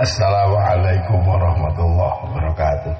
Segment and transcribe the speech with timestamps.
[0.00, 2.94] Assalamualaikum warahmatullahi wabarakatuh.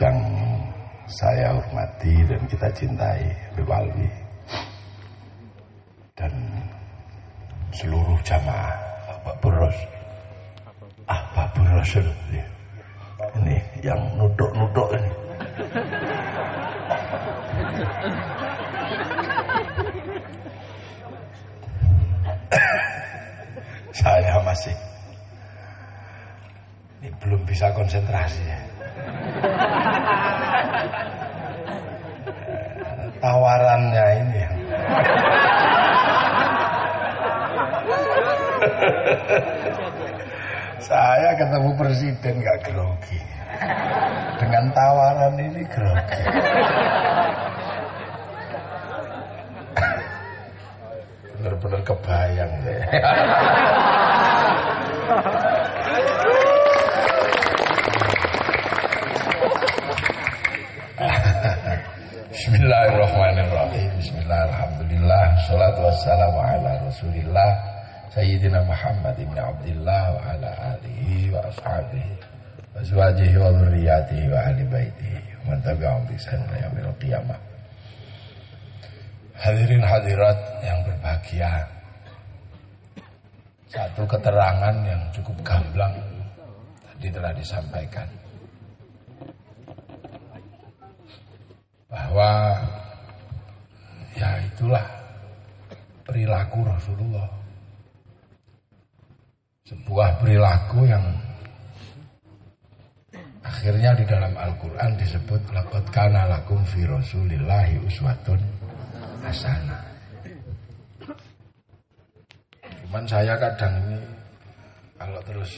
[0.00, 0.18] Yang
[1.12, 4.08] saya hormati dan kita cintai Bebalwi
[6.16, 6.32] dan
[7.76, 8.72] seluruh jamaah
[9.20, 9.76] Pak Boros.
[11.04, 12.00] Ah Pak Boros
[13.44, 15.12] ini yang nuduk-nuduk ini.
[23.94, 24.74] Saya masih.
[26.98, 28.60] Ini belum bisa konsentrasi ya.
[33.22, 34.42] tawarannya ini.
[40.84, 43.20] Saya ketemu presiden gak grogi.
[44.42, 46.22] Dengan tawaran ini grogi
[51.44, 52.80] bener-bener kebayang deh.
[62.32, 63.92] Bismillahirrahmanirrahim.
[64.00, 65.44] Bismillahirrahmanirrahim.
[65.44, 67.50] Salatu wassalamu ala rasulillah.
[68.16, 72.14] Sayyidina Muhammad ibn Abdullah Wa ala alihi wa ashabihi
[72.70, 75.18] Wa zuwajihi wa zurriyatihi Wa ahli baitihi.
[75.50, 77.53] Wa tabi'ahum bisan Yamil qiyamah
[79.34, 81.66] Hadirin hadirat yang berbahagia
[83.66, 85.94] Satu keterangan yang cukup gamblang
[86.82, 88.06] Tadi telah disampaikan
[91.94, 92.58] bahwa
[94.18, 94.82] ya itulah
[96.02, 97.30] perilaku Rasulullah.
[99.64, 101.06] Sebuah perilaku yang
[103.40, 108.42] akhirnya di dalam Al-Qur'an disebut laqad kana lakum fi Rasulillahi uswatun
[109.24, 109.82] hasanah.
[112.84, 113.98] Cuman saya kadang ini
[115.00, 115.52] kalau terus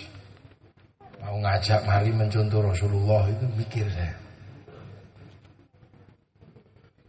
[1.21, 4.17] mau ngajak mari mencontoh Rasulullah itu mikir saya.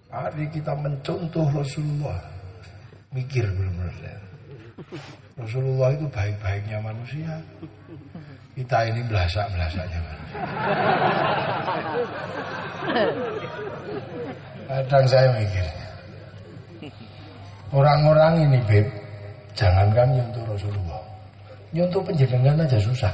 [0.10, 2.20] Mari kita mencontoh Rasulullah.
[3.14, 4.20] Mikir benar-benar.
[5.38, 7.34] Rasulullah itu baik-baiknya manusia.
[8.58, 10.42] Kita ini belasak-belasaknya manusia.
[14.68, 15.77] Kadang saya mikir.
[17.72, 18.88] Orang-orang ini, Beb,
[19.58, 21.04] jangankan nyentuh Rasulullah.
[21.76, 23.14] Nyentuh penjenengan aja susah.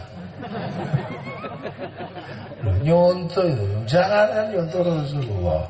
[2.83, 5.63] Nyontoh itu, jangan nyontoh Rasulullah.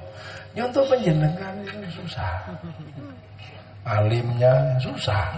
[0.53, 2.45] Nyontoh penjenengan itu susah.
[3.83, 5.33] Alimnya susah.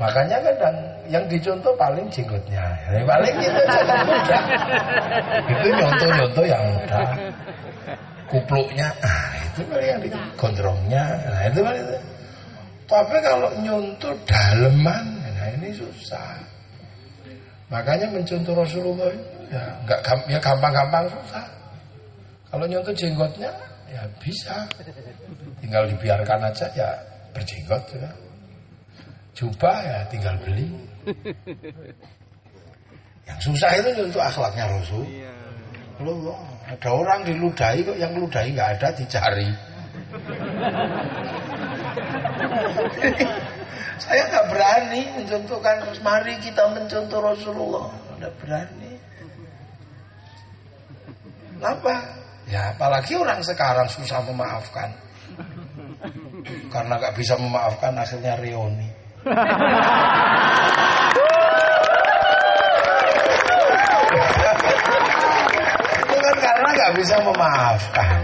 [0.00, 0.76] Makanya kadang
[1.06, 2.74] yang dicontoh paling jenggotnya.
[2.90, 3.62] Ya, paling itu
[4.08, 4.42] mudah.
[5.46, 7.06] Itu nyontoh-nyontoh yang mudah.
[8.30, 10.00] Kupluknya, ah, itu paling yang
[10.38, 11.04] gondrongnya.
[11.28, 11.98] Nah, itu paling itu.
[12.88, 16.36] Tapi kalau nyontoh daleman, nah ini susah.
[17.72, 19.08] Makanya mencontoh Rasulullah
[19.48, 21.46] ya nggak ya gampang-gampang susah.
[22.52, 23.48] Kalau nyontoh jenggotnya
[23.88, 24.68] ya bisa.
[25.64, 26.92] Tinggal dibiarkan aja ya
[27.32, 28.12] berjenggot juga.
[29.32, 30.68] Jubah ya tinggal beli.
[33.24, 35.08] Yang susah itu nyontoh akhlaknya Rasul.
[36.02, 36.34] Loh,
[36.66, 39.46] ada orang diludahi kok yang ludahi nggak ada dicari.
[44.02, 47.86] Saya nggak berani mencontohkan mari kita mencontoh Rasulullah.
[48.18, 48.98] Nggak berani.
[51.62, 51.94] Kenapa?
[52.50, 54.90] Ya apalagi orang sekarang susah memaafkan.
[56.74, 58.90] Karena gak bisa memaafkan akhirnya reoni.
[66.02, 66.18] Itu
[66.82, 68.18] kan karena gak bisa memaafkan.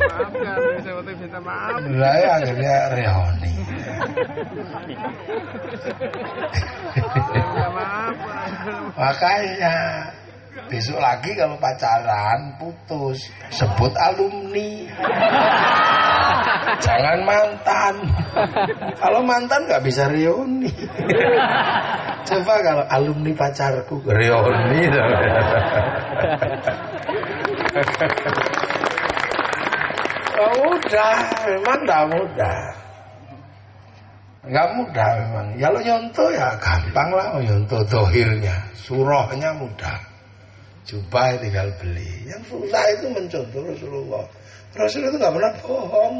[1.94, 3.54] Lah ya akhirnya reoni.
[8.98, 9.76] Makanya
[10.68, 14.84] Besok lagi kalau pacaran putus sebut alumni.
[16.82, 17.94] Jangan mantan.
[18.98, 20.68] Kalau mantan nggak bisa reuni.
[22.28, 24.92] Coba kalau alumni pacarku reuni.
[30.38, 31.14] Oh, mudah,
[31.50, 32.60] memang nggak mudah.
[34.48, 35.46] Nggak mudah memang.
[35.58, 38.56] Kalau nyontoh ya gampang lah nyontoh dohirnya.
[38.78, 39.98] Surahnya mudah.
[40.88, 42.24] Jubah tinggal beli.
[42.24, 44.24] Yang susah itu mencontoh Rasulullah.
[44.72, 46.16] Rasul itu nggak pernah bohong.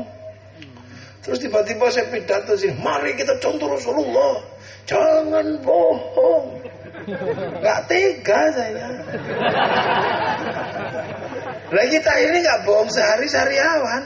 [1.25, 4.45] Terus tiba-tiba saya pidato sih, mari kita contoh Rasulullah.
[4.85, 6.47] Jangan bohong.
[7.65, 8.89] Gak tega saya.
[11.69, 14.03] Lah kita ini nggak bohong sehari sehariawan.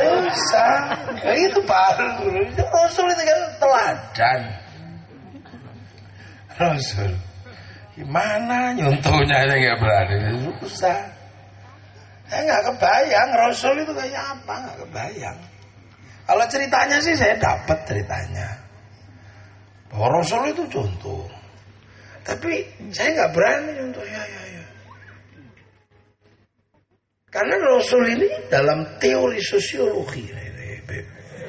[0.00, 0.76] Susah.
[1.20, 2.08] Ya, itu baru.
[2.56, 4.40] Rasul itu kan teladan.
[6.56, 7.12] Rasul.
[7.92, 10.16] Gimana nyuntuhnya aja nggak berani.
[10.64, 10.98] Susah.
[12.28, 15.38] Saya nggak kebayang Rasul itu kayak apa nggak kebayang.
[16.24, 18.48] Kalau ceritanya sih saya dapat ceritanya.
[19.92, 21.37] Bahwa Rasul itu contoh.
[22.28, 22.60] Tapi
[22.92, 24.60] saya nggak berani untuk ya ya ya.
[27.32, 30.28] Karena Rasul ini dalam teori sosiologi.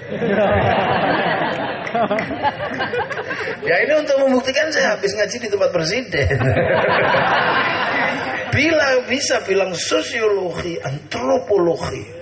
[3.67, 6.31] ya ini untuk membuktikan saya habis ngaji di tempat presiden.
[8.55, 12.18] Bila bisa bilang sosiologi, antropologi.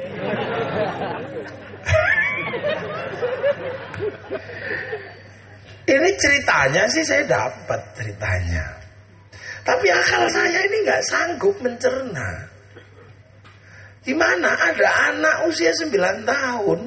[5.88, 8.76] Ini ceritanya sih saya dapat ceritanya.
[9.64, 12.44] Tapi akal saya ini nggak sanggup mencerna.
[14.04, 16.80] Gimana ada anak usia 9 tahun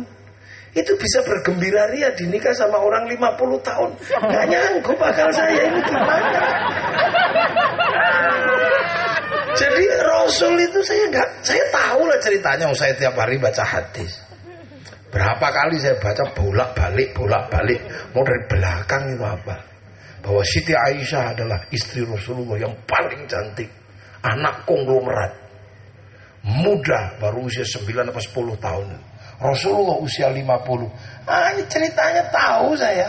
[0.77, 3.91] itu bisa bergembira ria dinikah sama orang 50 tahun.
[4.21, 6.41] Nggak nyanggup akal saya ini gimana.
[9.57, 12.65] Jadi Rasul itu saya nggak, saya tahu lah ceritanya.
[12.69, 14.20] Oh, saya tiap hari baca hadis.
[15.11, 17.83] Berapa kali saya baca bolak balik bolak balik
[18.15, 19.57] mau dari belakang itu apa?
[20.23, 23.67] Bahwa Siti Aisyah adalah istri Rasulullah yang paling cantik,
[24.23, 25.33] anak konglomerat,
[26.47, 28.87] muda baru usia 9 atau 10 tahun.
[29.41, 30.47] Rasulullah usia 50.
[31.25, 33.09] Ah ini ceritanya tahu saya.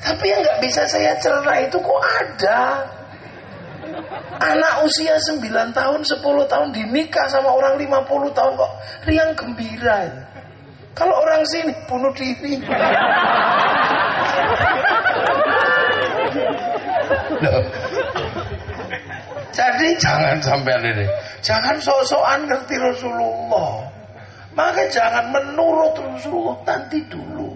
[0.00, 2.86] Tapi yang nggak bisa saya cerna itu kok ada.
[4.38, 5.42] Anak usia 9
[5.74, 8.72] tahun, 10 tahun dinikah sama orang 50 tahun kok
[9.10, 10.06] riang gembira.
[10.96, 12.56] Kalau orang sini bunuh diri.
[19.52, 21.06] Jadi jangan sampai ini.
[21.44, 23.84] Jangan sok-sokan ngerti Rasulullah.
[24.56, 27.52] Maka jangan menurut Rasulullah nanti dulu.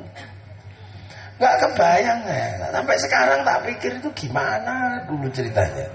[1.41, 2.69] Gak kebayang ya.
[2.69, 5.89] Sampai sekarang tak pikir itu gimana dulu ceritanya.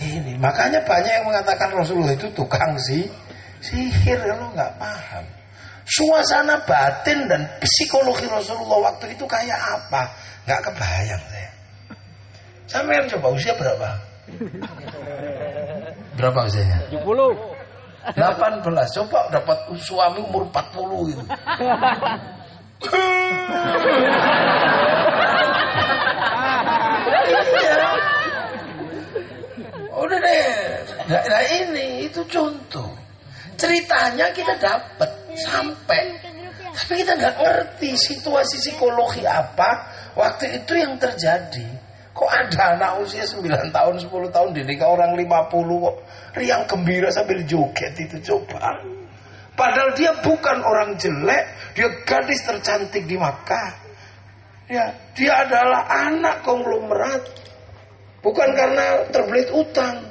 [0.00, 3.04] Ini makanya banyak yang mengatakan Rasulullah itu tukang sih
[3.60, 5.26] sihir kalau nggak paham.
[5.88, 10.12] Suasana batin dan psikologi Rasulullah waktu itu kayak apa?
[10.44, 11.50] Nggak kebayang saya.
[12.68, 13.88] Sampai yang coba usia berapa?
[16.20, 16.92] Berapa usianya?
[16.92, 17.00] 70.
[18.12, 18.96] 18.
[19.00, 21.24] Coba dapat suami umur 40 gitu.
[29.98, 30.44] Udah deh.
[31.08, 32.92] Nah, nah ini itu contoh.
[33.56, 35.10] Ceritanya kita dapat
[35.46, 36.18] sampai
[36.78, 41.66] tapi kita nggak ngerti situasi psikologi apa waktu itu yang terjadi.
[42.14, 45.54] Kok ada anak usia 9 tahun, 10 tahun dinikah orang 50
[45.86, 45.96] kok
[46.34, 48.78] riang gembira sambil joget itu coba.
[49.58, 53.74] Padahal dia bukan orang jelek, dia gadis tercantik di Makkah.
[54.70, 57.26] Ya, dia adalah anak konglomerat.
[58.22, 60.06] Bukan karena terbelit utang.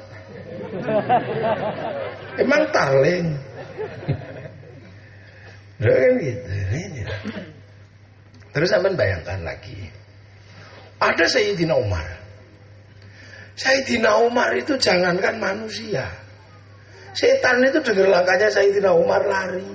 [2.36, 3.36] Emang taling.
[5.78, 6.50] Kan gitu.
[8.50, 9.78] Terus sampai bayangkan lagi.
[10.98, 12.06] Ada Sayyidina Umar.
[13.54, 16.06] Sayyidina Umar itu jangankan manusia.
[17.14, 19.66] Setan itu dengar langkahnya Sayyidina Umar lari.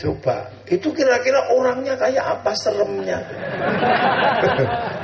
[0.00, 3.20] Coba, itu kira-kira orangnya kayak apa seremnya?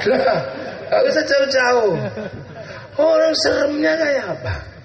[0.06, 1.98] Nah, gak usah jauh-jauh.
[2.94, 4.75] Orang seremnya kayak apa?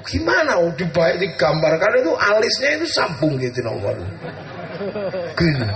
[0.00, 3.92] Gimana oh, dibaik digambarkan itu alisnya itu sambung gitu nomor.
[5.36, 5.68] Gini.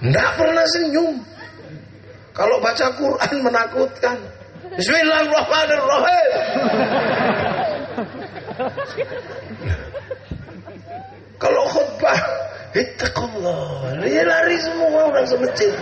[0.00, 1.20] Nggak pernah senyum.
[2.32, 4.16] Kalau baca Quran menakutkan.
[4.80, 6.32] Bismillahirrahmanirrahim.
[11.40, 12.20] Kalau khutbah
[12.76, 15.72] Ittaqullah Dia lari semua orang semacam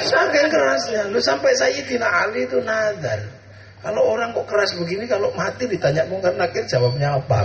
[0.00, 3.39] Saking kerasnya Lu sampai Sayyidina Ali itu nadar
[3.80, 7.38] Kalau orang kok keras begini Kalau mati ditanya mungkar nakir Jawabnya apa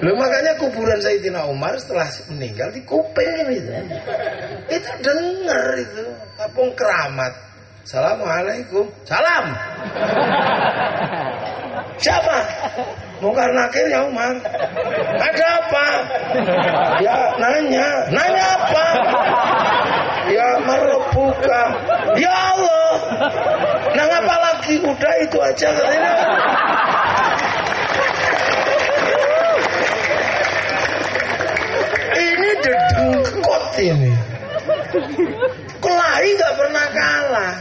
[0.00, 3.72] Lu makanya kuburan Sayyidina Umar Setelah meninggal di kuping gitu
[4.72, 6.04] Itu denger itu
[6.40, 7.32] Kapung keramat
[7.84, 9.52] Assalamualaikum Salam
[12.00, 12.38] Siapa?
[13.22, 14.34] Mungkar nakir ya Umar.
[15.16, 15.86] Ada apa?
[17.00, 17.88] Ya nanya.
[18.10, 18.86] Nanya apa?
[20.28, 21.62] Ya merebuka.
[22.18, 22.92] Ya Allah.
[23.94, 24.74] Nah apa lagi?
[24.82, 25.68] Udah itu aja.
[32.14, 34.12] Ini dedengkot ini.
[35.78, 37.54] Kelahi gak pernah kalah.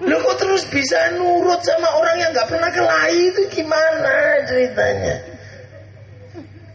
[0.00, 5.20] Lo kok terus bisa nurut sama orang yang nggak pernah kelahi itu gimana ceritanya?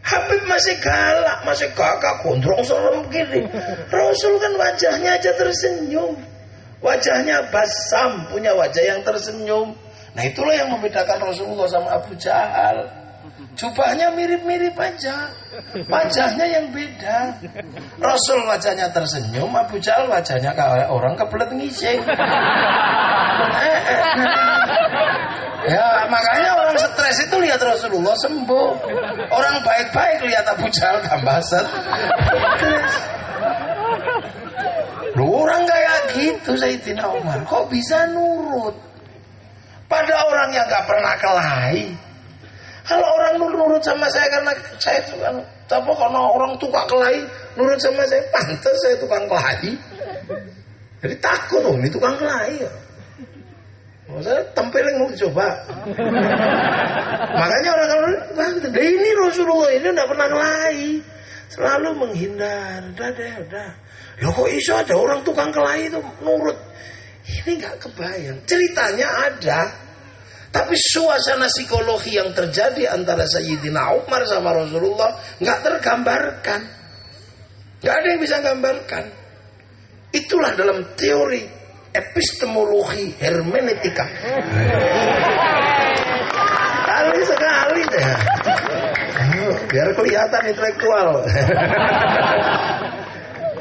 [0.06, 3.42] Habib masih galak, masih gagah, gondrong serem gini.
[3.90, 6.14] Rasul kan wajahnya aja tersenyum.
[6.84, 9.76] Wajahnya basam, punya wajah yang tersenyum.
[10.16, 12.88] Nah itulah yang membedakan Rasulullah sama Abu Jahal.
[13.56, 15.32] Jubahnya mirip-mirip aja.
[15.88, 17.40] Wajahnya yang beda.
[18.00, 22.00] Rasul wajahnya tersenyum, Abu Jahal wajahnya kayak orang kebelet ngising.
[23.56, 24.00] Eh, eh.
[25.66, 28.70] Ya makanya orang stres itu lihat Rasulullah sembuh.
[29.32, 32.94] Orang baik-baik lihat Abu Jahal tambah stres.
[35.16, 38.76] Lu orang kayak gitu Sayyidina Umar Kok bisa nurut
[39.88, 41.96] Pada orang yang gak pernah kelahi
[42.84, 45.36] Kalau orang nurut sama saya Karena saya kan
[45.72, 47.24] Tapi kalau orang tukang kelahi
[47.56, 49.72] Nurut sama saya Pantas saya tukang kelahi
[51.00, 52.72] Jadi takut dong Ini tukang kelahi ya
[54.06, 55.50] Oh, saya tempelin mau coba.
[57.42, 61.02] Makanya orang kalau nah, ini Rasulullah ini tidak pernah kelahi,
[61.50, 62.86] selalu menghindar.
[62.94, 63.70] Udah deh, udah.
[64.16, 66.56] Ya kok iso ada orang tukang kelahi itu nurut.
[67.26, 68.38] Ini nggak kebayang.
[68.48, 69.62] Ceritanya ada,
[70.56, 76.62] tapi suasana psikologi yang terjadi antara Sayyidina Umar sama Rasulullah nggak tergambarkan.
[77.84, 79.04] Nggak ada yang bisa gambarkan.
[80.16, 81.44] Itulah dalam teori
[81.92, 84.06] epistemologi hermeneutika.
[86.88, 88.10] Kali sekali deh.
[89.68, 91.08] Biar kelihatan intelektual.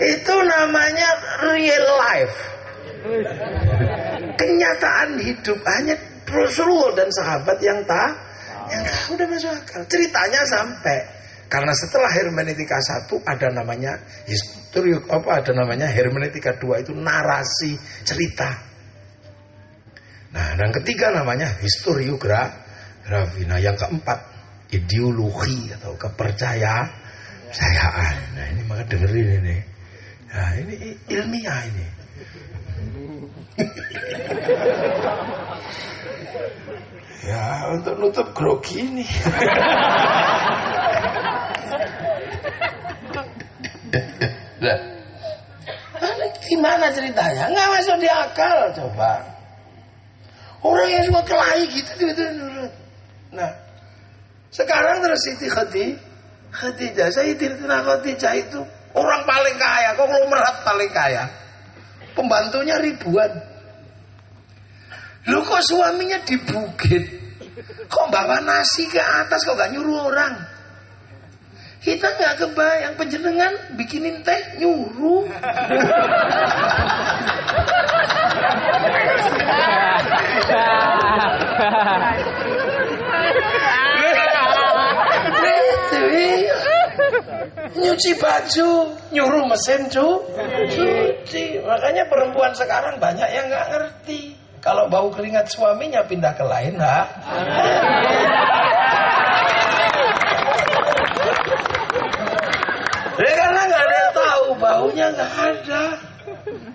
[0.01, 1.09] Itu namanya
[1.47, 2.39] real life.
[4.35, 8.17] Kenyataan hidup hanya Rasulullah dan sahabat yang tak
[8.73, 9.83] yang tahu udah masuk akal.
[9.87, 10.99] Ceritanya sampai
[11.53, 18.51] karena setelah hermeneutika satu ada namanya histori apa ada namanya hermeneutika dua itu narasi cerita.
[20.35, 23.47] Nah, dan ketiga namanya historiografi.
[23.47, 24.19] Nah, yang keempat
[24.75, 26.91] ideologi atau kepercayaan.
[28.35, 29.74] Nah, ini maka dengerin ini.
[30.35, 31.87] Nah, ini ilmiah ini.
[37.31, 39.07] ya, untuk nutup grogi ini.
[46.45, 47.49] Gimana ceritanya?
[47.51, 49.23] Nggak masuk di akal coba.
[50.65, 52.73] Orang yang suka kelahi gitu itu nurut.
[53.37, 53.53] Nah,
[54.49, 55.99] sekarang terus Siti Khadijah,
[56.55, 58.61] Khadijah, Sayyidina Khadijah itu
[58.95, 61.27] orang paling kaya, konglomerat paling kaya.
[62.15, 63.31] Pembantunya ribuan.
[65.29, 67.05] Lu kok suaminya di bukit?
[67.91, 70.35] Kok bawa nasi ke atas kok gak nyuruh orang?
[71.85, 75.29] Kita nggak kebayang penjenengan bikinin teh nyuruh.
[87.75, 88.71] nyuci baju
[89.11, 90.23] nyuruh mesin cu
[90.71, 94.35] cuci makanya perempuan sekarang banyak yang nggak ngerti
[94.65, 96.99] kalau bau keringat suaminya pindah ke lain ha
[103.15, 105.83] Ya karena nggak ada yang tahu baunya nggak ada.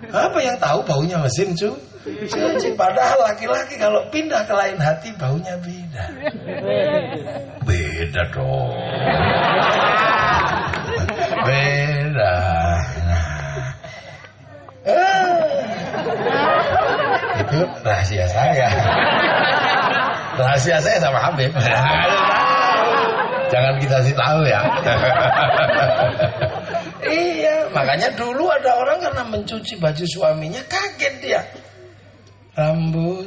[0.08, 1.76] Apa yang tahu baunya mesin cu?
[2.00, 2.72] Cuci.
[2.80, 6.04] Padahal laki-laki kalau pindah ke lain hati baunya beda.
[7.68, 8.72] Beda dong.
[11.46, 12.36] Beda.
[17.40, 18.68] Itu rahasia saya.
[20.38, 21.52] Rahasia saya sama Habib.
[23.50, 24.62] Jangan kita sih tahu ya.
[27.02, 31.42] iya, makanya dulu ada orang karena mencuci baju suaminya kaget dia.
[32.54, 33.26] Rambut,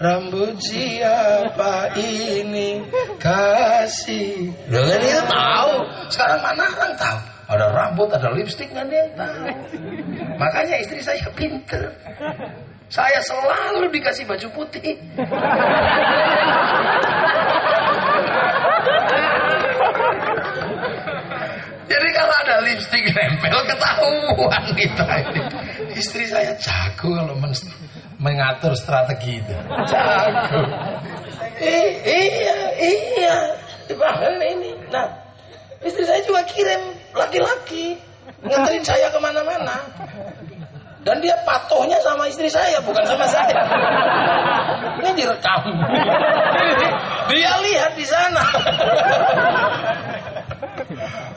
[0.00, 2.80] rambut siapa ini
[3.20, 4.48] kasih?
[4.72, 5.72] Loh kan dia tahu.
[6.08, 7.37] Sekarang mana orang tahu?
[7.48, 9.48] Ada rambut, ada lipstick nggak dia tahu.
[10.36, 11.88] Makanya istri saya pinter.
[12.92, 15.00] Saya selalu dikasih baju putih.
[21.88, 25.04] Jadi kalau ada lipstick nempel ketahuan gitu.
[25.96, 27.52] Istri saya jago kalau men
[28.20, 29.56] mengatur strategi itu.
[29.88, 30.68] Jago.
[31.64, 33.36] Eh, iya, iya.
[33.88, 34.70] Bahkan ini.
[34.92, 35.27] Nah,
[35.82, 37.98] istri saya juga kirim laki-laki
[38.42, 39.76] nganterin saya ke mana-mana.
[41.06, 43.64] Dan dia patuhnya sama istri saya, bukan sama saya.
[45.00, 45.62] Ini direkam.
[47.32, 48.44] Dia lihat di sana.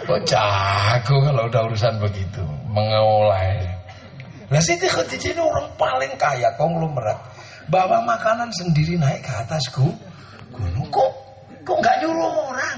[0.02, 3.64] Kok jago kalau udah urusan begitu, mengolah.
[4.52, 7.16] Nah Siti Khadijah ini orang paling kaya konglomerat.
[7.72, 10.92] Bawa makanan sendiri naik ke atas gunung.
[10.92, 11.12] Kok
[11.64, 12.78] kok nggak nyuruh orang?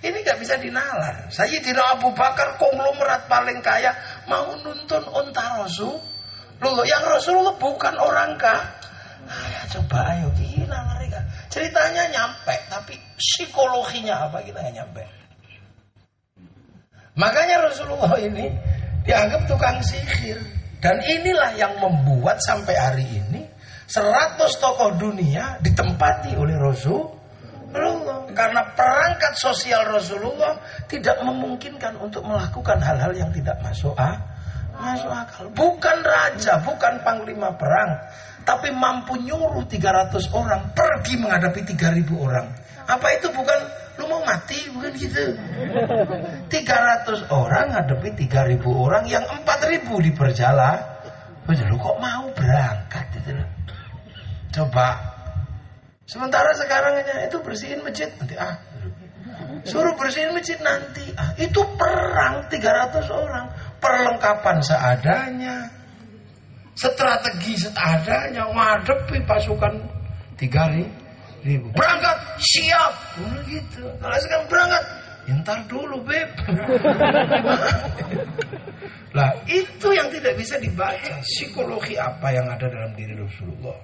[0.00, 1.28] Ini nggak bisa dinalar.
[1.28, 3.92] Sayyidina Abu Bakar konglomerat paling kaya
[4.24, 5.92] mau nuntun unta Rasul.
[6.60, 8.60] Loh, yang Rasulullah bukan orang kah?
[9.28, 11.20] Ayo coba ayo gila mereka.
[11.52, 15.02] Ceritanya nyampe, tapi psikologinya apa kita nggak nyampe.
[17.20, 18.48] Makanya Rasulullah ini
[19.04, 20.40] dianggap tukang sihir.
[20.80, 23.44] Dan inilah yang membuat sampai hari ini
[23.84, 26.56] 100 tokoh dunia ditempati oleh
[27.70, 28.18] Rasulullah.
[28.30, 34.18] Karena perangkat sosial Rasulullah tidak memungkinkan untuk melakukan hal-hal yang tidak masuk ah,
[34.78, 35.46] masuk akal.
[35.52, 38.00] Bukan raja, bukan panglima perang,
[38.46, 42.46] tapi mampu nyuruh 300 orang pergi menghadapi 3000 orang.
[42.90, 43.58] Apa itu bukan
[44.00, 45.36] lu mau mati bukan gitu.
[46.48, 46.48] 300
[47.28, 50.80] orang ngadepi 3000 orang yang 4000 di perjalanan.
[51.50, 53.34] Lu kok mau berangkat gitu.
[54.54, 55.09] Coba.
[56.10, 58.58] Sementara sekarang hanya itu bersihin masjid nanti ah.
[59.62, 61.06] Suruh bersihin masjid nanti.
[61.14, 63.46] Ah, itu perang 300 orang.
[63.78, 65.70] Perlengkapan seadanya.
[66.74, 69.86] Strategi seadanya ngadepi pasukan
[70.34, 71.70] 3000 ribu.
[71.78, 72.92] Berangkat siap.
[73.20, 73.84] Oh, gitu.
[74.00, 74.84] Kalau sekarang berangkat,
[75.30, 76.30] ya, dulu beb.
[79.16, 83.78] Lah itu yang tidak bisa dibaca psikologi apa yang ada dalam diri Rasulullah.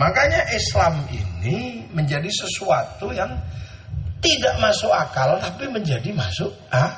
[0.00, 3.28] Makanya Islam ini menjadi sesuatu yang
[4.24, 6.88] tidak masuk akal tapi menjadi masuk ah,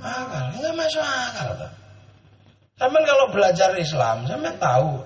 [0.00, 0.48] akal.
[0.56, 1.52] Enggak masuk akal.
[2.80, 4.96] Sampai kalau belajar Islam, sampai tahu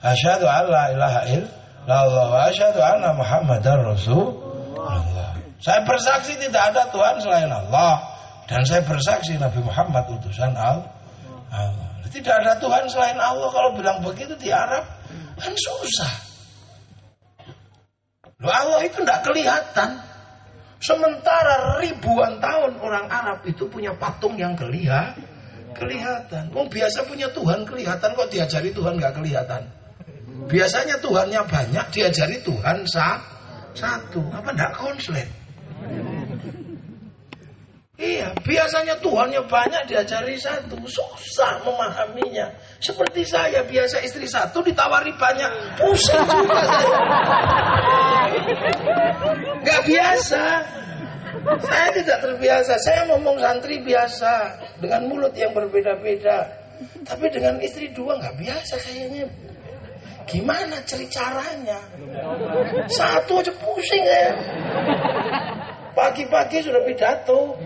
[0.00, 5.36] asyhadu alla ilaha illallah wa asyhadu anna muhammadar rasulullah.
[5.60, 8.00] Saya bersaksi tidak ada Tuhan selain Allah
[8.48, 10.88] dan saya bersaksi Nabi Muhammad utusan Allah.
[12.08, 14.86] Tidak ada Tuhan selain Allah kalau bilang begitu di Arab
[15.36, 16.25] kan susah.
[18.50, 19.90] Allah itu tidak kelihatan.
[20.76, 25.24] Sementara ribuan tahun orang Arab itu punya patung yang kelihatan.
[25.76, 26.52] Kelihatan.
[26.56, 29.62] Oh biasa punya Tuhan kelihatan kok diajari Tuhan nggak kelihatan.
[30.46, 34.20] Biasanya Tuhannya banyak diajari Tuhan satu.
[34.32, 35.28] Apa tidak konslet?
[37.96, 42.52] Iya, biasanya Tuhannya banyak diajari satu, susah memahaminya.
[42.76, 45.48] Seperti saya biasa istri satu ditawari banyak,
[45.80, 46.60] pusing juga.
[49.64, 50.44] Gak biasa.
[51.64, 52.76] Saya tidak terbiasa.
[52.84, 56.44] Saya ngomong santri biasa dengan mulut yang berbeda-beda.
[57.08, 59.24] Tapi dengan istri dua nggak biasa kayaknya.
[60.26, 61.80] Gimana cari caranya?
[62.92, 64.36] Satu aja pusing ya.
[65.96, 67.56] Pagi-pagi sudah pidato.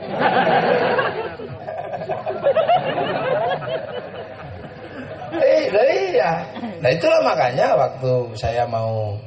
[5.31, 6.47] Eh, iya.
[6.79, 9.19] Nah itulah makanya waktu saya mau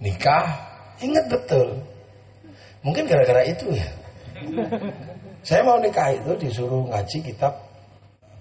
[0.00, 0.48] nikah,
[1.04, 1.76] ingat betul.
[2.80, 3.88] Mungkin gara-gara itu ya.
[5.44, 7.52] Saya mau nikah itu disuruh ngaji kitab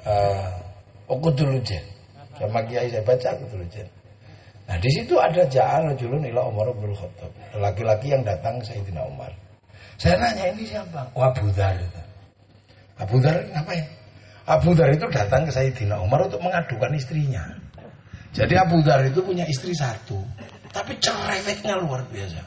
[0.07, 0.51] uh,
[1.11, 1.83] Okudulujen.
[2.39, 3.87] Sama kiai saya baca Okudulujen.
[4.69, 7.31] Nah di situ ada ja'al rajulun ila Umar bin Khattab.
[7.57, 9.31] Laki-laki yang datang Sayyidina Umar.
[9.99, 11.11] Saya nanya ini siapa?
[11.11, 11.75] Oh Abu Dhar.
[12.95, 13.83] Abu Dhar ngapain?
[14.47, 17.43] Abu Dhar itu datang ke Sayyidina Umar untuk mengadukan istrinya.
[18.31, 20.23] Jadi Abu Dhar itu punya istri satu.
[20.71, 22.39] Tapi cerewetnya luar biasa.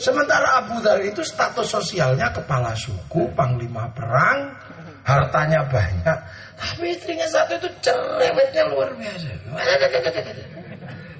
[0.00, 4.56] Sementara Abu Dhar itu status sosialnya kepala suku, panglima perang,
[5.04, 6.18] hartanya banyak.
[6.56, 9.28] Tapi istrinya satu itu cerewetnya luar biasa.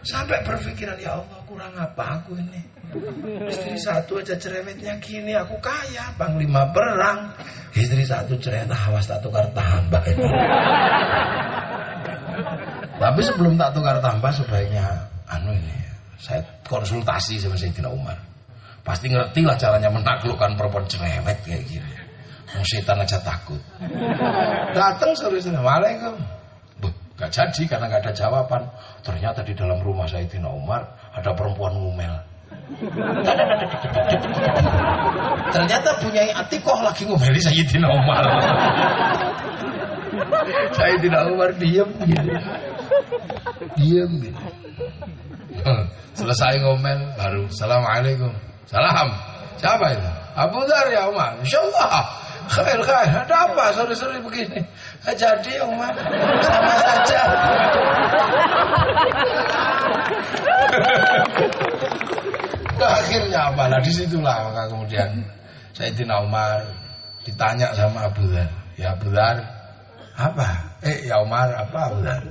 [0.07, 2.63] Sampai berpikiran ya Allah kurang apa aku ini.
[3.51, 7.35] Istri satu aja cerewetnya gini, aku kaya, panglima perang.
[7.75, 10.23] Istri satu cerewet, awas tak tukar tambah ini.
[13.03, 14.87] Tapi sebelum tak tukar tambah sebaiknya
[15.27, 15.77] anu ini
[16.17, 18.17] saya konsultasi sama Sayyidina Umar.
[18.87, 21.95] Pasti ngerti lah caranya menaklukkan perempuan cerewet kayak gini.
[22.55, 23.59] Mau setan aja takut.
[24.79, 26.36] Datang sore-sore, Waalaikumsalam.
[27.17, 28.63] Gak jadi karena gak ada jawaban.
[29.01, 30.85] Ternyata di dalam rumah Sayyidina Umar
[31.17, 32.13] ada perempuan ngumel.
[35.49, 38.25] Ternyata punya Atikoh lagi ngumeli Sayyidina Umar.
[40.77, 42.31] Sayyidina Umar diem gitu.
[43.81, 44.43] Diem gitu.
[46.17, 48.33] Selesai ngomel baru Assalamualaikum.
[48.69, 49.09] Salam.
[49.57, 50.11] Siapa itu?
[50.37, 51.41] Abu Dhar ya Umar.
[51.41, 53.11] Insyaallah Khair khair.
[53.27, 54.63] Ada apa sore-sore begini?
[55.15, 55.95] Jadi Umar.
[56.43, 57.23] Sama saja.
[62.87, 63.63] Akhirnya apa?
[63.71, 65.25] Nah di situlah maka kemudian
[65.73, 66.67] Sayyidina Umar
[67.23, 68.49] ditanya sama Abu Dhar.
[68.77, 69.37] Ya Abu Dhar,
[70.19, 70.49] apa?
[70.85, 72.23] Eh ya Umar, apa Abu Dhar?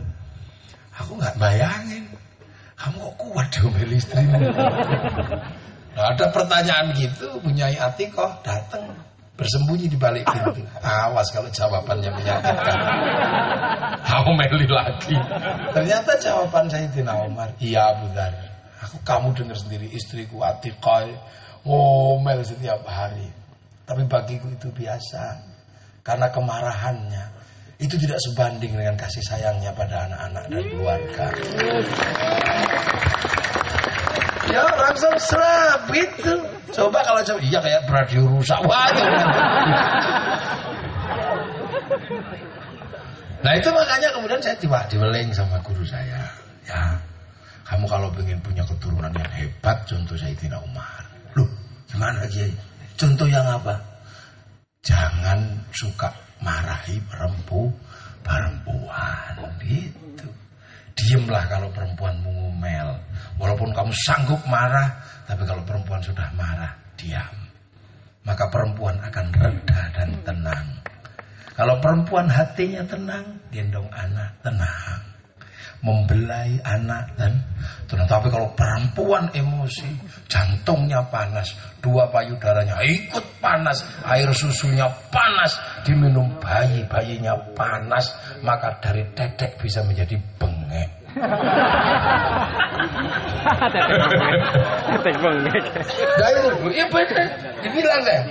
[1.01, 2.05] Aku nggak bayangin.
[2.75, 4.39] Kamu kok kuat diomelin istrimu?
[5.95, 8.83] Nah, ada pertanyaan gitu, punya Atikoh datang
[9.35, 10.63] bersembunyi di balik pintu.
[10.79, 12.77] Awas kalau jawabannya menyakitkan.
[14.01, 15.15] Aku meli lagi.
[15.75, 18.31] Ternyata jawaban saya di Umar, iya benar.
[18.87, 21.11] Aku kamu dengar sendiri istriku Atikoh
[21.67, 23.27] ngomel setiap hari.
[23.85, 25.53] Tapi bagiku itu biasa.
[26.05, 27.25] Karena kemarahannya
[27.81, 31.25] itu tidak sebanding dengan kasih sayangnya pada anak-anak dan keluarga.
[34.51, 36.33] Ya langsung serap gitu.
[36.75, 38.59] Coba kalau coba iya kayak radio rusak.
[38.65, 38.89] Wah.
[43.45, 46.25] Nah itu makanya kemudian saya tiba diweling sama guru saya.
[46.65, 46.97] Ya,
[47.69, 51.05] kamu kalau ingin punya keturunan yang hebat, contoh saya Sayyidina Umar.
[51.37, 51.45] Loh,
[51.85, 52.49] gimana Kiai?
[52.97, 53.77] Contoh yang apa?
[54.81, 56.09] Jangan suka
[56.41, 57.69] marahi perempu
[58.25, 60.29] perempuan gitu.
[60.97, 62.97] Diemlah kalau perempuan mengumel.
[63.35, 64.95] Walaupun kamu sanggup marah,
[65.27, 67.35] tapi kalau perempuan sudah marah, diam.
[68.25, 70.67] Maka perempuan akan reda dan tenang.
[71.55, 75.01] Kalau perempuan hatinya tenang, gendong anak tenang.
[75.85, 77.37] Membelai anak dan
[77.85, 78.09] tenang.
[78.09, 79.85] Tapi kalau perempuan emosi,
[80.25, 89.05] jantungnya panas, dua payudaranya ikut panas, air susunya panas, diminum bayi, bayinya panas, maka dari
[89.13, 91.04] dedek bisa menjadi bengek.
[91.15, 91.31] Nah
[96.27, 97.27] itu iya benar.
[97.63, 98.21] Dibilang saya,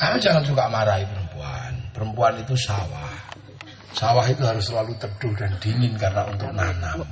[0.00, 1.72] kamu jangan suka marahi perempuan.
[1.92, 3.12] Perempuan itu sawah.
[3.92, 7.04] Sawah itu harus selalu teduh dan dingin karena untuk nanam.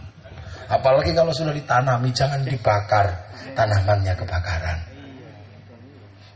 [0.71, 3.13] Apalagi kalau sudah ditanami, jangan dibakar
[3.53, 4.79] tanamannya kebakaran.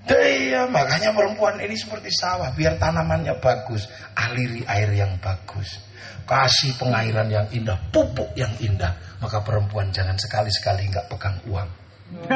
[0.04, 5.80] Iya, makanya perempuan ini seperti sawah, biar tanamannya bagus, aliri air yang bagus
[6.24, 11.68] kasih pengairan yang indah, pupuk yang indah, maka perempuan jangan sekali-sekali nggak pegang uang.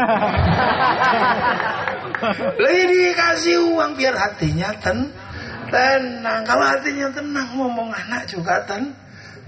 [2.64, 5.12] Lady kasih uang biar hatinya ten
[5.68, 6.42] tenang.
[6.44, 8.92] Kalau hatinya tenang, ngomong anak juga ten.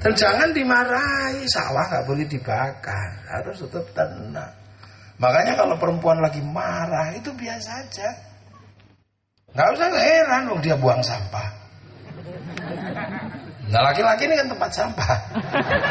[0.00, 4.48] Dan jangan dimarahi, sawah nggak boleh dibakar, harus tetap tenang.
[5.20, 8.08] Makanya kalau perempuan lagi marah itu biasa aja.
[9.52, 11.48] Nggak usah heran dong dia buang sampah.
[13.70, 15.14] Nah laki-laki ini kan tempat sampah.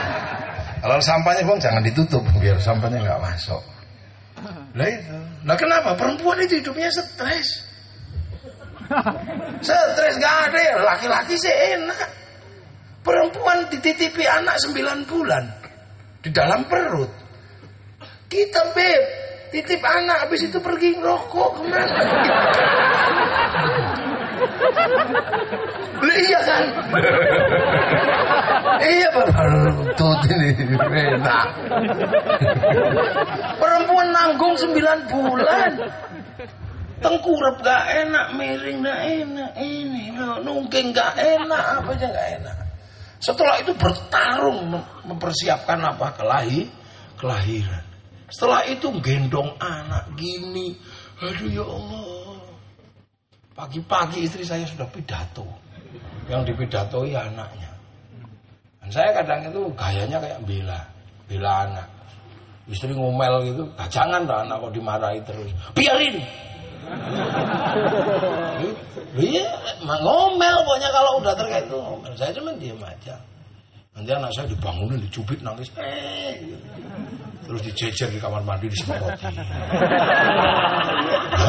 [0.83, 3.63] Kalau sampahnya bang jangan ditutup biar sampahnya nggak masuk.
[4.75, 5.15] Nah itu.
[5.43, 7.67] Nah kenapa perempuan itu hidupnya stres?
[9.65, 12.09] Stres gak ada laki-laki sih enak.
[13.05, 15.45] Perempuan dititipi anak 9 bulan
[16.19, 17.11] di dalam perut.
[18.29, 19.03] Kita beb
[19.49, 22.01] titip anak habis itu pergi ngerokok ke mana?
[26.09, 26.63] iya kan?
[28.83, 29.09] iya
[29.95, 30.49] tut ini
[30.79, 31.45] enak.
[33.59, 35.71] Perempuan nanggung sembilan bulan.
[36.99, 40.11] Tengkurap gak enak, miring gak enak, ini
[40.43, 42.55] nungking gak enak, apa aja gak enak.
[43.23, 44.75] Setelah itu bertarung
[45.07, 46.67] mempersiapkan apa kelahi,
[47.15, 47.83] kelahiran.
[48.27, 50.75] Setelah itu gendong anak gini,
[51.23, 52.18] aduh ya Allah,
[53.59, 55.43] Pagi-pagi istri saya sudah pidato.
[56.31, 57.67] Yang dipidatoi anaknya.
[58.79, 60.79] Dan saya kadang itu gayanya kayak bela.
[61.27, 61.87] Bela anak.
[62.71, 63.67] Istri ngomel gitu.
[63.75, 65.51] Nah, jangan anak kok dimarahi terus.
[65.75, 66.15] Biarin.
[69.09, 69.49] Iya,
[69.81, 72.13] ngomel pokoknya kalau udah terkait itu ngomel.
[72.13, 73.17] Saya cuma diam aja.
[73.99, 75.67] Nanti anak saya dibangunin, dicubit, nangis.
[75.75, 76.55] Eh, gitu
[77.49, 79.25] terus dijejer di kamar mandi disemproti.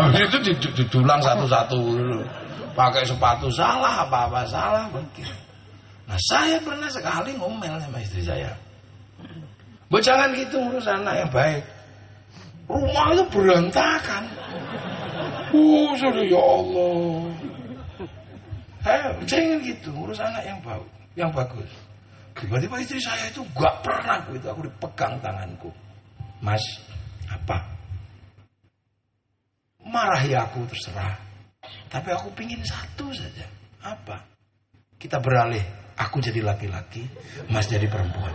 [0.00, 0.38] Habis itu
[0.72, 1.76] didulang satu-satu
[2.72, 5.28] pakai sepatu salah apa-apa salah mungkin.
[6.08, 8.56] Nah saya pernah sekali ngomel sama istri saya.
[9.92, 11.68] Bu jangan gitu ngurus anak yang baik.
[12.64, 14.24] Rumah itu berantakan.
[15.52, 17.28] Uh, sudah ya Allah.
[18.88, 21.68] Eh, jangan gitu ngurus anak yang baik, yang bagus.
[22.36, 25.70] Tiba-tiba istri saya itu gak pernah itu aku dipegang tanganku.
[26.40, 26.62] Mas,
[27.28, 27.58] apa?
[29.84, 31.16] Marahi aku terserah.
[31.90, 33.44] Tapi aku pingin satu saja.
[33.84, 34.24] Apa?
[34.96, 35.62] Kita beralih.
[36.00, 37.04] Aku jadi laki-laki,
[37.52, 38.32] Mas jadi perempuan.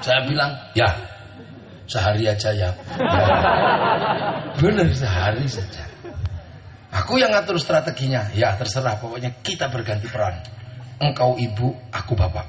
[0.00, 0.88] Saya bilang, ya,
[1.84, 2.72] sehari aja ya.
[4.56, 5.84] Benar sehari saja.
[6.88, 8.32] Aku yang ngatur strateginya.
[8.32, 10.40] Ya terserah, pokoknya kita berganti peran.
[10.98, 12.46] Engkau ibu, aku bapak.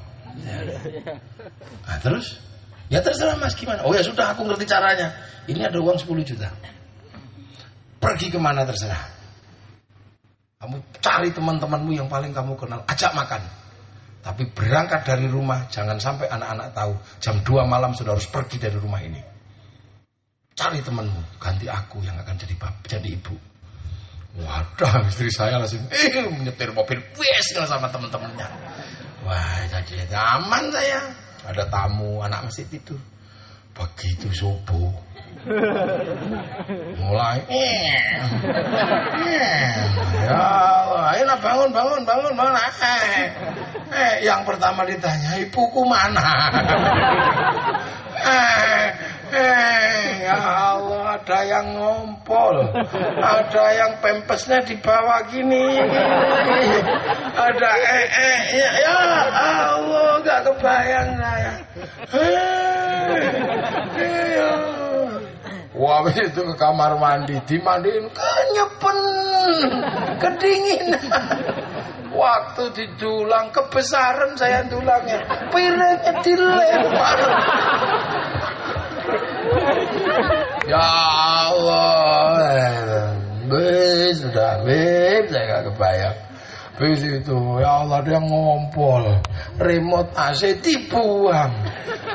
[1.85, 2.49] Nah, terus
[2.89, 3.85] Ya terserah mas gimana.
[3.85, 5.13] Oh ya sudah aku ngerti caranya.
[5.45, 6.49] Ini ada uang 10 juta.
[8.01, 8.97] Pergi ke mana terserah.
[10.59, 12.81] Kamu cari teman-temanmu yang paling kamu kenal.
[12.89, 13.45] Ajak makan.
[14.25, 15.69] Tapi berangkat dari rumah.
[15.69, 16.93] Jangan sampai anak-anak tahu.
[17.21, 19.21] Jam 2 malam sudah harus pergi dari rumah ini.
[20.59, 23.31] cari temanmu, ganti aku yang akan jadi bab, jadi ibu.
[24.37, 28.45] Wadah, istri saya langsung eh, menyetir mobil wes sama teman-temannya.
[29.25, 31.01] Wah, jadi aman saya.
[31.49, 32.99] Ada tamu, anak masih tidur.
[33.73, 34.91] Begitu subuh,
[36.99, 37.95] mulai eh,
[40.27, 40.43] ya
[41.15, 43.31] Allah bangun bangun bangun bangun eh,
[43.87, 46.19] eh yang pertama ditanya ibuku mana
[48.35, 48.83] eh
[49.29, 50.37] Eh, ya
[50.73, 52.65] Allah, ada yang ngompol,
[53.21, 55.77] ada yang pempesnya di bawah gini,
[57.37, 58.95] ada eh eh ya, ya
[59.77, 61.53] Allah, gak kebayang saya.
[62.09, 63.21] Eh,
[64.33, 64.51] ya.
[65.79, 68.99] Wah itu ke kamar mandi, dimandiin kenyepen,
[70.19, 71.05] kedinginan.
[72.09, 77.19] Waktu didulang kebesaran saya dulangnya, piringnya dilempar.
[80.71, 80.87] Ya
[81.49, 83.15] Allah.
[83.49, 86.17] Bis sudah bis saya gak kebayang.
[86.79, 89.03] Bis itu ya Allah dia ngompol.
[89.59, 91.51] Remote AC dibuang.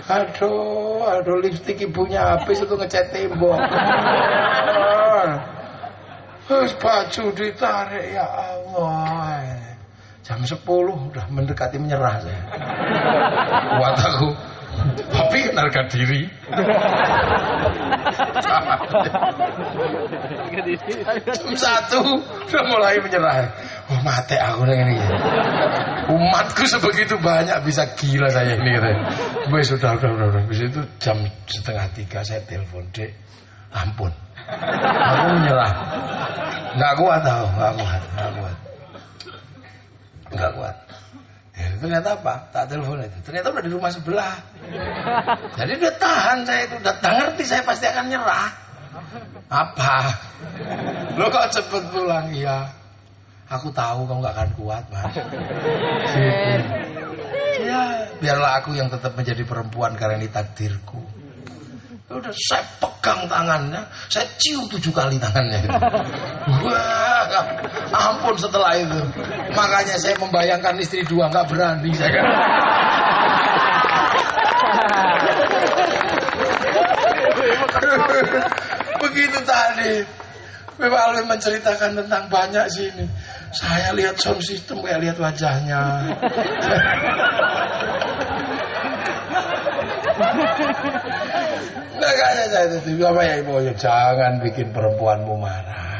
[0.08, 3.60] Aduh aduh lipstick ibunya habis itu ngecat tembok.
[6.44, 9.64] Terus baju ditarik ya Allah.
[10.24, 12.42] Jam 10 udah mendekati menyerah saya.
[13.76, 14.28] Kuat aku
[15.10, 16.22] tapi harga diri.
[21.58, 23.50] Satu udah mulai menyerah.
[23.90, 24.98] Oh mati aku ini.
[26.10, 28.74] Umatku sebegitu banyak bisa gila saya ini.
[29.50, 30.42] Wes sudah sudah sudah.
[30.44, 31.16] Habis itu jam
[31.48, 33.10] setengah tiga saya telepon dek.
[33.74, 34.12] Ampun.
[34.46, 35.72] Aku menyerah.
[36.74, 38.56] Nggak kuat tau, nggak kuat, nggak kuat.
[40.34, 40.83] Nggak kuat.
[41.54, 42.50] Ya, ternyata apa?
[42.50, 43.18] Tak telepon itu.
[43.22, 44.34] Ternyata udah di rumah sebelah.
[45.54, 46.74] Jadi dia tahan saya itu.
[46.82, 48.50] Udah ngerti saya pasti akan nyerah.
[49.46, 49.94] Apa?
[51.14, 52.26] Lo kok cepet pulang?
[52.34, 52.74] Iya.
[53.54, 55.14] Aku tahu kamu gak akan kuat, Mas.
[55.14, 56.68] Gitu.
[57.64, 60.98] Ya, biarlah aku yang tetap menjadi perempuan karena ini takdirku.
[62.10, 65.66] Udah saya pegang tangannya, saya cium tujuh kali tangannya.
[66.62, 67.13] Wah,
[67.94, 69.00] ampun setelah itu.
[69.54, 72.22] Makanya saya membayangkan istri dua nggak berani saya.
[79.00, 79.92] Begitu tadi.
[80.74, 83.06] Bapak menceritakan tentang banyak sini.
[83.54, 86.10] Saya lihat sound system kayak lihat wajahnya.
[91.94, 95.93] Makanya saya itu apa ya ibu ya jangan bikin perempuanmu marah.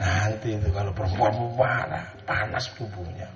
[0.00, 3.28] Nanti itu kalau perempuanmu marah, panas tubuhnya.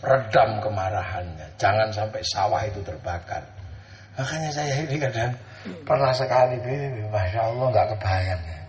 [0.00, 1.46] Redam kemarahannya.
[1.60, 3.44] Jangan sampai sawah itu terbakar.
[4.18, 5.30] Makanya saya ini kadang
[5.86, 6.58] pernah sekali
[7.06, 8.60] masya Allah nggak kebayang ya.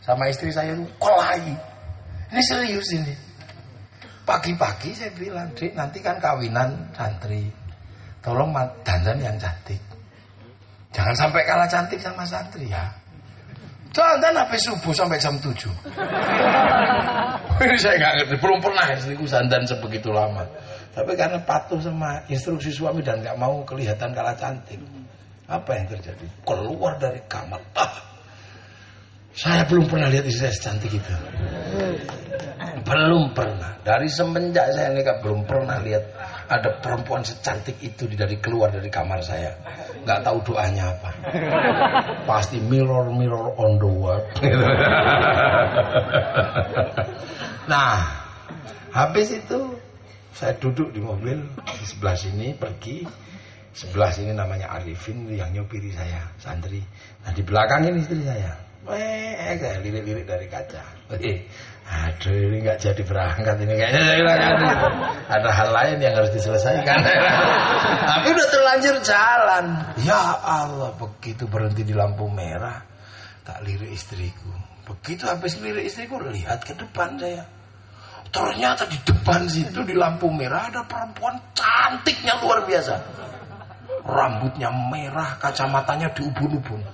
[0.00, 1.52] Sama istri saya itu kelahi.
[2.32, 3.14] Ini serius ini.
[4.26, 7.46] Pagi-pagi saya bilang, Dek, nanti kan kawinan santri.
[8.22, 8.50] Tolong
[8.82, 9.78] dandan yang cantik.
[10.90, 12.90] Jangan sampai kalah cantik sama santri ya.
[13.94, 15.52] Dandan sampai subuh sampai jam 7.
[17.56, 20.44] Ini saya nggak ngerti, belum pernah istriku dandan sebegitu lama.
[20.92, 24.80] Tapi karena patuh sama instruksi suami dan nggak mau kelihatan kalah cantik.
[25.48, 26.26] Apa yang terjadi?
[26.44, 27.60] Keluar dari kamar.
[27.72, 27.96] Ah,
[29.32, 31.14] saya belum pernah lihat istri saya secantik itu.
[32.86, 33.74] Belum pernah.
[33.82, 36.06] Dari semenjak saya nikah belum pernah lihat
[36.46, 39.50] ada perempuan secantik itu dari keluar dari kamar saya
[40.06, 41.10] nggak tahu doanya apa.
[42.22, 44.22] Pasti mirror mirror on the wall.
[47.72, 48.06] nah,
[48.94, 49.60] habis itu
[50.30, 53.02] saya duduk di mobil di sebelah sini pergi
[53.76, 56.80] sebelah sini namanya Arifin yang nyopiri saya santri
[57.24, 60.82] nah di belakang ini istri saya eh kayak lirik-lirik dari kaca
[61.18, 61.42] eh,
[61.86, 64.02] aduh ini nggak jadi berangkat ini kayaknya.
[64.02, 64.38] Saya bilang
[65.30, 66.98] ada hal lain yang harus diselesaikan.
[68.10, 69.64] Tapi udah terlanjur jalan.
[70.02, 72.82] Ya Allah begitu berhenti di lampu merah
[73.46, 74.50] tak lirik istriku.
[74.86, 77.46] Begitu habis lirik istriku lihat ke depan saya.
[78.34, 82.94] Ternyata di depan situ di lampu merah ada perempuan cantiknya luar biasa.
[84.06, 86.78] Rambutnya merah kacamatanya diubun-ubun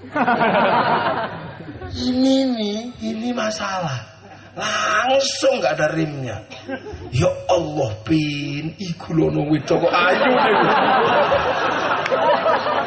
[1.96, 4.12] ini nih ini masalah.
[4.52, 6.36] Langsung nggak ada rimnya.
[7.08, 10.32] Ya Allah pin iku lono wedok ayu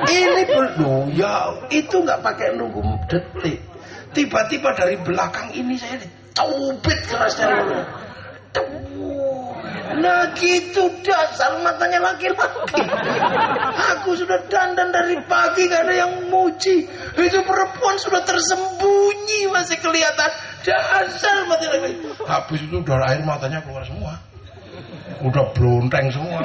[0.06, 3.58] ini perlu ya itu nggak pakai nunggu detik.
[4.14, 7.52] Tiba-tiba dari belakang ini saya dicubit kerasnya
[9.96, 12.84] Nah gitu dasar matanya laki-laki.
[13.96, 16.84] Aku sudah dandan dari pagi gak ada yang muji.
[17.16, 20.30] Itu perempuan sudah tersembunyi masih kelihatan.
[20.66, 21.96] Dasar matanya laki-laki.
[22.28, 24.20] Habis itu darah air matanya keluar semua.
[25.24, 26.44] Udah blonteng semua.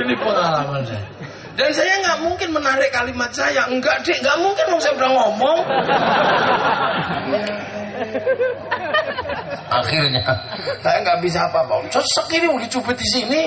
[0.00, 1.04] Ini pengalaman saya.
[1.60, 3.68] Dan saya nggak mungkin menarik kalimat saya.
[3.68, 5.58] Enggak dek, nggak mungkin dong saya udah ngomong.
[9.80, 10.22] Akhirnya
[10.82, 11.86] saya nggak bisa apa-apa.
[11.92, 13.40] Sesek ini mau dicubit di sini.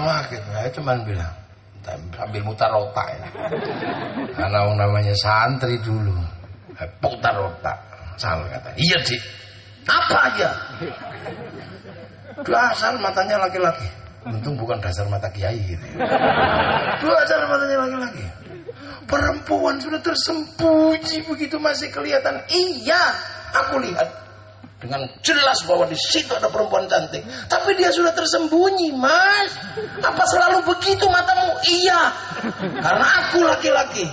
[0.00, 0.48] Wah, gitu.
[0.48, 1.34] Saya cuma bilang
[1.84, 3.26] sambil mutar otak ya.
[4.32, 6.16] Karena yang namanya santri dulu.
[6.98, 7.76] Putar otak.
[8.16, 8.72] Salah kata.
[8.80, 9.22] Iya, Dik.
[9.84, 10.50] Apa aja?
[12.40, 13.86] Dasar matanya laki-laki.
[14.24, 15.86] Untung bukan dasar mata kiai gitu.
[17.04, 18.24] Dasar matanya laki-laki.
[19.04, 22.40] Perempuan sudah tersembunyi begitu masih kelihatan.
[22.48, 23.02] Iya,
[23.52, 24.08] aku lihat
[24.84, 27.24] dengan jelas bahwa di situ ada perempuan cantik.
[27.48, 29.52] Tapi dia sudah tersembunyi, Mas.
[30.04, 31.56] Apa selalu begitu matamu?
[31.64, 32.00] Iya.
[32.84, 34.04] Karena aku laki-laki.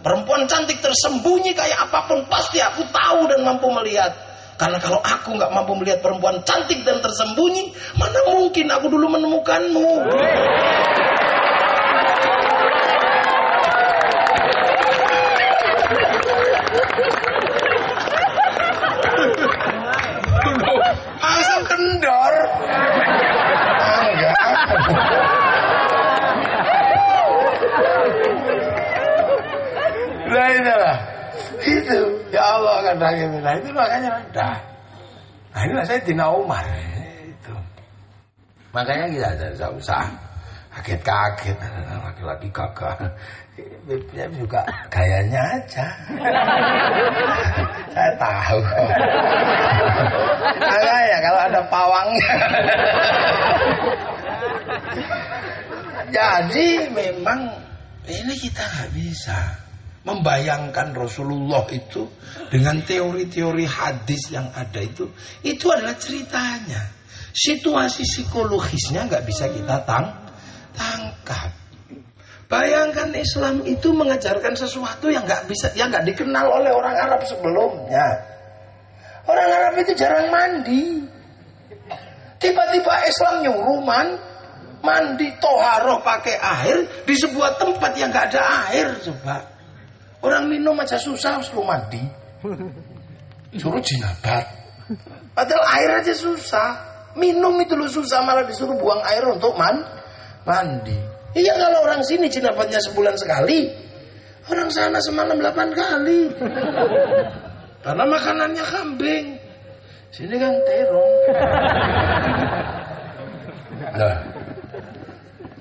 [0.00, 4.14] Perempuan cantik tersembunyi kayak apa pun pasti aku tahu dan mampu melihat.
[4.56, 9.88] Karena kalau aku nggak mampu melihat perempuan cantik dan tersembunyi, mana mungkin aku dulu menemukanmu.
[21.96, 22.34] Kendor.
[24.04, 24.36] Enggak.
[30.26, 30.98] Nah itulah.
[31.64, 32.00] Itu.
[32.28, 33.36] Ya Allah kadang itu.
[33.40, 34.48] Nah itu makanya ada.
[35.56, 36.68] Nah inilah saya Dina Umar.
[37.24, 37.56] Itu.
[38.76, 40.04] Makanya kita tidak usah
[40.76, 41.56] kaget-kaget.
[42.04, 43.08] Laki-laki gagah.
[43.56, 44.60] Dia juga
[44.92, 45.86] gayanya aja.
[47.96, 48.60] saya tahu.
[50.60, 52.34] Makanya kalau ada pawangnya.
[56.12, 57.40] Jadi memang
[58.04, 59.38] ini kita nggak bisa
[60.06, 62.06] membayangkan Rasulullah itu
[62.46, 65.10] dengan teori-teori hadis yang ada itu
[65.42, 66.94] itu adalah ceritanya
[67.34, 70.06] situasi psikologisnya nggak bisa kita tang
[70.78, 71.50] tangkap
[72.46, 78.06] bayangkan Islam itu mengajarkan sesuatu yang nggak bisa yang nggak dikenal oleh orang Arab sebelumnya
[79.26, 81.02] orang Arab itu jarang mandi
[82.38, 84.14] tiba-tiba Islam nyuruh man
[84.80, 89.56] mandi toharoh pakai air di sebuah tempat yang nggak ada air coba
[90.26, 92.02] Orang minum aja susah suruh mandi.
[93.54, 94.42] Suruh jinabat.
[95.36, 96.82] Padahal air aja susah.
[97.16, 99.80] Minum itu lo susah malah disuruh buang air untuk man
[100.44, 100.98] mandi.
[101.36, 103.68] Iya kalau orang sini jinabatnya sebulan sekali.
[104.48, 106.32] Orang sana semalam delapan kali.
[107.84, 109.26] Karena makanannya kambing.
[110.08, 111.12] Sini kan terong.
[113.96, 114.16] Nah,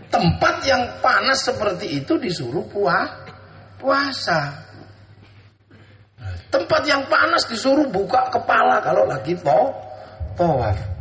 [0.07, 3.27] tempat yang panas seperti itu disuruh puah
[3.75, 4.63] puasa.
[6.47, 9.35] Tempat yang panas disuruh buka kepala kalau lagi
[10.39, 10.94] tawaf.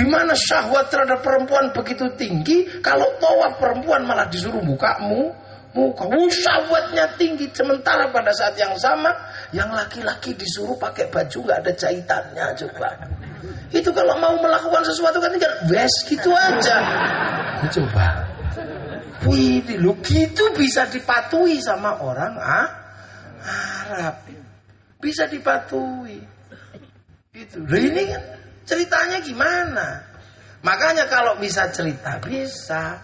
[0.00, 5.28] Di mana syahwat terhadap perempuan begitu tinggi, kalau tawaf perempuan malah disuruh buka mu,
[5.76, 6.08] muka.
[6.32, 7.52] Syahwatnya tinggi.
[7.52, 9.12] Sementara pada saat yang sama,
[9.52, 12.88] yang laki-laki disuruh pakai baju nggak ada jahitannya coba.
[13.68, 16.80] Itu kalau mau melakukan sesuatu kan tinggal wes gitu aja.
[17.68, 18.24] Coba.
[19.28, 22.68] Wih, lu gitu bisa dipatuhi sama orang ah,
[23.84, 24.16] Arab.
[24.96, 26.24] Bisa dipatuhi.
[27.68, 28.39] Loh ini kan
[28.70, 30.06] ceritanya gimana?
[30.62, 33.02] Makanya kalau bisa cerita bisa.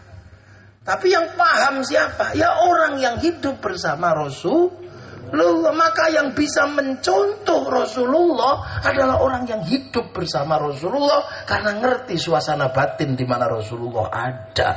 [0.86, 2.38] Tapi yang paham siapa?
[2.38, 5.74] Ya orang yang hidup bersama Rasulullah.
[5.74, 13.18] Maka yang bisa mencontoh Rasulullah adalah orang yang hidup bersama Rasulullah karena ngerti suasana batin
[13.18, 14.70] di mana Rasulullah ada.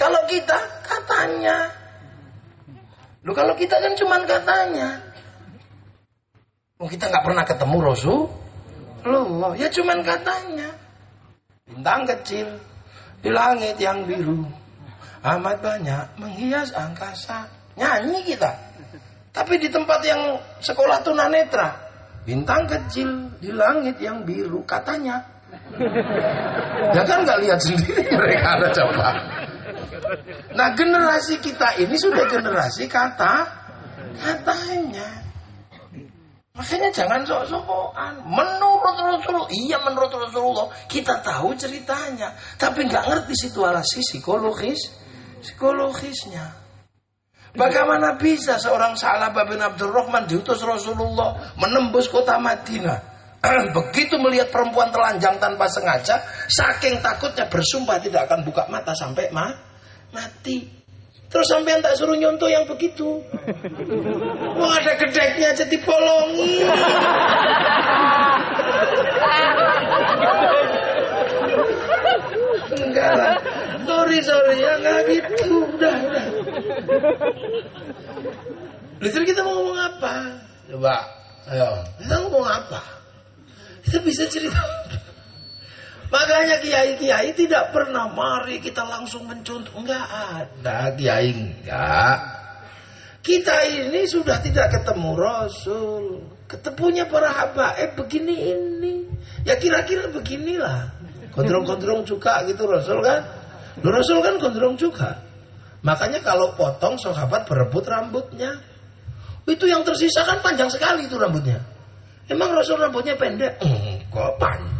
[0.00, 1.68] Kalau kita katanya.
[3.28, 4.88] Loh kalau kita kan cuman katanya.
[6.80, 7.78] Oh, kita nggak pernah ketemu
[9.02, 9.52] Rasulullah.
[9.58, 10.70] Ya cuman katanya.
[11.66, 12.46] Bintang kecil
[13.22, 14.46] di langit yang biru.
[15.22, 17.46] Amat banyak menghias angkasa.
[17.74, 18.50] Nyanyi kita.
[19.34, 21.74] Tapi di tempat yang sekolah tunanetra.
[22.22, 24.62] Bintang kecil di langit yang biru.
[24.62, 25.18] Katanya.
[26.94, 29.08] Ya kan nggak lihat sendiri mereka ada coba.
[30.52, 33.48] Nah generasi kita ini sudah generasi kata
[34.20, 35.21] katanya.
[36.52, 38.28] Makanya jangan sok-sokan.
[38.28, 44.92] Menurut Rasulullah, iya menurut Rasulullah, kita tahu ceritanya, tapi nggak ngerti situasi psikologis,
[45.40, 46.60] psikologisnya.
[47.52, 53.00] Bagaimana bisa seorang Salabah bin Abdurrahman diutus Rasulullah menembus kota Madinah?
[53.76, 59.52] Begitu melihat perempuan telanjang tanpa sengaja, saking takutnya bersumpah tidak akan buka mata sampai ma
[60.12, 60.81] mati.
[61.32, 63.24] Terus sampai tak suruh nyontoh yang begitu.
[64.60, 66.60] Wah ada gedeknya jadi polongi.
[72.76, 73.34] Enggak lah.
[73.88, 74.60] Sorry, sorry.
[74.60, 75.64] Ya enggak gitu.
[75.72, 76.26] Udah, udah.
[79.00, 80.14] Lalu kita mau ngomong apa?
[80.68, 80.96] Coba.
[81.48, 81.80] Ayo.
[81.96, 82.80] Kita ngomong apa?
[83.88, 84.60] Kita bisa cerita.
[86.12, 89.72] Makanya kiai-kiai tidak pernah mari kita langsung mencontoh.
[89.80, 92.18] Enggak ada kiai enggak.
[93.24, 96.20] Kita ini sudah tidak ketemu Rasul.
[96.44, 98.94] Ketemunya para habaib begini ini.
[99.48, 100.92] Ya kira-kira beginilah.
[101.32, 103.24] Gondrong-gondrong juga gitu Rasul kan.
[103.80, 105.16] Rasul kan gondrong juga.
[105.80, 108.60] Makanya kalau potong sahabat berebut rambutnya.
[109.48, 111.56] Itu yang tersisa kan panjang sekali itu rambutnya.
[112.28, 113.56] Emang Rasul rambutnya pendek?
[113.64, 114.71] Enggak panjang.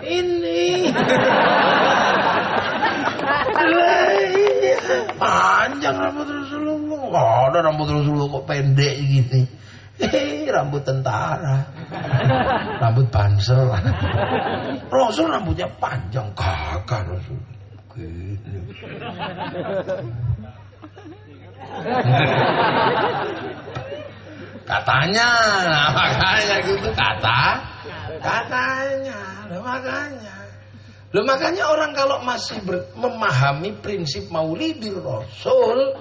[0.00, 0.90] Ini.
[5.20, 7.02] panjang rambut Rasulullah.
[7.10, 9.42] Oh, ada rambut Rasulullah kok pendek gini.
[10.00, 11.60] Eh, rambut tentara.
[12.80, 13.68] Rambut pansel.
[14.88, 16.24] Rasul rambutnya panjang.
[16.32, 17.36] Kakak Rasul.
[17.92, 18.60] Gini.
[24.70, 25.28] Katanya,
[25.90, 27.42] makanya gitu kata,
[28.20, 30.36] katanya, loh makanya.
[31.10, 35.98] Loh makanya orang kalau masih ber, memahami prinsip maulidir Rasul,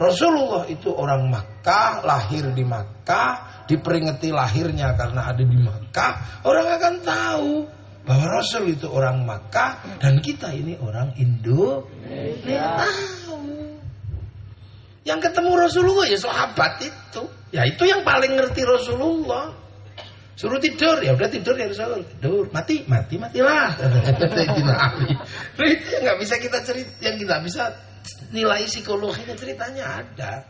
[0.00, 6.94] Rasulullah itu orang Makkah, lahir di Makkah, diperingati lahirnya karena ada di Makkah, orang akan
[7.04, 7.52] tahu
[8.06, 11.84] bahwa Rasul itu orang Makkah dan kita ini orang Indo.
[12.80, 13.38] Tahu.
[15.04, 17.22] Yang ketemu Rasulullah ya sahabat itu.
[17.50, 19.52] Ya itu yang paling ngerti Rasulullah.
[20.40, 22.00] Suruh tidur, ya udah tidur ya Rasul.
[22.16, 23.76] Tidur, mati, mati, matilah.
[25.60, 27.68] Itu yang nggak bisa kita cerita, yang kita bisa
[28.32, 30.40] nilai psikologinya ceritanya ada.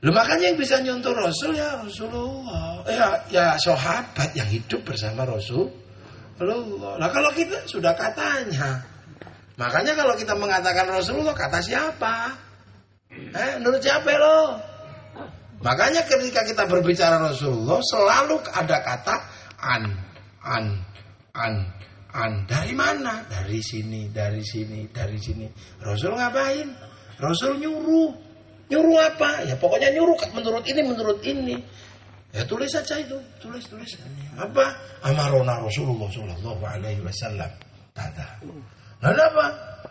[0.00, 2.80] Loh makanya yang bisa nyontoh Rasul ya Rasulullah.
[2.88, 6.96] Ya, ya sahabat yang hidup bersama Rasulullah.
[6.96, 8.80] Nah kalau kita sudah katanya.
[9.60, 12.32] Makanya kalau kita mengatakan Rasulullah kata siapa?
[13.12, 14.69] Eh, menurut siapa lo?
[15.60, 19.16] Makanya ketika kita berbicara Rasulullah selalu ada kata
[19.60, 19.92] an,
[20.40, 20.64] an,
[21.36, 21.54] an,
[22.16, 22.32] an.
[22.48, 23.20] Dari mana?
[23.28, 25.44] Dari sini, dari sini, dari sini.
[25.84, 26.68] Rasul ngapain?
[27.20, 28.32] Rasul nyuruh.
[28.72, 29.44] Nyuruh apa?
[29.44, 31.60] Ya pokoknya nyuruh menurut ini, menurut ini.
[32.30, 33.90] Ya tulis saja itu, tulis, tulis.
[34.38, 34.64] Apa?
[35.02, 37.50] Amarona Rasulullah Shallallahu Alaihi Wasallam.
[37.92, 38.38] Kata.
[39.02, 39.46] Nah, apa?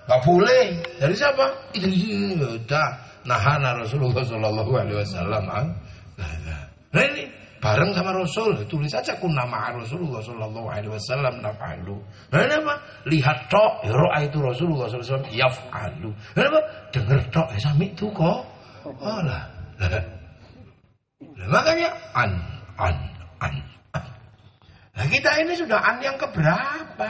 [0.07, 0.81] Gak boleh.
[0.97, 1.45] Dari siapa?
[1.75, 5.45] Itu ini udah nahana Rasulullah Shallallahu Alaihi Wasallam.
[5.45, 7.29] Nah, ini
[7.61, 12.01] bareng sama Rasul tulis saja kun nama Rasulullah Shallallahu Alaihi Wasallam nafalu.
[12.33, 12.75] Nah ini apa?
[13.05, 16.09] Lihat tok, ya roa itu Rasulullah Shallallahu Alaihi Wasallam yafalu.
[16.33, 16.59] Nah apa?
[16.89, 18.41] Dengar tok, ya sami itu kok.
[18.89, 19.43] Oh lah.
[19.79, 22.31] Nah, makanya an,
[22.79, 22.95] an,
[23.43, 23.53] an,
[23.91, 24.05] an.
[24.95, 27.09] Nah kita ini sudah an yang keberapa?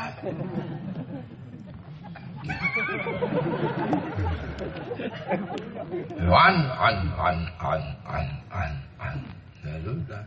[4.59, 9.17] An, an, an, an, an, an, an.
[9.63, 10.23] Ya sudah.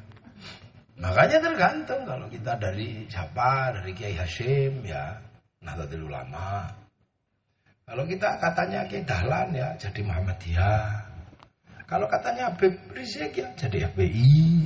[1.00, 5.20] Makanya tergantung kalau kita dari siapa, dari Kiai Hashim ya,
[5.60, 6.68] Nahdlatul Ulama.
[7.84, 11.12] Kalau kita katanya Kiai Dahlan ya jadi Muhammadiyah.
[11.84, 14.64] Kalau katanya Habib Rizik ya jadi FBI.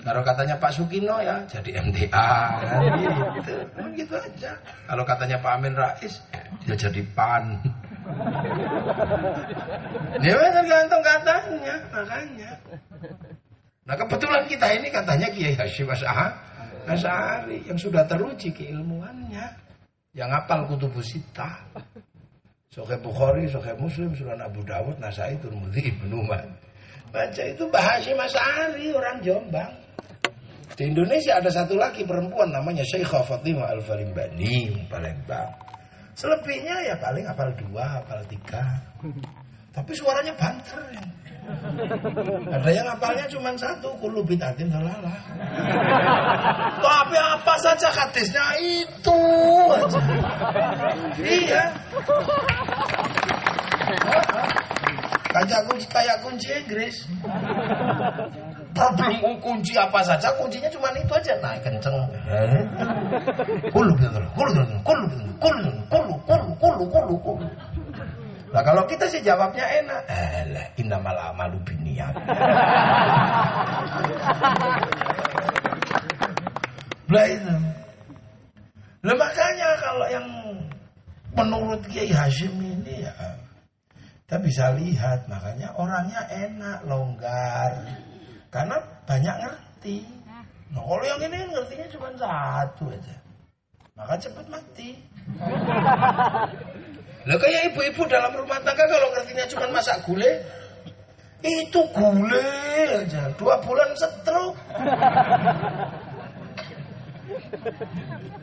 [0.00, 2.32] Kalau katanya Pak Sukino ya jadi MTA.
[2.64, 2.80] Kan
[3.36, 3.52] gitu.
[3.92, 4.56] Gitu aja.
[4.88, 6.24] Kalau katanya Pak Amin Rais
[6.64, 7.60] ya jadi PAN.
[10.20, 12.50] Ya tergantung katanya, makanya.
[13.84, 15.88] Nah kebetulan kita ini katanya Kiai Hashim
[16.84, 19.44] Asy'ari yang sudah teruji keilmuannya,
[20.12, 21.64] yang hafal kutubus sita.
[22.74, 26.26] Sahih Bukhari, Sahih Muslim, Sunan Abu Dawud, Nasai, Turmudi, Ibnu
[27.14, 29.72] Baca itu bahasa Asy'ari orang Jombang.
[30.74, 35.54] Di Indonesia ada satu lagi perempuan namanya Syekhah Fatimah Al-Farimbani, Palembang.
[36.14, 38.62] Selebihnya ya paling hafal dua, hafal tiga.
[39.74, 40.78] Tapi suaranya banter.
[42.48, 45.18] Ada yang hafalnya cuma satu, kulu bitatin dalalah.
[46.80, 49.20] Tapi apa saja hadisnya itu.
[51.20, 51.64] Iya.
[55.34, 56.96] Kayak kunci kayak kunci Inggris.
[58.74, 61.32] Problem kunci apa saja, kuncinya cuma itu aja.
[61.38, 61.94] Nah, kenceng.
[63.70, 64.50] Kulu gitu, kulu
[64.82, 67.46] kulu gitu, kulu, kulu, kulu, kulu, kulu, kulu.
[68.54, 70.02] Nah kalau kita sih jawabnya enak.
[70.06, 72.14] Alah, innamal amalu biniyat.
[77.10, 77.54] Lah itu.
[79.02, 80.26] Lah makanya kalau yang
[81.34, 83.14] menurut Kiai Hashim ini ya
[84.24, 87.74] kita bisa lihat makanya orangnya enak, longgar.
[88.54, 90.06] Karena banyak ngerti.
[90.70, 93.16] Nah kalau yang ini ngertinya cuma satu aja.
[93.98, 94.94] Maka cepat mati.
[97.26, 100.38] Lah kayak ibu-ibu dalam rumah tangga kalau ngertinya cuma masak gulai,
[101.42, 103.34] itu gulai aja.
[103.34, 104.54] Dua bulan setruk.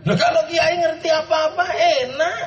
[0.01, 1.65] Nah kalau kiai ngerti apa-apa
[2.01, 2.41] enak.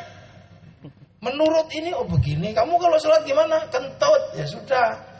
[1.22, 3.62] Menurut ini oh begini, kamu kalau sholat gimana?
[3.70, 5.13] Kentut ya sudah.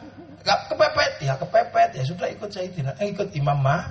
[0.45, 3.81] Gak kepepet ya kepepet ya sudah ikut tidak eh, ikut Imam Ma,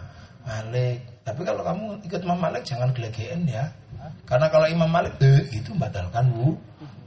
[0.47, 1.03] Malik.
[1.27, 3.67] Tapi kalau kamu ikut Imam Malik jangan gelegean ya.
[4.23, 6.55] Karena kalau Imam Malik eh, itu batalkan wu,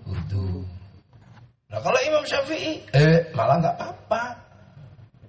[0.03, 0.67] wudhu.
[1.71, 4.46] Nah kalau Imam Syafi'i eh malah nggak apa-apa.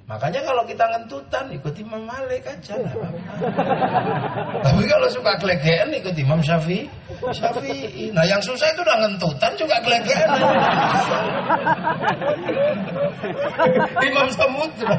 [0.09, 2.97] Makanya kalau kita ngentutan ikut Imam Malik aja lah.
[4.65, 6.89] Tapi kalau suka gelegean ikut Imam Syafi'i.
[7.29, 8.09] Syafi'i.
[8.17, 10.29] Nah yang susah itu udah ngentutan juga gelegean.
[14.09, 14.97] Imam Samudra.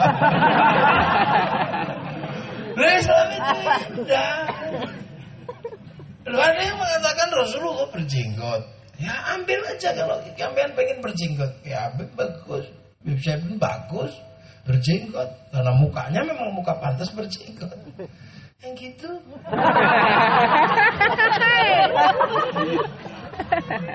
[2.78, 3.58] Nah Islam itu
[3.98, 4.46] indah.
[6.30, 8.62] Lu ada yang mengatakan Rasulullah berjenggot.
[9.02, 11.50] Ya ambil aja kalau kalian pengen berjenggot.
[11.66, 12.70] Ya bagus.
[13.02, 14.29] Pun bagus
[14.70, 15.30] berjenggot.
[15.50, 17.74] Karena mukanya memang muka pantas berjenggot.
[18.62, 19.10] Yang gitu.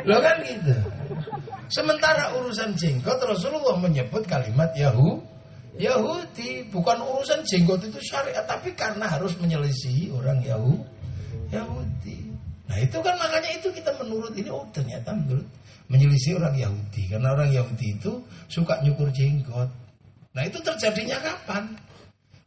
[0.09, 0.75] Lo kan gitu.
[1.71, 5.23] Sementara urusan jenggot Rasulullah menyebut kalimat Yahu
[5.79, 6.67] Yahudi.
[6.73, 10.75] Bukan urusan jenggot itu syariat tapi karena harus menyelisihi orang Yahu
[11.55, 12.35] Yahudi.
[12.65, 15.45] Nah itu kan makanya itu kita menurut ini oh ternyata menurut
[15.93, 17.13] menyelisih orang Yahudi.
[17.13, 18.17] Karena orang Yahudi itu
[18.49, 19.84] suka nyukur jenggot
[20.35, 21.79] Nah itu terjadinya kapan?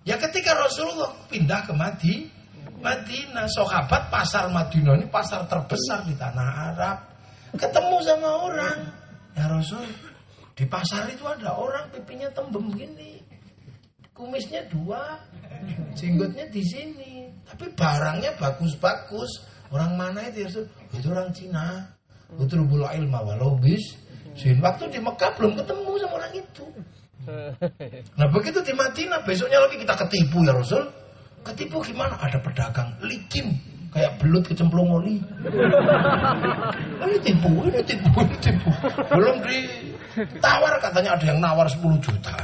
[0.04, 2.16] Ya ketika Rasulullah pindah ke Madi,
[2.84, 6.98] Madinah, sahabat pasar Madinah ini pasar terbesar di tanah Arab.
[7.56, 8.78] Ketemu sama orang,
[9.34, 9.88] ya Rasul,
[10.52, 13.24] di pasar itu ada orang pipinya tembem gini,
[14.12, 15.16] kumisnya dua,
[15.96, 19.48] jenggotnya di sini, tapi barangnya bagus-bagus.
[19.72, 20.66] Orang mana itu ya Rasul?
[20.92, 21.88] Itu orang Cina.
[22.36, 23.96] Utrubul ilma walau bis.
[24.38, 26.66] Waktu di Mekah belum ketemu sama orang itu.
[28.18, 30.84] Nah begitu di Madinah besoknya lagi kita ketipu ya Rasul.
[31.44, 32.20] Ketipu gimana?
[32.20, 33.56] Ada pedagang licin
[33.96, 35.16] kayak belut kecemplung oli.
[37.02, 38.70] Ini tipu, ini tipu, ini tipu.
[39.16, 42.36] Belum ditawar katanya ada yang nawar 10 juta.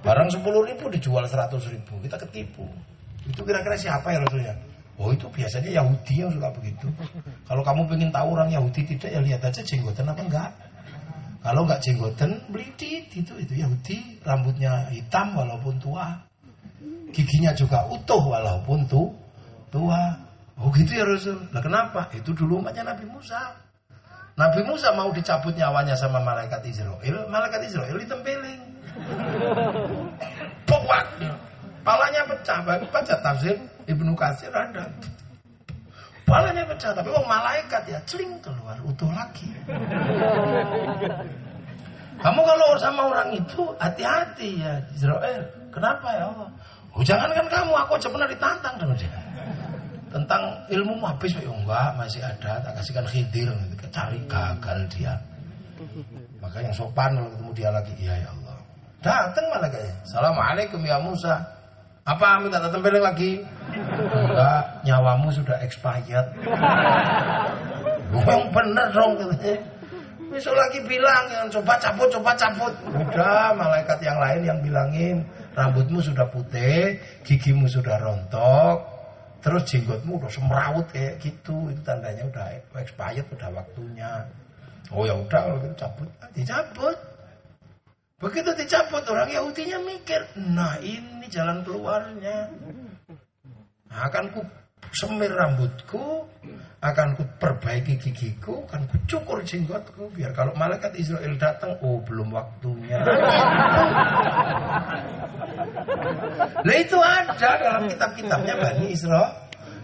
[0.00, 1.98] Barang 10 ribu dijual 100 ribu.
[2.06, 2.64] Kita ketipu.
[3.26, 4.54] Itu kira-kira siapa ya Rasulnya?
[5.00, 6.86] Oh itu biasanya Yahudi yang suka begitu.
[7.48, 10.50] Kalau kamu pengen tahu orang Yahudi tidak ya lihat aja jenggotan apa enggak.
[11.40, 16.12] Kalau nggak jenggoten, belidit itu itu Yahudi, rambutnya hitam walaupun tua,
[17.16, 19.08] giginya juga utuh walaupun tu,
[19.72, 20.20] tua.
[20.60, 21.40] Oh gitu ya Rasul.
[21.56, 22.12] Nah kenapa?
[22.12, 23.56] Itu dulu umatnya Nabi Musa.
[24.36, 27.24] Nabi Musa mau dicabut nyawanya sama malaikat Israel.
[27.32, 28.60] Malaikat Israel ditempeling.
[30.68, 31.04] Pokok.
[31.80, 32.60] Palanya pecah.
[32.60, 33.56] Baca tafsir
[33.88, 34.84] Ibnu Katsir ada.
[36.30, 39.50] Palanya pecah, tapi wong malaikat ya celing keluar utuh lagi.
[42.22, 45.42] Kamu kalau sama orang itu hati-hati ya Israel.
[45.74, 46.48] Kenapa ya Allah?
[46.94, 49.20] Oh, jangan kan kamu, aku aja pernah ditantang dengan dia.
[50.10, 52.62] Tentang ilmu habis, ya enggak, masih ada.
[52.62, 53.50] Tak kasihkan khidir,
[53.90, 55.14] cari gagal dia.
[56.42, 58.56] Maka yang sopan kalau ketemu dia lagi, iya ya Allah.
[59.00, 59.94] Datang malah kayaknya.
[60.04, 61.34] Assalamualaikum ya Musa.
[62.04, 63.44] Apa minta tempelin lagi?
[63.70, 66.26] Enggak, nyawamu sudah expired.
[68.10, 69.12] Yang bener dong
[70.30, 72.70] Besok lagi bilang yang coba cabut, coba cabut.
[72.86, 75.26] Udah, malaikat yang lain yang bilangin
[75.58, 78.78] rambutmu sudah putih, gigimu sudah rontok,
[79.42, 81.74] terus jenggotmu udah semrawut kayak gitu.
[81.74, 82.46] Itu tandanya udah
[82.78, 84.22] expired, udah waktunya.
[84.94, 87.09] Oh ya udah kalau gitu cabut, dicabut.
[88.20, 92.52] Begitu dicabut orang Yahudinya mikir, nah ini jalan keluarnya.
[93.88, 94.44] Akan ku
[94.92, 96.28] semir rambutku,
[96.84, 102.28] akan ku perbaiki gigiku, akan ku cukur jenggotku biar kalau malaikat Israel datang, oh belum
[102.28, 103.00] waktunya.
[106.60, 109.32] Nah itu ada dalam kitab-kitabnya Bani Israel.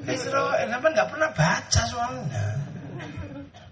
[0.06, 2.65] Israel, kenapa nggak pernah baca soalnya.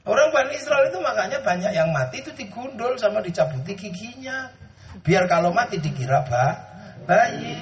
[0.05, 4.53] Orang Bani Israel itu makanya banyak yang mati itu digundul sama dicabuti giginya.
[5.01, 6.53] Biar kalau mati dikira bah,
[7.09, 7.57] bayi.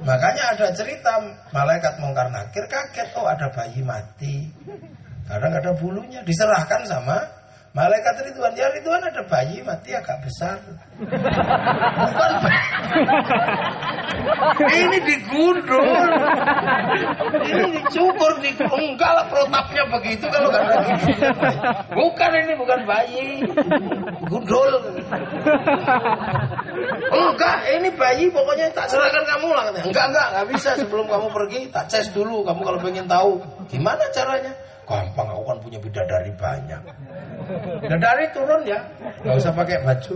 [0.00, 1.20] Makanya ada cerita
[1.52, 4.48] malaikat mungkar nakir kaget oh ada bayi mati.
[5.28, 7.35] Kadang ada bulunya diserahkan sama
[7.76, 8.56] malaikat Ridwan.
[8.56, 10.56] Ya Ridwan ada bayi mati agak besar.
[14.56, 16.10] Ini digundul.
[17.44, 20.48] Ini dicukur, di protapnya begitu kalau
[20.88, 21.30] giginya.
[21.92, 23.44] Bukan ini bukan bayi.
[24.24, 24.70] Gundul.
[27.12, 29.64] Enggak, ini bayi pokoknya tak serahkan kamu lah.
[29.84, 32.40] Enggak, enggak, enggak bisa sebelum kamu pergi tak ces dulu.
[32.40, 34.56] Kamu kalau pengen tahu gimana caranya.
[34.86, 36.78] Gampang, aku kan punya bidadari banyak.
[37.82, 38.80] Bidadari turun ya,
[39.22, 40.14] nggak usah pakai baju.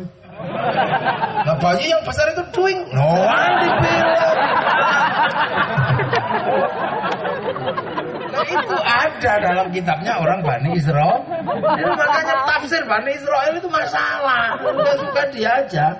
[1.44, 3.56] Nah bayi yang besar itu doing, no one
[8.30, 11.20] Nah itu ada dalam kitabnya orang Bani Israel.
[11.44, 14.56] Jadi makanya tafsir Bani Israel itu masalah.
[14.64, 15.94] Nggak suka diajak.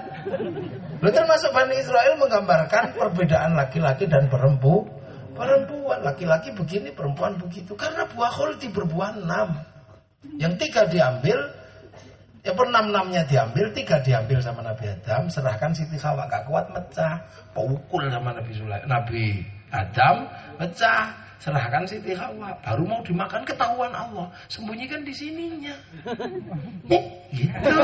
[1.00, 4.88] Lalu termasuk Bani Israel menggambarkan perbedaan laki-laki dan perempuan.
[5.30, 7.72] Perempuan, laki-laki begini, perempuan begitu.
[7.72, 9.56] Karena buah khulti berbuah enam.
[10.36, 11.38] Yang tiga diambil,
[12.44, 15.32] ya per enam-enamnya diambil, tiga diambil sama Nabi Adam.
[15.32, 17.20] Serahkan Siti Hawa, gak kuat mecah.
[17.56, 19.40] Pukul sama Nabi Sulaim, Nabi
[19.72, 20.28] Adam,
[20.60, 24.28] pecah serahkan Siti Hawa baru mau dimakan ketahuan Allah.
[24.52, 25.74] Sembunyikan di sininya.
[27.30, 27.76] Gitu?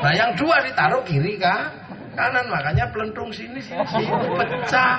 [0.00, 1.68] Nah yang dua ditaruh kiri kah
[2.14, 4.96] kanan makanya pelentung sini sini, sini pecah.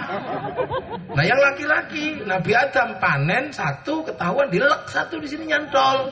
[1.16, 6.12] Nah yang laki-laki Nabi Adam panen satu ketahuan dilek satu di sini nyantol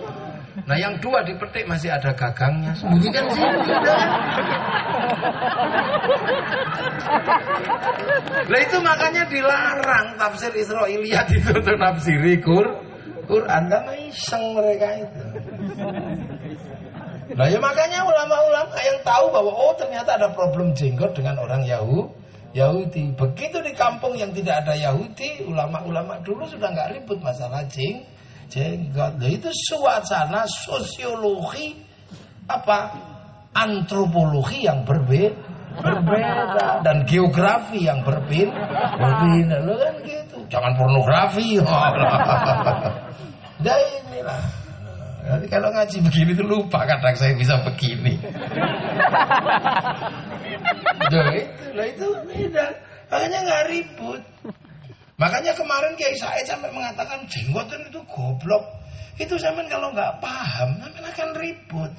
[0.68, 3.58] Nah yang dua dipetik masih ada gagangnya Sembunyikan sini
[8.52, 12.68] Nah itu makanya dilarang tafsir Israiliyat itu untuk nafsiri Qur
[13.32, 15.24] Quran karena iseng mereka itu.
[17.32, 22.20] Nah ya makanya ulama-ulama yang tahu bahwa oh ternyata ada problem jenggot dengan orang Yahudi.
[22.52, 23.16] Yahudi.
[23.16, 28.04] Begitu di kampung yang tidak ada Yahudi, ulama-ulama dulu sudah nggak ribut masalah jeng,
[28.52, 29.16] jenggot.
[29.18, 31.80] Nah, itu suasana sosiologi
[32.52, 32.92] apa
[33.56, 38.52] antropologi yang berbeda berbeda dan geografi yang berbeda
[39.00, 41.64] berbeda lo kan gitu jangan pornografi
[43.64, 44.44] dah inilah
[45.22, 48.18] Nanti kalau ngaji begini tuh lupa kadang saya bisa begini.
[51.14, 52.66] Duh, itu, lah itu beda.
[53.14, 54.22] Makanya nggak ribut.
[55.22, 58.66] Makanya kemarin Kiai Said sampai mengatakan jenggotan itu goblok.
[59.22, 61.94] Itu zaman kalau nggak paham, namanya akan ribut.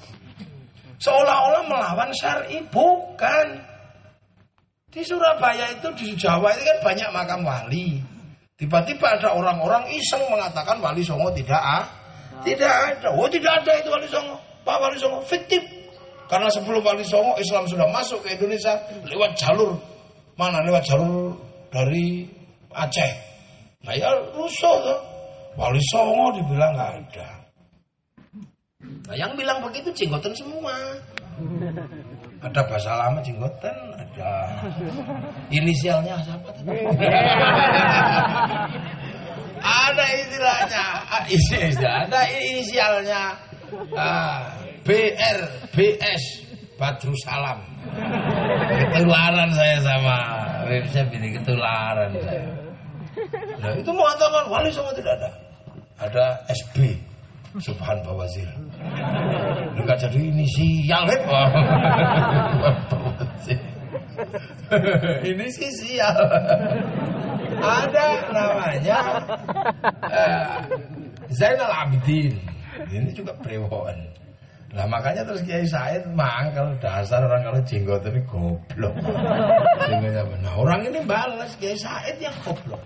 [0.98, 3.62] Seolah-olah melawan syari, bukan.
[4.90, 8.02] Di Surabaya itu di Jawa itu kan banyak makam wali.
[8.58, 11.86] Tiba-tiba ada orang-orang iseng mengatakan wali songo tidak ah,
[12.42, 13.08] tidak ada.
[13.14, 14.36] Oh tidak ada itu wali songo.
[14.66, 15.62] Pak wali songo fiktif.
[16.26, 19.78] Karena sebelum wali songo Islam sudah masuk ke Indonesia lewat jalur
[20.36, 20.60] mana?
[20.60, 21.38] Lewat jalur
[21.72, 22.41] dari
[22.74, 23.12] Aceh.
[23.84, 25.00] Nah ya rusuh tuh.
[25.52, 27.28] Wali songo dibilang nggak ada.
[29.08, 30.72] Nah yang bilang begitu jenggotan semua.
[32.42, 34.30] Ada bahasa lama jenggotan, ada
[35.46, 36.50] inisialnya siapa?
[39.62, 41.22] ada istilahnya, ah,
[42.02, 43.22] ada inisialnya
[43.94, 45.38] ah, BR,
[45.70, 46.24] BS,
[46.74, 47.62] Badrus Salam.
[48.90, 50.18] Ketularan saya sama
[50.66, 52.61] website ini ketularan saya.
[53.62, 55.30] Nah, itu mengatakan wali semua tidak ada.
[56.02, 56.98] Ada SB,
[57.62, 58.48] Subhan Bawazir.
[59.78, 61.20] Enggak jadi inisial kan?
[65.30, 66.16] ini sih sial.
[67.62, 68.98] Ada namanya
[70.08, 70.44] uh,
[71.28, 72.34] Zainal Abidin.
[72.88, 74.12] Ini juga brewon.
[74.72, 76.08] Nah makanya terus Kiai Said
[76.56, 78.96] kalau dasar orang kalau jenggot ini goblok.
[80.40, 82.80] Nah orang ini balas Kiai Said yang goblok.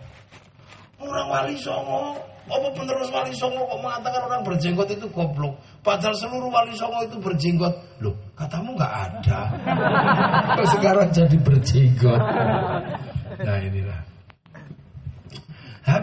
[0.97, 2.17] Orang wali songo
[2.47, 5.59] apa penerus wali songo kok mengatakan orang berjenggot itu goblok?
[5.83, 7.75] Padahal seluruh wali songo itu berjenggot.
[7.99, 9.41] Loh, katamu nggak ada.
[10.61, 12.23] Kok sekarang jadi berjenggot?
[13.43, 14.01] Nah inilah.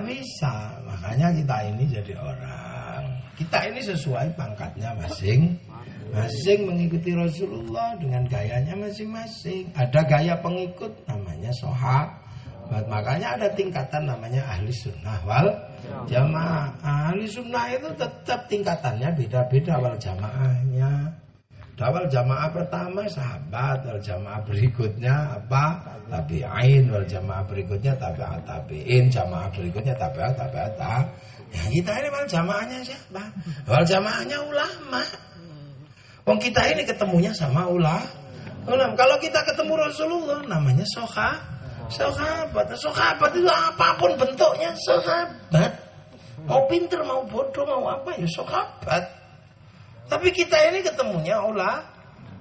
[0.03, 0.83] Bisa.
[0.83, 3.03] Makanya kita ini jadi orang.
[3.39, 5.55] Kita ini sesuai pangkatnya masing.
[6.13, 9.73] Masing mengikuti Rasulullah dengan gayanya masing-masing.
[9.73, 12.22] Ada gaya pengikut namanya soha.
[12.71, 15.47] Makanya ada tingkatan namanya ahli sunnah wal
[16.07, 16.71] jamaah.
[16.83, 21.23] Ahli sunnah itu tetap tingkatannya beda-beda wal jamaahnya.
[21.73, 25.81] Dawal jamaah pertama sahabat, wal jamaah berikutnya apa?
[26.05, 30.77] Tabi'in, wal jamaah berikutnya tabi'at tabi'in, jamaah berikutnya tabi'at tabi'at
[31.53, 33.23] Ya kita ini wal jamaahnya siapa?
[33.65, 35.01] Wal jamaahnya ulama.
[36.23, 38.05] Wong kita ini ketemunya sama ulama.
[38.63, 38.93] Ulama.
[38.95, 41.52] Kalau kita ketemu Rasulullah namanya soha,
[41.89, 42.71] sahabat.
[42.77, 45.71] Sahabat itu apa pun bentuknya sahabat.
[46.43, 49.03] Mau pinter, mau bodoh, mau apa ya sahabat.
[50.11, 51.79] Tapi kita ini ketemunya ulah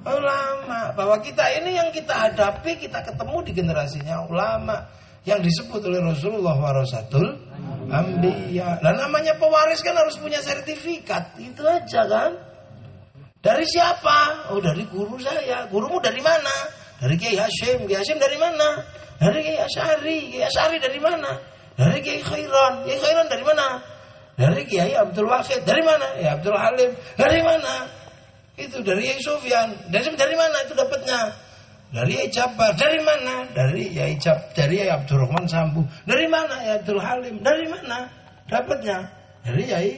[0.03, 4.83] ulama bahwa kita ini yang kita hadapi kita ketemu di generasinya ulama
[5.23, 7.39] yang disebut oleh Rasulullah warasatul
[7.87, 8.83] ambiya.
[8.83, 11.39] Dan namanya pewaris kan harus punya sertifikat.
[11.39, 12.33] Itu aja kan.
[13.43, 14.51] Dari siapa?
[14.55, 15.67] Oh dari guru saya.
[15.71, 16.71] Gurumu dari mana?
[16.99, 17.87] Dari Kiai Hashim.
[17.87, 19.02] Kiai Hashim dari mana?
[19.23, 20.17] Dari Kiai Asyari.
[20.35, 21.39] Kiai Asyari dari mana?
[21.79, 22.83] Dari Kiai Khairan.
[22.83, 23.67] Kiai Khairan dari mana?
[24.35, 25.63] Dari Kiai Abdul Wahid.
[25.63, 26.07] Dari mana?
[26.19, 26.91] Ya Abdul Halim.
[27.15, 27.87] Dari mana?
[28.59, 29.71] Itu dari Yai Sufyan.
[29.89, 31.31] Dari dari mana itu dapatnya?
[31.95, 32.75] Dari Yai Jabar.
[32.75, 33.47] Dari mana?
[33.55, 35.87] Dari Yai Jab, dari Yai Abdurrahman Sambu.
[36.05, 36.59] Dari mana?
[36.67, 37.39] Yai Abdul Halim.
[37.41, 38.11] Dari mana?
[38.51, 38.99] Dapatnya?
[39.47, 39.91] Dari Yai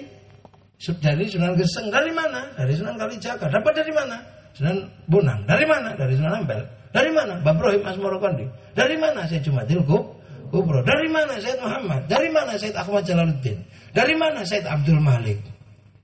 [1.00, 1.88] dari Sunan Geseng.
[1.88, 2.52] Dari mana?
[2.58, 3.46] Dari Sunan Kalijaga.
[3.48, 4.18] Dapat dari mana?
[4.54, 5.44] Sunan Bonang.
[5.44, 5.98] Dari mana?
[5.98, 6.62] Dari Sunan Ampel.
[6.94, 7.42] Dari mana?
[7.42, 8.46] Babrohim Asmoro Kondi.
[8.72, 9.26] Dari mana?
[9.26, 10.14] Saya Jumatil Gub.
[10.54, 10.86] Kubro.
[10.86, 12.06] Dari mana Said Muhammad?
[12.06, 13.58] Dari mana Said Ahmad Jalaluddin?
[13.90, 15.42] Dari mana Said Abdul Malik?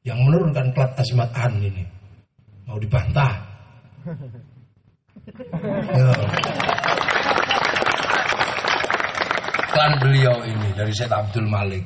[0.02, 1.84] Yang menurunkan plat Asmat An ini
[2.70, 3.34] mau dibantah.
[5.98, 6.10] ya.
[9.70, 11.82] Klan beliau ini dari Syed Abdul Malik.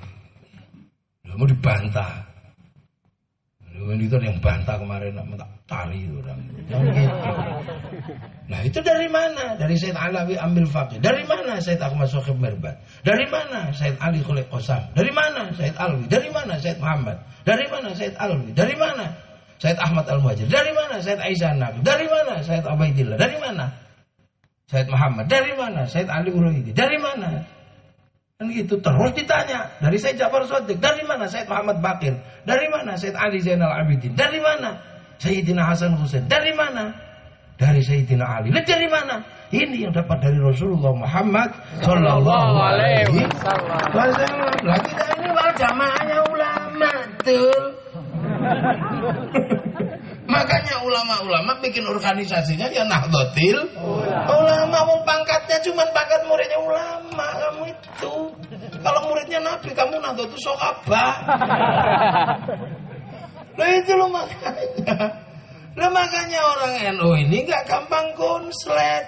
[1.35, 2.34] Mau dibantah.
[3.85, 6.41] Itu yang bantah kemarin tak tali orang.
[6.55, 6.73] gitu.
[8.49, 9.57] Nah itu dari mana?
[9.57, 11.01] Dari Syed Alawi ambil fakir.
[11.01, 12.81] Dari mana Syed Ahmad Sokhib Merbat?
[13.05, 14.81] Dari mana Syed Ali Khulik Qasam?
[14.97, 16.05] Dari mana Syed Alwi?
[16.09, 17.17] Dari mana Syed Muhammad?
[17.45, 18.51] Dari mana Syed Alwi?
[18.53, 19.07] Dari mana
[19.65, 20.45] Said Ahmad Al-Muhajir.
[20.51, 21.81] Dari mana Said Aisyah Nabi?
[21.81, 23.17] Dari mana Said Abaidillah?
[23.17, 23.73] Dari mana?
[24.69, 25.25] Said Muhammad.
[25.25, 25.89] Dari mana?
[25.89, 26.77] Said Ali Uraidi.
[26.77, 27.41] Dari mana?
[28.35, 29.63] Kan gitu terus ditanya.
[29.79, 30.83] Dari Said Ja'far Shadiq.
[30.83, 32.19] Dari mana Said Muhammad Bakir?
[32.43, 34.11] Dari mana Said Ali Zainal Abidin?
[34.19, 34.75] Dari mana?
[35.23, 36.27] Sayyidina Hasan Husain.
[36.27, 36.91] Dari mana?
[37.55, 38.51] Dari Sayyidina Ali.
[38.51, 39.23] Lihat dari mana?
[39.55, 43.23] Ini yang dapat dari Rasulullah Muhammad Sallallahu Alaihi
[43.95, 44.83] Wasallam.
[44.83, 46.91] Kita ini jamaahnya ulama
[47.23, 47.71] tuh.
[50.25, 54.73] Makanya ulama-ulama bikin organisasinya ya Nahdlatul ulama.
[54.73, 58.33] mau pangkatnya cuma pangkat muridnya ulama kamu itu.
[58.81, 61.13] Kalau muridnya Nabi kamu Nahdlatul Sokabah.
[63.61, 64.97] Loh itu lo makanya.
[65.77, 69.05] Lo makanya orang NU ini gak gampang konslet.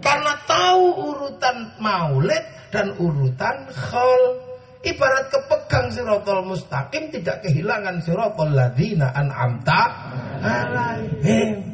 [0.00, 4.40] Karena tahu urutan maulid dan urutan khol.
[4.80, 9.82] Ibarat kepegang sirotol mustaqim tidak kehilangan sirotol ladina an'amta
[10.40, 11.70] alaihim.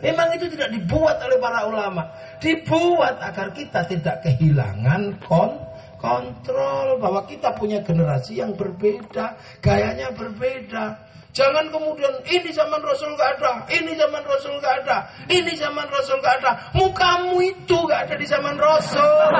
[0.00, 2.06] Memang itu tidak dibuat oleh para ulama.
[2.38, 5.68] Dibuat agar kita tidak kehilangan kon
[5.98, 10.94] kontrol bahwa kita punya generasi yang berbeda, gayanya berbeda.
[11.34, 16.18] Jangan kemudian ini zaman Rasul gak ada, ini zaman Rasul gak ada, ini zaman Rasul
[16.18, 16.52] gak ada.
[16.74, 19.30] Mukamu itu gak ada di zaman Rasul.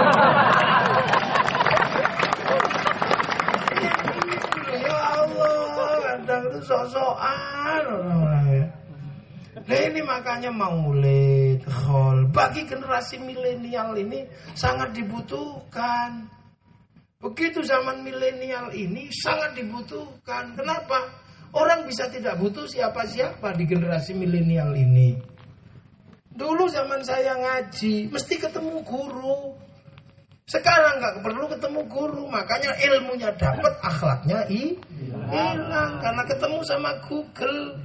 [4.78, 8.68] ya Allah, kadang itu sok-sokan orang-orang
[9.58, 12.28] Nah ini makanya maulid, khol.
[12.30, 14.22] Bagi generasi milenial ini
[14.54, 16.24] sangat dibutuhkan.
[17.18, 20.54] Begitu zaman milenial ini sangat dibutuhkan.
[20.54, 21.10] Kenapa?
[21.52, 25.18] Orang bisa tidak butuh siapa-siapa di generasi milenial ini.
[26.32, 29.58] Dulu zaman saya ngaji, mesti ketemu guru.
[30.48, 37.76] Sekarang nggak perlu ketemu guru, makanya ilmunya dapat, akhlaknya hilang karena ketemu sama Google.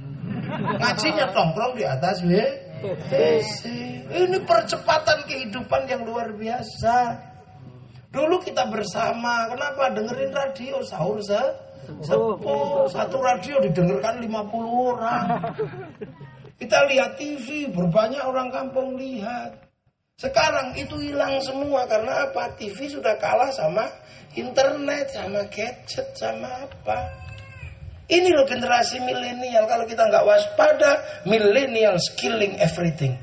[0.80, 3.62] Ngajinya tongkrong di atas WC.
[4.08, 7.20] Ini percepatan kehidupan yang luar biasa.
[8.08, 11.36] Dulu kita bersama, kenapa dengerin radio sahur se
[12.00, 12.88] sepuh.
[12.88, 15.52] Satu radio didengarkan 50 orang.
[16.56, 19.63] Kita lihat TV, berbanyak orang kampung lihat.
[20.14, 22.54] Sekarang itu hilang semua karena apa?
[22.54, 23.82] TV sudah kalah sama
[24.38, 27.10] internet, sama gadget, sama apa?
[28.06, 29.66] Ini loh generasi milenial.
[29.66, 33.18] Kalau kita nggak waspada, milenial killing everything.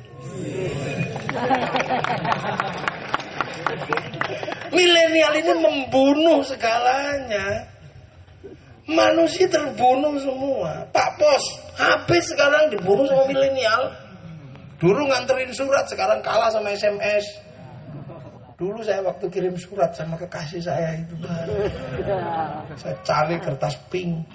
[4.75, 7.71] milenial ini membunuh segalanya.
[8.83, 10.91] Manusia terbunuh semua.
[10.91, 11.43] Pak Pos,
[11.79, 14.00] habis sekarang dibunuh sama milenial.
[14.81, 17.37] Dulu nganterin surat, sekarang kalah sama SMS.
[18.57, 21.13] Dulu saya waktu kirim surat sama kekasih saya itu,
[22.77, 24.25] saya cari kertas pink.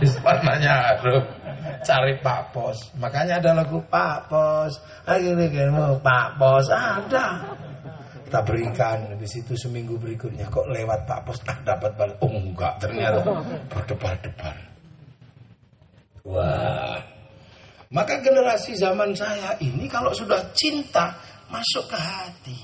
[0.00, 1.24] Wis nanya aduh,
[1.84, 2.76] cari Pak Pos.
[3.00, 4.80] Makanya ada lagu Pak Pos.
[5.08, 7.56] Akhirnya mau Pak Pos ada.
[8.26, 12.16] Kita berikan di situ seminggu berikutnya kok lewat Pak Pos tak dapat balik.
[12.20, 13.20] Oh enggak, ternyata
[13.72, 14.56] berdebar-debar.
[16.24, 17.15] Wah.
[17.94, 21.14] Maka generasi zaman saya ini kalau sudah cinta
[21.46, 22.58] masuk ke hati.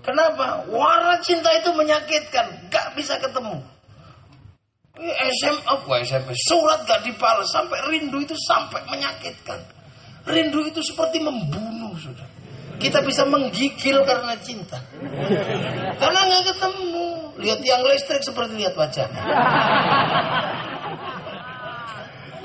[0.00, 0.64] Kenapa?
[0.66, 3.60] Warna cinta itu menyakitkan, gak bisa ketemu.
[5.00, 9.60] SMS, wah SMS, surat gak dibalas sampai rindu itu sampai menyakitkan.
[10.26, 12.26] Rindu itu seperti membunuh sudah.
[12.80, 14.80] Kita bisa menggigil karena cinta.
[16.00, 17.08] Karena nggak ketemu.
[17.36, 19.20] Lihat tiang listrik seperti lihat wajahnya.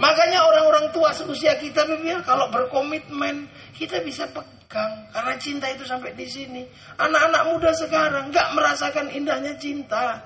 [0.06, 6.14] Makanya orang-orang tua seusia kita memang kalau berkomitmen kita bisa pegang karena cinta itu sampai
[6.14, 6.62] di sini.
[7.02, 10.22] Anak-anak muda sekarang nggak merasakan indahnya cinta.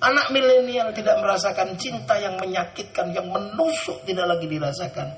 [0.00, 5.10] Anak milenial tidak merasakan cinta yang menyakitkan, yang menusuk tidak lagi dirasakan.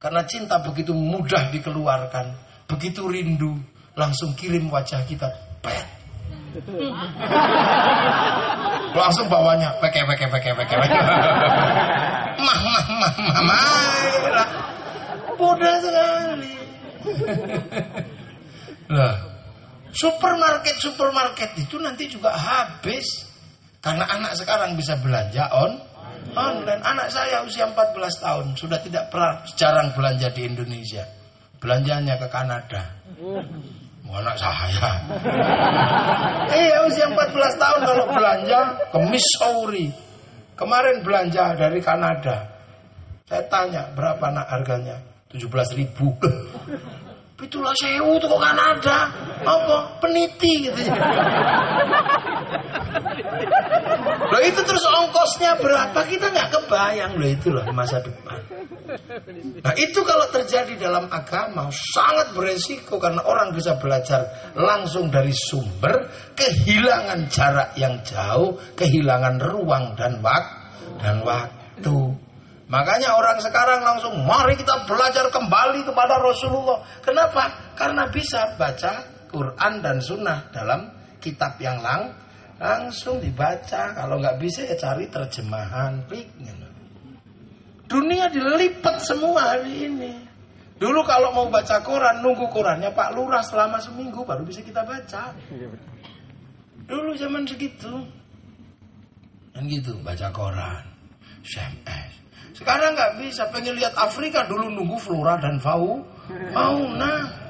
[0.00, 2.32] Karena cinta begitu mudah dikeluarkan,
[2.70, 3.60] begitu rindu,
[3.98, 5.26] langsung kirim wajah kita.
[5.60, 5.86] Pet.
[8.96, 10.96] Langsung bawanya, peke, peke, peke, peke, peke.
[12.46, 14.48] Mah, mah, mah, mah, mah.
[15.34, 16.54] Mudah sekali.
[18.86, 19.14] Lah,
[19.90, 23.26] supermarket supermarket itu nanti juga habis
[23.82, 25.82] karena anak sekarang bisa belanja on
[26.34, 26.82] online.
[26.82, 31.04] Anak saya usia 14 tahun sudah tidak pernah jarang belanja di Indonesia.
[31.58, 32.82] Belanjanya ke Kanada.
[33.18, 33.42] Oh,
[34.14, 34.90] anak saya.
[36.62, 38.58] iya usia 14 tahun kalau belanja
[38.92, 39.86] ke Missouri.
[40.56, 42.48] Kemarin belanja dari Kanada.
[43.28, 44.96] Saya tanya berapa nak harganya?
[45.28, 46.16] 17 ribu.
[47.36, 49.12] Itulah sewu tuh kok Kanada.
[49.44, 50.00] Apa?
[50.00, 50.80] Peniti gitu.
[54.26, 56.00] Loh itu terus ongkosnya berapa?
[56.08, 58.40] Kita nggak kebayang loh itu loh masa depan.
[59.60, 66.08] Nah itu kalau terjadi dalam agama sangat beresiko karena orang bisa belajar langsung dari sumber,
[66.32, 70.66] kehilangan jarak yang jauh, kehilangan ruang dan waktu
[71.00, 72.25] dan waktu.
[72.66, 76.82] Makanya orang sekarang langsung mari kita belajar kembali kepada Rasulullah.
[76.98, 77.74] Kenapa?
[77.78, 80.90] Karena bisa baca Quran dan Sunnah dalam
[81.22, 82.10] kitab yang lang
[82.58, 83.94] langsung dibaca.
[83.94, 86.10] Kalau nggak bisa ya cari terjemahan.
[87.86, 90.12] Dunia dilipat semua hari ini.
[90.76, 95.32] Dulu kalau mau baca Quran, nunggu Qurannya Pak Lurah selama seminggu baru bisa kita baca.
[96.82, 97.94] Dulu zaman segitu.
[99.54, 100.84] Dan gitu, baca Quran.
[101.46, 102.25] SMS
[102.56, 106.00] sekarang nggak bisa, pengen lihat Afrika dulu nunggu flora dan fau,
[106.56, 107.44] fauna.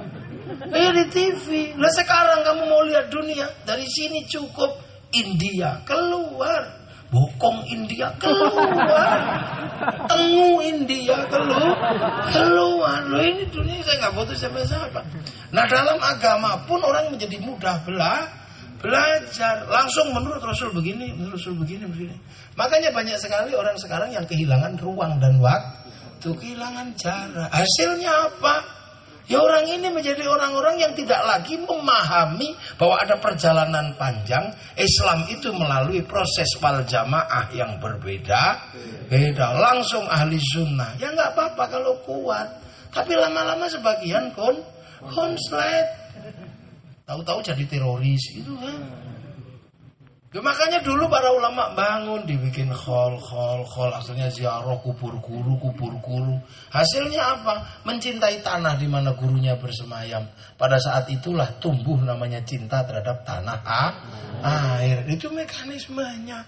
[0.66, 1.46] Eh di TV.
[1.78, 4.78] Lah sekarang kamu mau lihat dunia dari sini cukup
[5.14, 6.86] India keluar.
[7.06, 9.18] Bokong India keluar.
[10.10, 11.74] Tengu India keluar.
[12.34, 12.98] Keluar.
[13.06, 15.00] Loh ini dunia saya nggak butuh siapa-siapa.
[15.54, 18.26] Nah dalam agama pun orang menjadi mudah belah
[18.80, 19.66] belajar.
[19.68, 22.16] Langsung menurut Rasul begini, menurut Rasul begini, begini.
[22.56, 27.48] Makanya banyak sekali orang sekarang yang kehilangan ruang dan waktu, kehilangan jarak.
[27.52, 28.76] Hasilnya apa?
[29.26, 34.54] Ya orang ini menjadi orang-orang yang tidak lagi memahami bahwa ada perjalanan panjang.
[34.78, 38.70] Islam itu melalui proses wal jamaah yang berbeda.
[39.10, 39.58] Beda.
[39.58, 40.94] Langsung ahli sunnah.
[41.02, 42.46] Ya nggak apa-apa kalau kuat.
[42.94, 44.62] Tapi lama-lama sebagian kon
[45.10, 46.05] konslet
[47.06, 48.82] Tahu-tahu jadi teroris itu kan.
[50.34, 55.94] Ya, makanya dulu para ulama bangun dibikin khol khol khol asalnya ziarah kubur guru kubur
[56.02, 56.36] guru.
[56.74, 57.86] Hasilnya apa?
[57.86, 60.26] Mencintai tanah di mana gurunya bersemayam.
[60.58, 63.92] Pada saat itulah tumbuh namanya cinta terhadap tanah ah,
[64.82, 65.06] air.
[65.08, 66.42] Itu mekanismenya.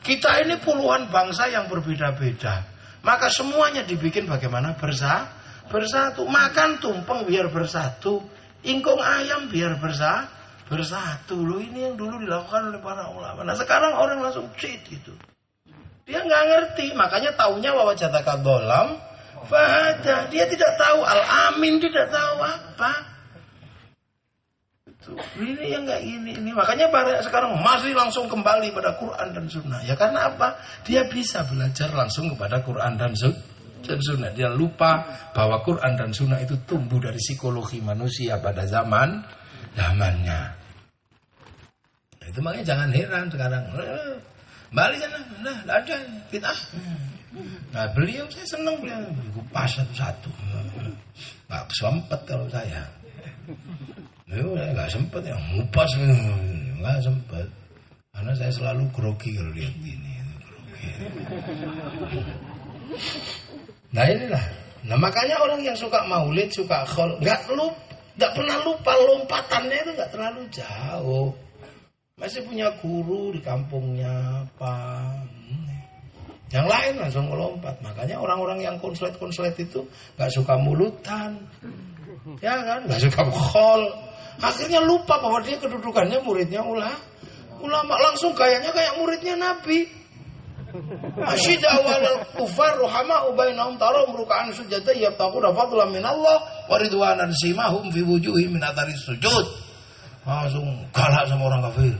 [0.00, 2.66] Kita ini puluhan bangsa yang berbeda-beda.
[3.04, 4.74] Maka semuanya dibikin bagaimana?
[4.74, 5.38] Bersatu
[5.70, 6.26] bersatu.
[6.26, 8.26] Makan tumpeng biar bersatu
[8.64, 10.28] ingkung ayam biar bersah,
[10.68, 11.40] bersatu.
[11.40, 13.42] Loh ini yang dulu dilakukan oleh para ulama.
[13.44, 15.12] Nah sekarang orang langsung cheat gitu.
[16.04, 18.98] Dia nggak ngerti, makanya taunya bahwa jataka dolam,
[19.46, 20.26] fahada.
[20.26, 22.92] Dia tidak tahu al-amin, tidak tahu apa.
[24.90, 25.14] Itu.
[25.38, 26.50] Ini yang nggak ini, ini.
[26.50, 29.80] Makanya para sekarang masih langsung kembali pada Quran dan Sunnah.
[29.86, 30.58] Ya karena apa?
[30.82, 33.49] Dia bisa belajar langsung kepada Quran dan Sunnah
[33.82, 34.30] dan sunnah.
[34.32, 39.20] Dia lupa bahwa Quran dan sunnah itu tumbuh dari psikologi manusia pada zaman
[39.74, 40.40] zamannya.
[42.20, 43.62] Nah, itu makanya jangan heran sekarang.
[44.70, 45.96] Balik sana, nah, ada
[46.30, 46.58] fitnah.
[47.70, 48.98] Nah beliau saya senang beliau
[49.34, 50.30] kupas satu-satu.
[51.46, 52.82] Nggak sempet kalau saya.
[54.26, 54.42] Ya
[54.74, 55.90] nggak sempet ya ngupas
[56.78, 57.46] nggak sempet.
[58.10, 60.12] Karena saya selalu grogi kalau lihat gini.
[60.42, 60.90] Grogi.
[63.90, 64.44] Nah inilah.
[64.86, 67.76] Nah makanya orang yang suka maulid, suka khol, nggak lupa,
[68.16, 71.28] nggak pernah lupa lompatannya itu nggak terlalu jauh.
[72.20, 74.76] Masih punya guru di kampungnya apa.
[76.50, 77.78] Yang lain langsung melompat.
[77.80, 79.86] Makanya orang-orang yang konslet-konslet itu
[80.18, 81.38] nggak suka mulutan.
[82.42, 82.84] Ya kan?
[82.90, 83.82] Nggak suka khol.
[84.40, 86.96] Akhirnya lupa bahwa dia kedudukannya muridnya ulama.
[87.60, 89.99] Ulama langsung kayaknya kayak muridnya Nabi.
[91.20, 97.90] Asyida awal kufar ruhama ubainahum tarum rukaan sujada yabtaquna fadlan min Allah wa ridwanan simahum
[97.90, 99.46] fi wujuhi min athari sujud.
[100.24, 101.94] Langsung galak sama orang kafir.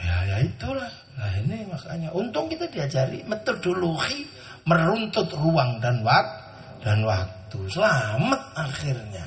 [0.00, 0.90] Ya, ya itulah.
[1.20, 4.24] Nah ini makanya untung kita diajari metodologi
[4.64, 6.40] meruntut ruang dan waktu
[6.80, 7.58] dan waktu.
[7.68, 9.26] Selamat akhirnya.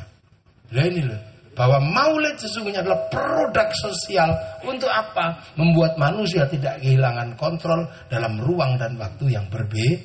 [0.73, 4.29] Nah ini loh bahwa maulid sesungguhnya adalah produk sosial
[4.65, 5.53] untuk apa?
[5.53, 10.01] Membuat manusia tidak kehilangan kontrol dalam ruang dan waktu yang berbe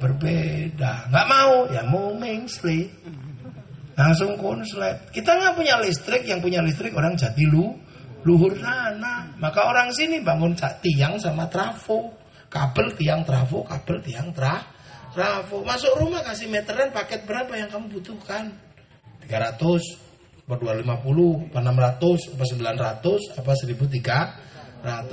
[0.00, 1.12] berbeda.
[1.12, 2.90] Nggak mau, ya mau mainstream.
[3.94, 5.12] Langsung konslet.
[5.12, 7.76] Kita nggak punya listrik, yang punya listrik orang jati lu,
[8.24, 9.28] luhur sana.
[9.36, 12.16] Maka orang sini bangun tiang sama trafo.
[12.50, 14.58] Kabel tiang trafo, kabel tiang tra,
[15.14, 15.62] trafo.
[15.62, 18.50] Masuk rumah kasih meteran paket berapa yang kamu butuhkan?
[19.22, 20.09] 300
[20.50, 23.52] apa 250, apa 600, apa 900, apa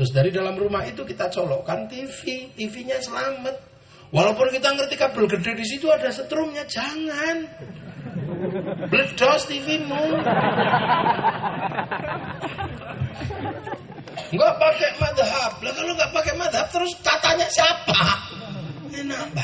[0.02, 0.18] 1300.
[0.18, 3.54] Dari dalam rumah itu kita colokkan TV, TV-nya selamat.
[4.10, 7.46] Walaupun kita ngerti kabel gede di situ ada setrumnya, jangan.
[8.90, 10.26] Bledos TV-mu.
[14.34, 15.52] Enggak pakai madhab.
[15.62, 18.02] Lah kalau enggak pakai madhab terus katanya siapa?
[18.90, 19.38] Enak.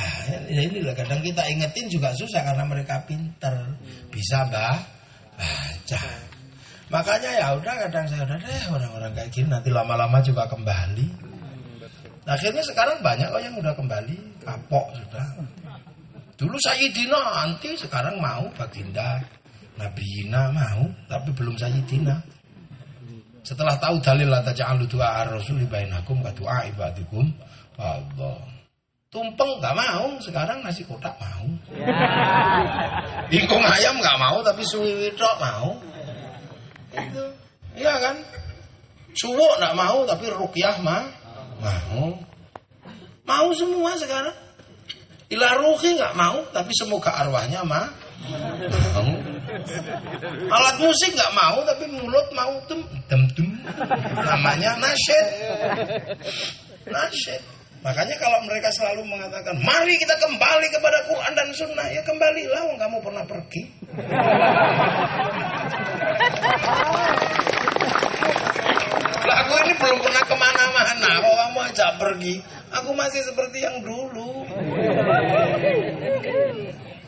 [0.50, 3.78] Ya inilah kadang kita ingetin juga susah karena mereka pinter.
[4.10, 4.93] Bisa, Mbah
[5.38, 6.04] baca.
[6.94, 11.08] Makanya ya udah kadang saya udah deh orang-orang kayak gini nanti lama-lama juga kembali.
[12.24, 14.16] Nah, akhirnya sekarang banyak kok yang udah kembali
[14.46, 15.28] kapok sudah.
[16.38, 19.20] Dulu Sayyidina nanti sekarang mau Baginda.
[19.74, 22.14] Nabiina mau tapi belum Sayyidina.
[23.44, 27.28] Setelah tahu dalil la taj'alu du'a ar-rasul bainakum ka du'a ibadikum
[27.76, 28.53] Allah.
[29.14, 31.46] Tumpeng nggak mau, sekarang nasi kotak mau.
[31.70, 33.46] Ya.
[33.78, 35.78] Ayam nggak mau, tapi suwi tok mau.
[36.98, 37.26] Itu,
[37.78, 38.18] iya kan?
[39.14, 41.06] Suwo nggak mau, tapi rukyah mah
[41.62, 42.18] mau.
[43.22, 44.34] Mau semua sekarang.
[45.30, 47.94] Ilah ruhi nggak mau, tapi semoga arwahnya mah
[48.98, 49.14] mau.
[50.50, 53.50] Alat musik nggak mau, tapi mulut mau tem tem tem.
[54.26, 55.28] Namanya nasyid.
[56.90, 57.63] Nasyid.
[57.84, 62.80] Makanya kalau mereka selalu mengatakan, mari kita kembali kepada Quran dan Sunnah, ya kembalilah, wong
[62.80, 63.68] kamu pernah pergi.
[69.24, 72.36] Lah aku ini belum pernah ke mana-mana, kok kamu ajak pergi.
[72.72, 74.48] Aku masih seperti yang dulu.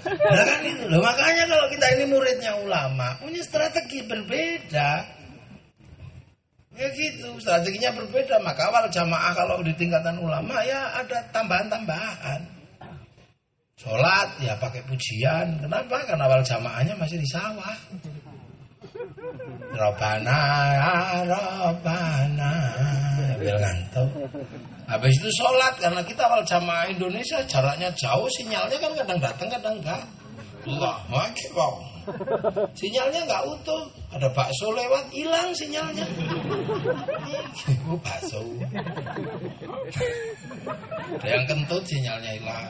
[0.05, 4.91] Nah kan itu loh, makanya kalau kita ini muridnya ulama, punya strategi berbeda.
[6.75, 8.35] Ya gitu, strateginya berbeda.
[8.43, 12.43] Maka awal jamaah kalau di tingkatan ulama ya ada tambahan-tambahan.
[13.79, 15.63] Sholat ya pakai pujian.
[15.63, 16.03] Kenapa?
[16.03, 17.75] Karena awal jamaahnya masih di sawah.
[19.75, 20.39] Robana,
[21.27, 22.53] Robana,
[23.35, 24.09] ambil ngantuk.
[24.87, 29.75] Habis itu sholat karena kita awal jamaah Indonesia jaraknya jauh, sinyalnya kan kadang datang kadang
[29.79, 30.03] enggak.
[31.11, 31.94] Makin wow.
[32.79, 33.83] Sinyalnya nggak utuh.
[34.15, 36.07] Ada bakso lewat, hilang sinyalnya.
[37.85, 38.41] Oh, bakso.
[41.21, 42.65] Ada yang kentut sinyalnya hilang.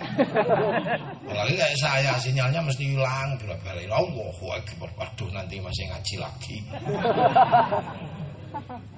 [1.24, 3.40] Apalagi kayak saya, sinyalnya mesti hilang.
[3.40, 4.92] Bila-bila Allahu Akbar.
[5.00, 6.58] Waduh, nanti masih ngaji lagi.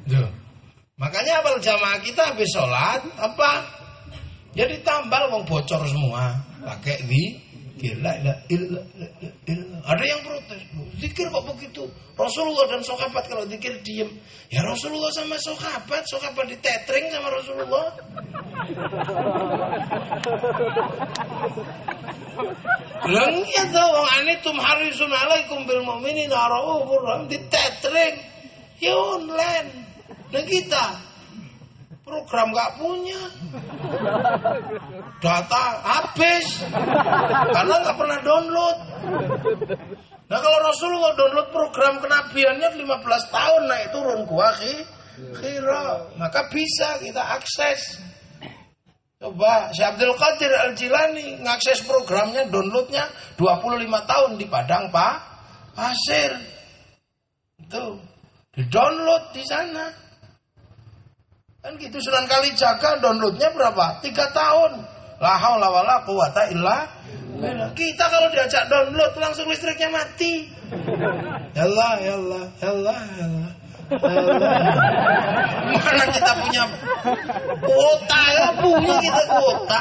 [0.10, 0.30] Duh.
[0.98, 3.62] Makanya apal jamaah kita habis sholat apa?
[4.58, 6.34] Jadi tambal wong bocor semua
[6.66, 7.38] pakai di
[8.02, 8.34] la
[9.88, 10.62] Ada yang protes.
[10.98, 11.86] Zikir kok begitu?
[12.18, 14.10] Rasulullah dan sahabat kalau zikir diem.
[14.50, 17.86] Ya Rasulullah sama sahabat, sahabat ditetring sama Rasulullah.
[23.08, 28.18] Lang tuh wong anitum harisun alaikum bil mu'minin rahim ditetring.
[28.82, 29.86] Ya online.
[30.34, 31.07] Nah kita
[32.08, 33.22] program gak punya.
[35.20, 36.64] Data habis.
[37.51, 38.78] Karena nggak pernah download.
[40.32, 44.55] Nah kalau Rasulullah download program kenabiannya 15 tahun naik turun gua
[45.43, 46.16] kira.
[46.16, 47.99] Maka bisa kita akses.
[49.18, 55.16] Coba si Abdul Qadir Al Jilani ngakses programnya downloadnya 25 tahun di Padang Pak.
[55.74, 56.32] Pasir.
[57.58, 57.97] Itu.
[58.53, 60.07] Di download di sana
[61.68, 62.24] Kan gitu Sunan
[62.55, 63.99] jaga downloadnya berapa?
[63.99, 64.88] Tiga tahun.
[65.20, 66.88] La haula wala quwata illa
[67.76, 70.47] Kita kalau diajak download langsung listriknya mati.
[71.51, 73.49] Ya Allah, ya Allah, ya Allah, ya Allah.
[75.76, 76.63] Mana kita punya
[77.59, 79.80] kuota ya punya kita kuota.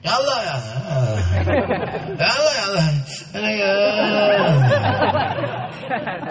[0.00, 0.56] Ya Allah ya.
[2.16, 2.86] Ya Allah ya Allah.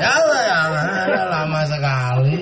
[0.02, 0.84] Ya Allah ya Allah.
[1.30, 2.36] Lama sekali.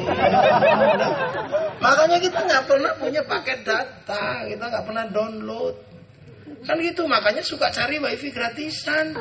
[1.84, 5.76] Makanya kita nggak pernah punya paket data, kita nggak pernah download.
[6.62, 9.18] Kan gitu, makanya suka cari wifi gratisan.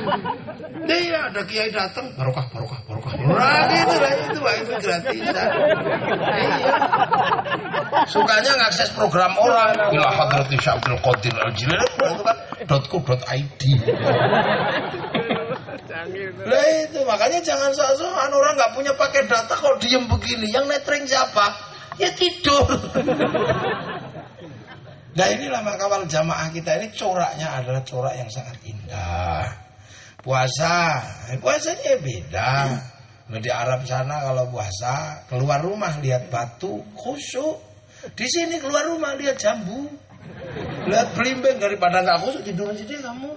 [0.90, 3.14] Deh ya, ada kiai datang, barokah, barokah, barokah.
[3.14, 5.48] Nah gitu lah, itu wifi gratisan.
[6.34, 6.74] Iya.
[8.10, 9.70] Sukanya ngakses program orang.
[9.94, 13.62] Bila hadrati Syabdul Qadir al-Jilani, itu kan .co.id.
[16.44, 20.50] Nah itu makanya jangan sok-sokan orang nggak punya pakai data kalau diem begini.
[20.50, 21.54] Yang netring siapa?
[22.02, 22.66] Ya tidur.
[25.14, 29.46] Nah inilah maka wal jamaah kita ini coraknya adalah corak yang sangat indah.
[30.18, 32.52] Puasa, eh, puasanya beda.
[33.24, 37.60] Nah, di Arab sana kalau puasa keluar rumah lihat batu khusyuk.
[38.12, 39.86] Di sini keluar rumah lihat jambu.
[40.88, 43.30] Lihat belimbing daripada nggak khusyuk tidur aja kamu.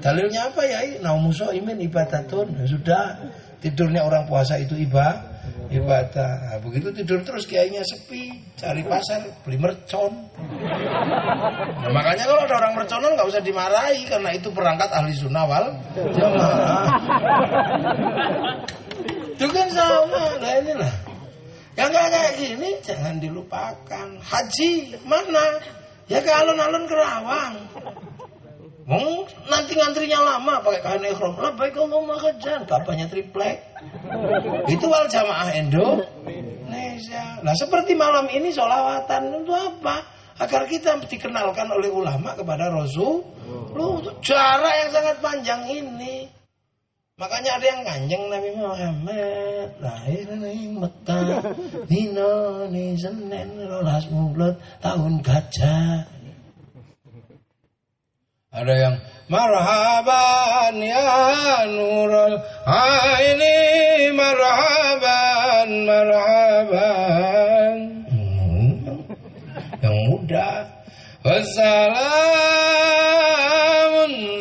[0.00, 0.80] Dalilnya apa ya?
[1.04, 2.60] Naumuso imin ibadatun.
[2.60, 3.02] Ya sudah
[3.62, 5.31] tidurnya orang puasa itu ibadah
[5.72, 6.32] ibadah.
[6.52, 10.28] Nah, begitu tidur terus kiainya sepi, cari pasar, beli mercon.
[10.32, 15.66] Nah, makanya kalau ada orang merconan nggak usah dimarahi karena itu perangkat ahli sunnah wal
[15.96, 16.84] jamaah.
[19.32, 20.94] Itu kan sama, nah inilah.
[21.72, 24.08] Yang kayak gini jangan dilupakan.
[24.20, 25.56] Haji mana?
[26.04, 27.54] Ya ke alun-alun Kerawang.
[28.82, 31.38] Hmm, nanti ngantrinya lama pakai kain ikhram.
[31.38, 33.62] Lah baik Allah kejan, bapaknya triplek.
[34.66, 37.38] Itu wal jamaah Indonesia.
[37.46, 40.02] Nah seperti malam ini solawatan itu apa?
[40.42, 43.22] Agar kita dikenalkan oleh ulama kepada Rasul.
[43.76, 46.26] Lu jarak yang sangat panjang ini.
[47.22, 51.54] Makanya ada yang kanjeng Nabi Muhammad lahir di Mekah,
[51.86, 56.21] Nino, ni Senin, rolas mulut, tahun gajah.
[58.52, 59.00] Ada yang
[59.32, 62.36] marhaban ya nurul
[62.68, 63.56] aini
[64.12, 67.76] marhaban marhaban.
[68.12, 68.76] Hmm.
[69.80, 70.68] Yang muda.
[71.22, 71.62] Wassalamun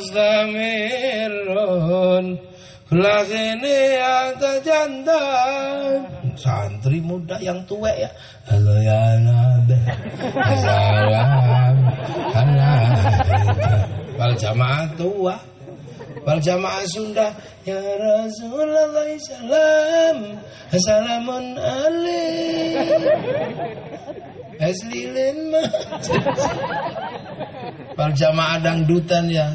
[0.02, 2.26] stamirun
[2.90, 5.22] Lakini ada janda
[6.34, 8.10] Santri muda yang tua ya
[8.50, 9.78] Halo ya Nabi
[10.58, 11.78] Assalam
[14.18, 15.36] Wal jamaah tua.
[16.26, 17.32] Wal jamaah Sunda.
[17.68, 20.18] Ya Rasulullah salam.
[20.72, 23.04] Assalamun alaik
[24.58, 25.52] Aslilin
[27.98, 29.48] Wal jamaah dangdutan ya.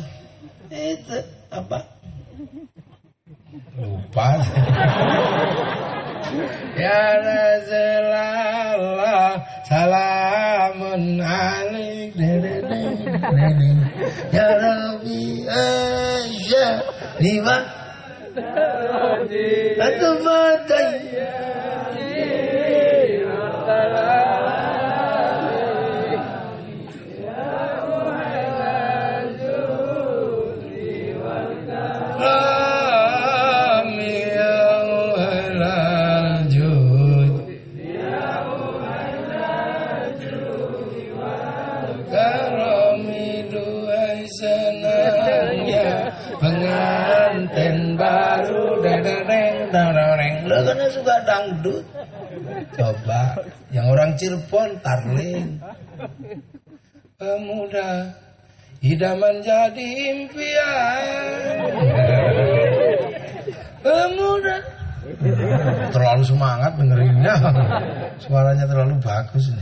[0.70, 1.18] Itu
[1.50, 1.80] apa?
[3.76, 4.40] Lupa
[6.76, 8.66] Ya Rasulullah
[9.66, 12.12] Salamun alaik
[14.32, 16.72] Ya Rabbi Aisyah
[17.20, 17.56] Lima
[19.76, 21.56] Satu fatayya
[23.66, 24.55] karena suka
[51.36, 51.84] dangdut.
[52.72, 53.36] Coba
[53.68, 55.60] yang orang Cirebon Tarling.
[57.16, 58.12] Pemuda
[58.80, 61.58] idaman jadi impian.
[63.84, 64.56] Pemuda
[65.92, 67.34] terlalu semangat dengerinnya.
[68.24, 69.44] Suaranya terlalu bagus.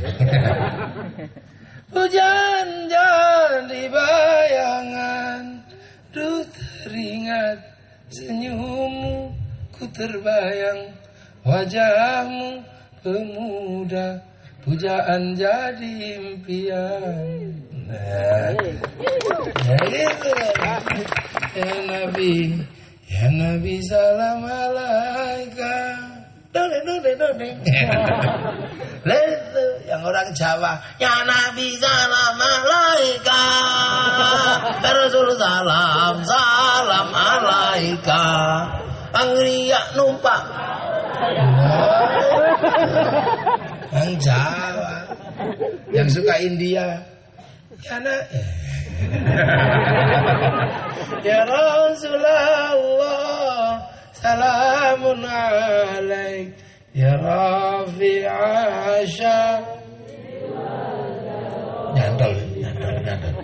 [1.95, 5.63] Hujan jadi bayangan,
[6.11, 7.63] duh teringat
[8.11, 9.31] senyummu
[9.71, 11.04] ku terbayang
[11.45, 12.65] wajahmu
[13.05, 14.17] pemuda
[14.65, 17.53] pujaan jadi impian.
[17.85, 20.33] Nah, ya gitu.
[21.55, 22.65] Ya Nabi
[23.07, 25.77] ya Nabi salam alaika
[26.51, 27.51] dode dode dode
[29.05, 33.45] itu yang orang Jawa ya Nabi salam alaika
[34.83, 38.25] Rasul salam salam alaika
[39.15, 40.43] Angriak numpak
[43.95, 44.95] Yang Jawa.
[45.95, 46.87] Yang suka India.
[47.85, 48.23] Ya nak.
[51.25, 52.75] Ya Rasulullah
[54.13, 56.55] Salamun alaik.
[56.95, 59.59] Ya Rafi Asya
[61.91, 63.35] Nyantol Nyantol Nyantol.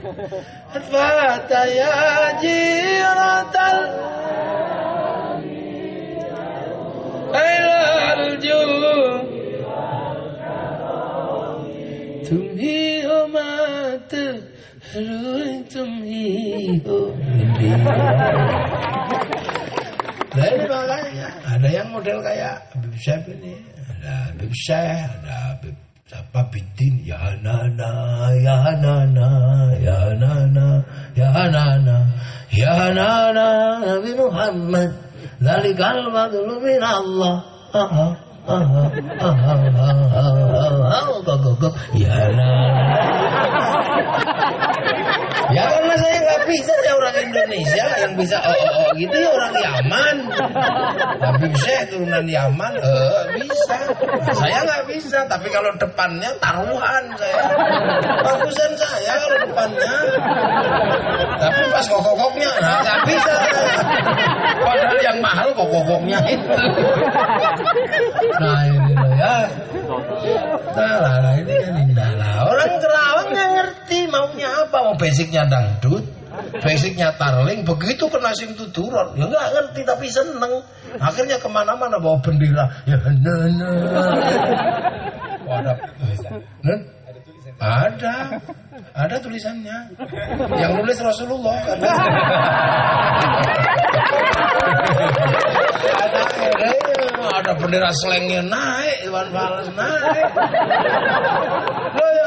[0.87, 3.79] Fata ya jiratal
[12.26, 12.78] तुम ही
[13.08, 14.14] हो मात
[14.96, 16.26] रोए तुम ही
[16.88, 17.00] हो
[20.36, 23.56] Nah ini makanya ada yang model kayak Habib Syekh ini,
[23.88, 25.76] ada Habib Syekh, ada Habib
[26.12, 27.92] siapa Bidin, ya nana,
[28.44, 29.30] ya nana,
[29.80, 30.68] ya nana,
[31.16, 31.98] ya nana,
[32.52, 33.48] ya nana,
[33.80, 34.92] Nabi Muhammad,
[35.40, 37.36] dari kalmat min Allah.
[41.95, 42.91] Ya nana.
[45.55, 46.10] Ya saya nggak
[46.51, 50.17] bisa saya orang Indonesia yang bisa oh, oh, oh gitu ya orang Yaman.
[51.23, 53.79] Tapi saya turunan Yaman, eh bisa.
[54.35, 57.45] Saya nggak bisa, tapi kalau depannya taruhan saya.
[58.27, 59.95] Bagusan saya kalau depannya.
[61.39, 63.35] Tapi pas kokoknya nah, nggak bisa.
[64.61, 66.55] Padahal yang mahal kokoknya itu.
[68.43, 69.37] Nah ini loh ya.
[70.71, 72.47] Nah, lah, ini kan indah lah.
[72.47, 74.79] Orang Kerawang nggak ngerti maunya apa.
[74.87, 76.07] Mau basicnya dangdut,
[76.63, 77.67] basicnya tarling.
[77.67, 80.63] Begitu kena sim tuturun, ya nggak ngerti tapi seneng.
[80.99, 82.71] Akhirnya ke mana-mana bawa bendera.
[82.87, 83.71] Ya nana.
[85.51, 85.73] Ada?
[87.61, 88.41] Ada,
[88.95, 89.79] ada tulisannya.
[90.57, 91.91] Yang nulis Rasulullah ada,
[97.41, 100.29] ada, bendera selengnya naik, Iwan Fals naik.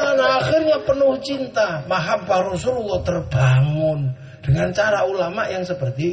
[0.04, 4.14] Dan akhirnya penuh cinta, mahabbah Rasulullah terbangun
[4.44, 6.06] dengan cara ulama yang seperti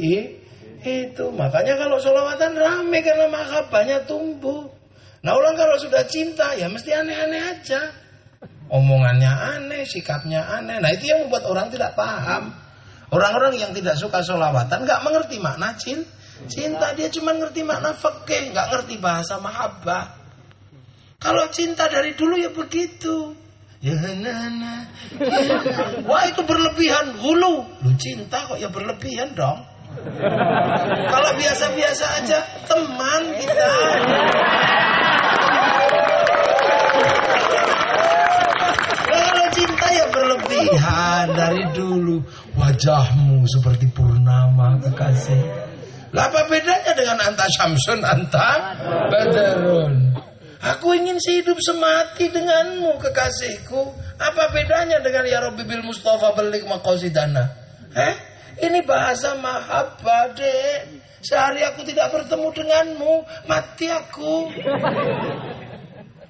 [0.82, 1.26] itu.
[1.30, 4.66] Makanya kalau sholawatan rame karena mahabbahnya tumbuh.
[5.22, 8.01] Nah orang kalau sudah cinta ya mesti aneh-aneh aja.
[8.72, 10.80] Omongannya aneh, sikapnya aneh.
[10.80, 12.56] Nah itu yang membuat orang tidak paham.
[13.12, 16.08] Orang-orang yang tidak suka sholawatan nggak mengerti makna cinta.
[16.48, 20.18] Cinta dia cuma ngerti makna fakih, nggak ngerti bahasa mahabbah.
[21.22, 23.38] Kalau cinta dari dulu ya begitu.
[23.82, 24.86] Ya nana,
[25.18, 25.58] ya,
[26.06, 27.66] Wah itu berlebihan, hulu.
[27.82, 29.58] Lu cinta kok ya berlebihan dong.
[31.10, 32.38] Kalau biasa-biasa aja,
[32.70, 33.70] teman kita.
[39.92, 42.16] Kalau cinta ya berlebihan dari dulu.
[42.56, 45.42] Wajahmu seperti purnama kekasih.
[46.12, 48.76] Lah apa bedanya dengan anta Syamsun, anta
[49.08, 50.12] Badrun?
[50.62, 53.82] Aku ingin hidup semati denganmu kekasihku.
[54.20, 57.50] Apa bedanya dengan ya Rabbi bil Mustafa belik maqasidana?
[57.96, 58.14] Eh?
[58.62, 61.02] Ini bahasa mahabbah, Dek.
[61.24, 63.12] Sehari aku tidak bertemu denganmu,
[63.48, 64.52] mati aku.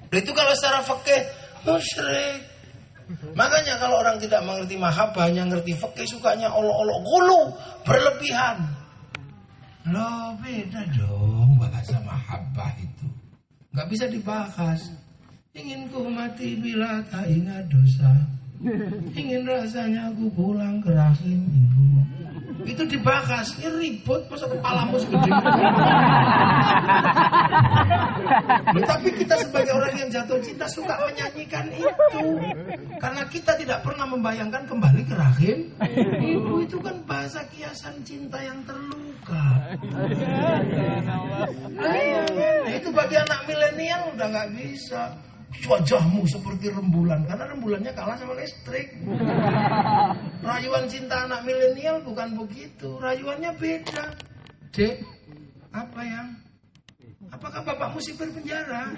[0.09, 1.21] Itu kalau secara fikih
[1.67, 2.52] musyrik.
[3.33, 7.41] Makanya kalau orang tidak mengerti mahabbah, hanya ngerti fikih sukanya olok-olok gulu,
[7.85, 8.57] berlebihan.
[9.83, 11.99] Loh beda dong bahasa
[12.79, 13.07] itu.
[13.75, 14.79] Gak bisa dibahas.
[15.53, 18.09] Ingin ku mati bila tak ingat dosa.
[19.13, 21.99] Ingin rasanya aku pulang ke rahim ibu.
[22.63, 25.29] Itu dibahas, ini ribut masa kepalamu segede.
[28.87, 32.23] Tapi kita sebagai orang yang jatuh cinta suka menyanyikan itu.
[32.97, 35.57] Karena kita tidak pernah membayangkan kembali ke rahim.
[36.23, 39.45] Ibu itu kan bahasa kiasan cinta yang terluka.
[41.73, 45.11] Nah, itu bagi anak milenial udah nggak bisa.
[45.63, 48.91] Wajahmu seperti rembulan karena rembulannya kalah sama listrik.
[50.47, 52.99] Rayuan cinta anak milenial bukan begitu.
[52.99, 54.11] Rayuannya beda.
[54.73, 55.05] Dek,
[55.71, 56.27] apa yang?
[57.33, 58.85] Apakah bapakmu sipir penjara?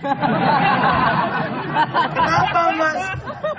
[2.16, 3.00] Kenapa mas?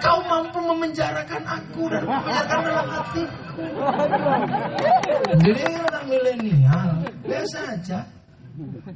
[0.04, 3.64] Kau mampu memenjarakan aku dan memenjarakan dalam hatiku.
[5.40, 6.88] Jadi anak milenial
[7.24, 8.04] biasa aja.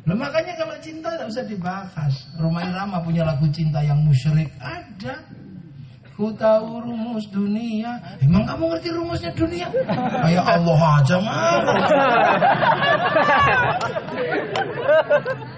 [0.09, 2.15] Nah, makanya kalau cinta tidak usah dibahas.
[2.41, 5.21] Roma Irama punya lagu cinta yang musyrik ada.
[6.17, 7.97] Ku tahu rumus dunia.
[8.21, 9.69] Emang kamu ngerti rumusnya dunia?
[9.97, 11.61] Kayak Allah aja mah.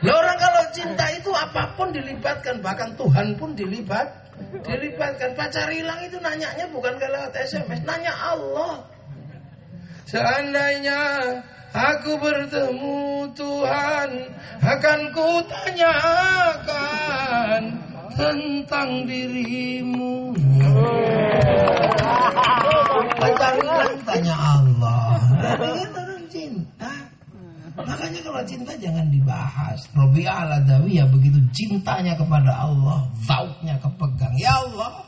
[0.06, 4.06] Lah orang kalau cinta itu apa pun dilibatkan, bahkan Tuhan pun dilibat,
[4.62, 5.34] dilibatkan.
[5.34, 8.86] Pacar hilang itu nanyanya bukan ke lewat SMS, nanya Allah.
[10.06, 10.98] Seandainya
[11.72, 14.10] aku bertemu Tuhan,
[14.60, 16.82] akan ku tanyakan
[18.12, 20.36] tentang dirimu.
[23.16, 25.16] Pacar hilang tanya Allah.
[26.32, 26.92] Cinta.
[27.72, 29.80] Makanya kalau cinta jangan dibahas.
[29.96, 34.32] Robi Aladawi ya begitu cintanya kepada Allah, zauknya kepegang.
[34.36, 35.04] Ya Allah,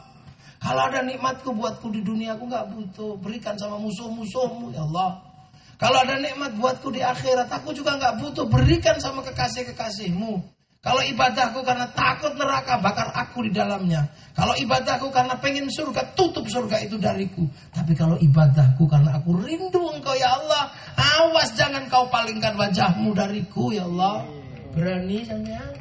[0.60, 3.20] kalau ada nikmatku buatku di dunia aku nggak butuh.
[3.20, 5.33] Berikan sama musuh-musuhmu ya Allah.
[5.78, 8.46] Kalau ada nikmat buatku di akhirat aku juga nggak butuh.
[8.46, 10.54] Berikan sama kekasih-kekasihmu.
[10.84, 14.04] Kalau ibadahku karena takut neraka, bakar aku di dalamnya.
[14.36, 17.48] Kalau ibadahku karena pengen surga, tutup surga itu dariku.
[17.72, 23.72] Tapi kalau ibadahku karena aku rindu engkau ya Allah, awas jangan kau palingkan wajahmu dariku
[23.72, 24.28] ya Allah.
[24.76, 25.72] Berani sampean?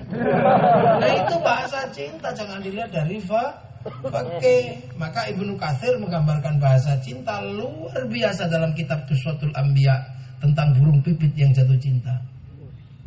[1.03, 7.43] Nah itu bahasa cinta, jangan dilihat dari fa Oke, maka Ibnu Katsir menggambarkan bahasa cinta
[7.43, 9.99] luar biasa dalam kitab Tuswatul Anbiya
[10.39, 12.15] tentang burung pipit yang jatuh cinta.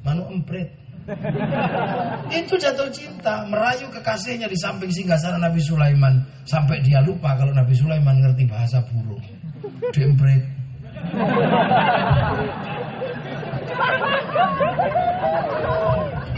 [0.05, 0.69] Manu empret.
[2.35, 7.73] Itu jatuh cinta, merayu kekasihnya di samping singgasana Nabi Sulaiman sampai dia lupa kalau Nabi
[7.73, 9.23] Sulaiman ngerti bahasa burung.
[9.94, 10.43] Dempret.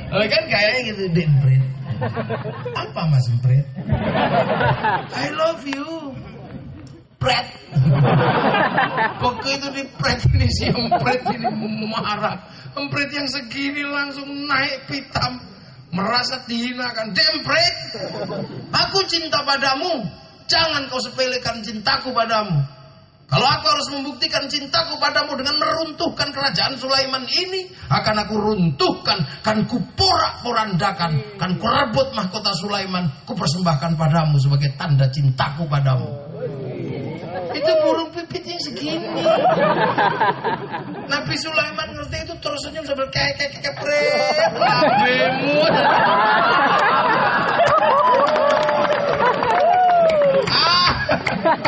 [0.08, 1.62] Oh kan kayaknya gitu dempret.
[2.78, 3.66] Apa mas empret?
[5.12, 6.14] I love you.
[7.18, 7.48] Pret.
[9.48, 11.50] Itu di pret ini si empret ini
[11.90, 12.38] marah
[12.78, 15.42] Emprit yang segini langsung naik pitam.
[15.90, 17.16] Merasa dihinakan.
[17.16, 17.76] Dempret.
[18.70, 20.06] Aku cinta padamu.
[20.46, 22.77] Jangan kau sepelekan cintaku padamu.
[23.28, 29.68] Kalau aku harus membuktikan cintaku padamu dengan meruntuhkan kerajaan Sulaiman ini, akan aku runtuhkan, kan
[29.68, 36.08] kuporak-porandakan, kan kurebut mahkota Sulaiman, kupersembahkan padamu sebagai tanda cintaku padamu.
[37.52, 39.20] Itu burung pipit yang segini.
[41.12, 43.76] Nabi Sulaiman ngerti itu terus senyum sambil kayak kayak.
[44.56, 45.68] Nabemu.
[45.68, 47.17] ah,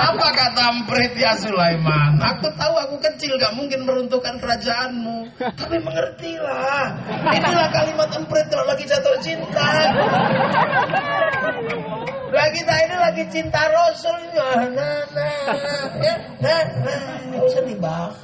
[0.01, 2.17] apa kata Amprit ya Sulaiman?
[2.17, 5.29] Aku tahu aku kecil gak mungkin meruntuhkan kerajaanmu.
[5.37, 6.97] Tapi mengertilah.
[7.37, 9.71] Inilah kalimat Amprit kalau lagi jatuh cinta.
[12.31, 14.19] Lah kita ini lagi cinta Rasul.
[14.31, 15.35] Nah, nah, nah,
[15.99, 18.17] ya, nah, nah, nggak usah dibahas.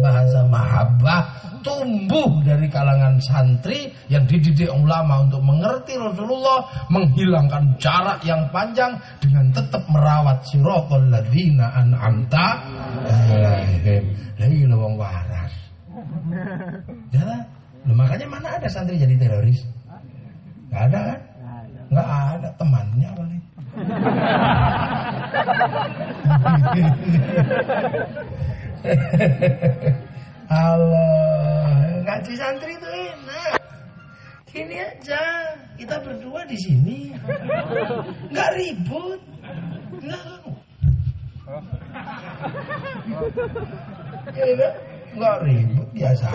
[0.00, 8.48] Bahasa mahabbah tumbuh dari kalangan santri yang dididik ulama untuk mengerti Rasulullah, menghilangkan jarak yang
[8.50, 12.46] panjang dengan tetap merawat siratal ladzina an'amta
[13.08, 14.04] alaihim.
[14.40, 15.52] Lagi wong waras.
[17.10, 17.42] Ya,
[17.90, 19.66] makanya mana ada santri jadi teroris?
[20.70, 21.20] Gak ada kan?
[21.90, 23.42] Nggak ada temannya paling.
[30.50, 33.62] Allah, ngaji santri itu enak.
[34.50, 37.14] Gini aja, kita berdua di sini,
[38.34, 39.22] nggak ribut,
[40.02, 40.42] nggak.
[44.34, 44.74] Ya,
[45.14, 46.28] nggak ribut biasa.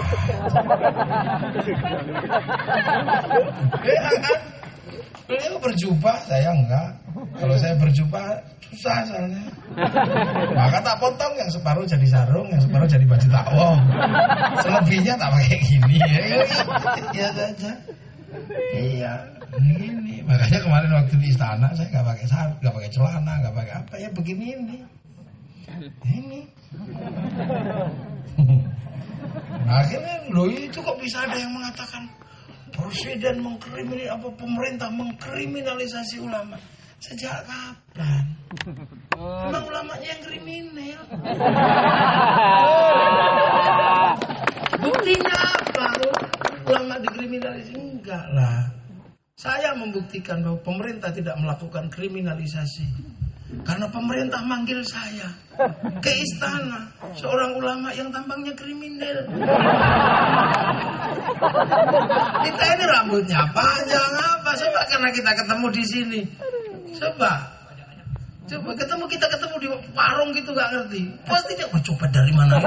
[3.83, 4.39] ya kan?
[5.27, 7.04] Beliau berjubah, saya enggak.
[7.15, 8.35] Kalau saya berjubah
[8.71, 9.43] susah soalnya.
[10.51, 13.79] Maka tak potong yang separuh jadi sarung, yang separuh jadi baju takwong.
[14.59, 16.23] Selebihnya tak pakai gini ya.
[17.15, 17.71] Ya saja.
[18.75, 19.13] Iya,
[19.63, 20.19] ini.
[20.27, 23.93] Makanya kemarin waktu di istana saya nggak pakai sarung, nggak pakai celana, nggak pakai apa
[23.95, 24.77] ya begini ini.
[26.03, 26.41] Ini.
[29.65, 32.05] Nah, akhirnya loh itu kok bisa ada yang mengatakan
[32.75, 36.59] presiden mengkriminalisasi apa pemerintah mengkriminalisasi ulama
[37.05, 38.25] sejak kapan?
[39.21, 41.01] Emang ulamanya yang kriminal?
[44.81, 45.85] Buktinya apa?
[46.65, 48.73] Ulama dikriminalisasi enggak lah.
[49.37, 53.13] Saya membuktikan bahwa pemerintah tidak melakukan kriminalisasi.
[53.61, 55.29] Karena pemerintah manggil saya
[56.01, 59.29] ke istana, seorang ulama yang tampangnya kriminal.
[62.41, 64.49] Kita ini rambutnya panjang apa?
[64.57, 66.21] Coba karena kita ketemu di sini.
[66.95, 67.31] Coba.
[68.45, 69.67] Coba ketemu kita ketemu di
[69.97, 71.01] warung gitu gak ngerti.
[71.25, 72.61] Pasti dia mau coba dari mana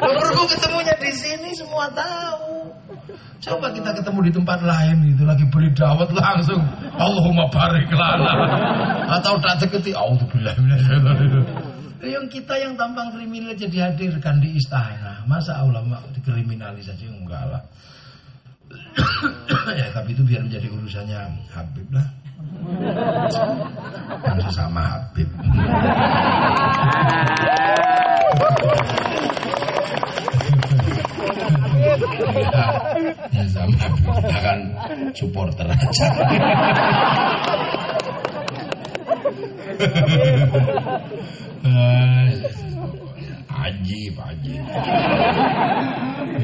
[0.00, 2.72] Baru ketemunya di sini semua tahu.
[3.44, 6.64] Coba kita ketemu di tempat lain itu lagi beli dawet langsung
[6.96, 8.32] Allahumma barik lana.
[9.20, 10.56] Atau tak deketi auzubillah
[12.04, 15.24] yang kita yang tampang kriminal jadi hadirkan di istana.
[15.24, 17.62] Masa ulama dikriminalisasi enggak lah.
[19.78, 21.20] Ya tapi itu biar menjadi urusannya
[21.50, 22.06] Habib lah.
[24.22, 25.28] Kan sesama Habib.
[33.34, 34.58] ya sama kita kan
[35.14, 36.06] supporter aja.
[43.64, 44.60] Ajib, ajib.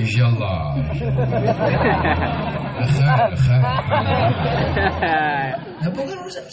[0.01, 0.81] Insyaallah.
[2.97, 3.63] Khair, khair.
[5.85, 6.45] Nah, bukan urusan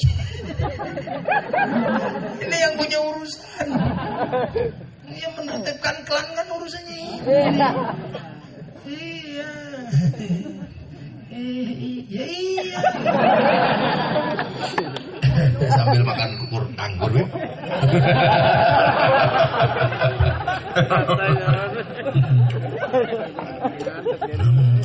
[2.44, 3.68] Ini yang punya urusan.
[5.08, 7.16] Yang menertibkan klan kan urusannya ini.
[8.88, 9.52] Iya.
[11.32, 12.80] Iya iya.
[15.66, 17.12] Sambil makan kukur anggur.
[17.18, 17.26] Ya.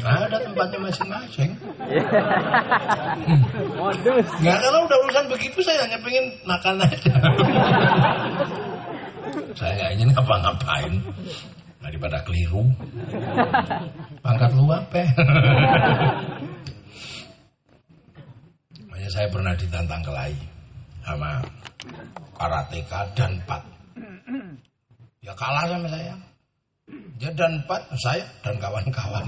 [0.02, 1.50] Ada tempatnya masing-masing.
[3.76, 4.26] Modus.
[4.40, 7.14] Nggak kalau udah urusan begitu saya hanya pengen makan aja.
[9.52, 10.94] saya nggak ingin ngapa-ngapain
[11.84, 12.64] daripada keliru.
[14.24, 15.04] Pangkat lu apa?
[18.88, 20.51] Makanya saya pernah ditantang kelahi
[21.02, 21.42] sama
[22.38, 23.62] karateka dan pat.
[25.22, 26.14] Ya kalah sama saya.
[27.22, 29.22] Dia dan empat, saya dan kawan-kawan.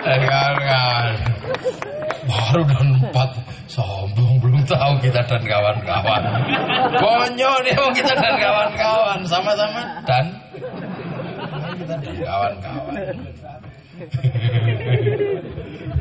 [0.00, 1.14] kawan-kawan.
[2.24, 3.30] Baru dan empat.
[3.68, 6.22] Sombong, belum tahu kita dan kawan-kawan.
[6.96, 9.20] Konyol dia mau kita dan kawan-kawan.
[9.28, 10.32] Sama-sama dan.
[11.76, 12.96] Kita dan kawan-kawan.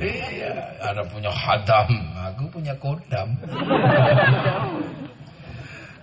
[0.02, 3.30] Iya, ada punya hadam, aku punya kodam.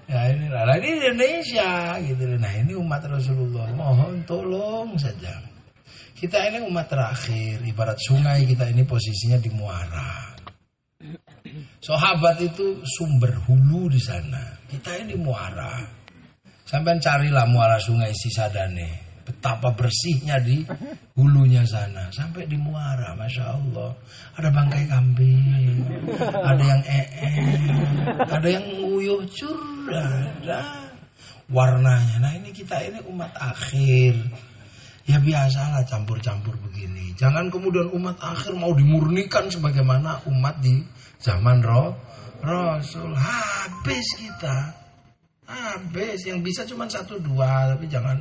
[0.08, 2.24] Ya ini lah, ini Indonesia gitu.
[2.40, 5.36] Nah ini umat Rasulullah, mohon tolong saja.
[6.16, 10.32] Kita ini umat terakhir, ibarat sungai kita ini posisinya di muara.
[11.78, 14.58] Sahabat itu sumber hulu di sana.
[14.66, 15.78] Kita ini muara.
[16.64, 19.07] Sampai carilah muara sungai Sisadane.
[19.38, 20.66] Betapa bersihnya di
[21.14, 22.10] hulunya sana.
[22.10, 23.94] Sampai di muara, Masya Allah.
[24.34, 25.78] Ada bangkai kambing.
[26.18, 27.30] Ada yang ee.
[28.18, 30.90] Ada yang nguyuh curada.
[31.54, 32.18] Warnanya.
[32.18, 34.18] Nah ini kita ini umat akhir.
[35.06, 37.14] Ya biasalah campur-campur begini.
[37.14, 40.82] Jangan kemudian umat akhir mau dimurnikan sebagaimana umat di
[41.22, 41.94] zaman roh
[42.42, 43.14] Rasul.
[43.14, 44.74] Habis kita.
[45.46, 46.26] Habis.
[46.26, 47.78] Yang bisa cuma satu dua.
[47.78, 48.18] Tapi jangan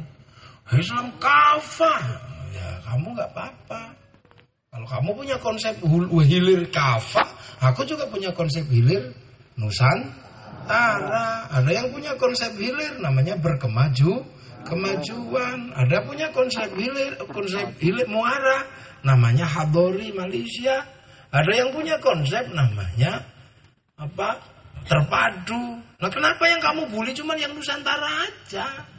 [0.75, 2.03] Islam kafah.
[2.51, 3.95] Ya kamu nggak apa-apa.
[4.67, 5.73] Kalau kamu punya konsep
[6.27, 7.27] hilir kafah,
[7.63, 9.15] aku juga punya konsep hilir
[9.55, 11.47] nusantara.
[11.49, 14.27] Ada yang punya konsep hilir namanya berkemaju,
[14.67, 15.71] kemajuan.
[15.71, 18.67] Ada punya konsep hilir, konsep hilir muara
[19.07, 20.83] namanya hadori Malaysia.
[21.31, 23.23] Ada yang punya konsep namanya
[23.99, 24.39] apa?
[24.87, 25.79] Terpadu.
[25.99, 28.96] Nah kenapa yang kamu bully cuma yang Nusantara aja?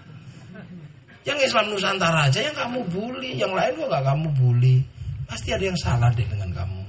[1.27, 4.77] Yang Islam Nusantara aja yang kamu bully, yang lain kok gak kamu bully.
[5.29, 6.83] Pasti ada yang salah deh dengan kamu.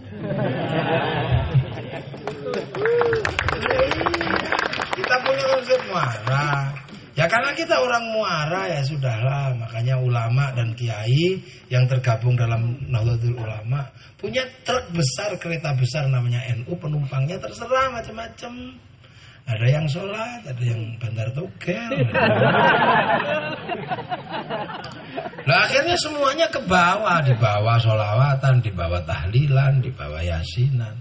[4.96, 6.72] kita punya konsep muara.
[7.20, 9.52] Ya karena kita orang muara ya sudahlah.
[9.60, 11.36] Makanya ulama dan kiai
[11.68, 18.80] yang tergabung dalam Nahdlatul Ulama punya truk besar, kereta besar namanya NU, penumpangnya terserah macam-macam.
[19.50, 21.90] Ada yang sholat, ada yang bandar togel.
[25.50, 30.94] Nah akhirnya semuanya ke bawah, di bawah sholawatan, di bawah tahlilan, di bawah yasinan.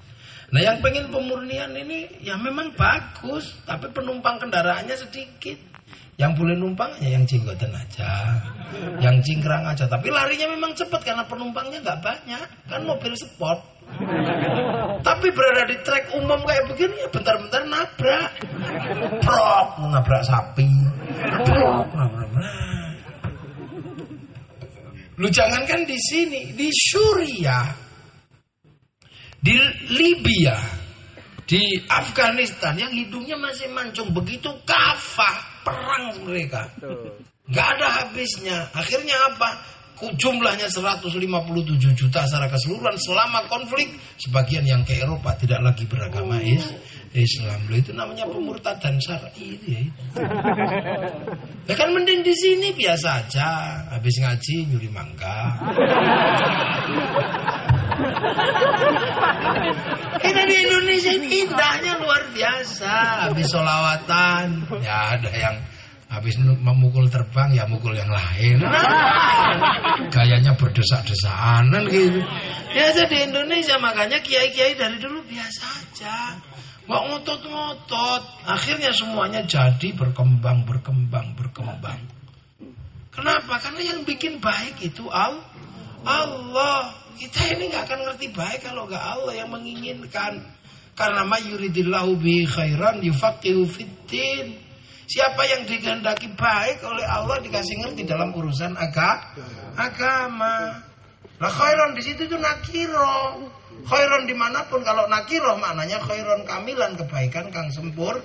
[0.48, 5.60] Nah yang pengen pemurnian ini ya memang bagus, tapi penumpang kendaraannya sedikit.
[6.18, 8.42] Yang boleh numpang ya yang jenggotan aja,
[8.98, 9.86] yang cingkrang aja.
[9.86, 13.77] Tapi larinya memang cepat karena penumpangnya nggak banyak, kan mobil sport.
[15.02, 18.30] Tapi berada di trek umum kayak begini ya bentar-bentar nabrak.
[19.24, 20.68] Prok, nabrak sapi.
[21.46, 22.28] Prok, nabrak.
[25.18, 27.66] Lu jangankan di sini, di Suriah,
[29.42, 29.58] di
[29.90, 30.54] Libya,
[31.42, 31.58] di
[31.90, 36.70] Afghanistan yang hidungnya masih mancung begitu kafah perang mereka.
[37.50, 38.70] Gak ada habisnya.
[38.70, 39.58] Akhirnya apa?
[39.98, 43.90] Jumlahnya 157 juta secara keseluruhan selama konflik.
[44.18, 46.70] Sebagian yang ke Eropa tidak lagi beragama is
[47.16, 47.66] Islam.
[47.72, 49.82] Loh, itu namanya pemurtadan syar'i itu ya
[51.64, 53.48] ya kan mending di sini biasa aja.
[53.96, 55.56] Habis ngaji nyuri mangga.
[60.18, 62.94] Kita di Indonesia ini indahnya luar biasa.
[63.32, 65.56] Habis solawatan ya ada yang
[66.08, 68.64] Habis memukul terbang ya mukul yang lain.
[70.14, 72.24] Gayanya berdesak-desaan gitu.
[72.72, 76.40] Ya jadi Indonesia makanya kiai-kiai dari dulu biasa aja.
[76.88, 78.22] Nggak ngotot-ngotot.
[78.48, 82.00] Akhirnya semuanya jadi berkembang, berkembang, berkembang.
[83.12, 83.60] Kenapa?
[83.60, 85.44] Karena yang bikin baik itu Allah.
[86.08, 86.96] Allah.
[87.20, 90.40] Kita ini nggak akan ngerti baik kalau nggak Allah yang menginginkan.
[90.96, 94.67] Karena ma yuridillahu bi khairan yufaqihu fiddin.
[95.08, 99.32] Siapa yang dikehendaki baik oleh Allah dikasih ngerti dalam urusan aga,
[99.72, 100.84] agama.
[101.40, 103.48] Lah khairon di situ itu nakiro.
[103.88, 108.20] Khairon di mana pun kalau nakiro maknanya khairon kamilan kebaikan kang sempur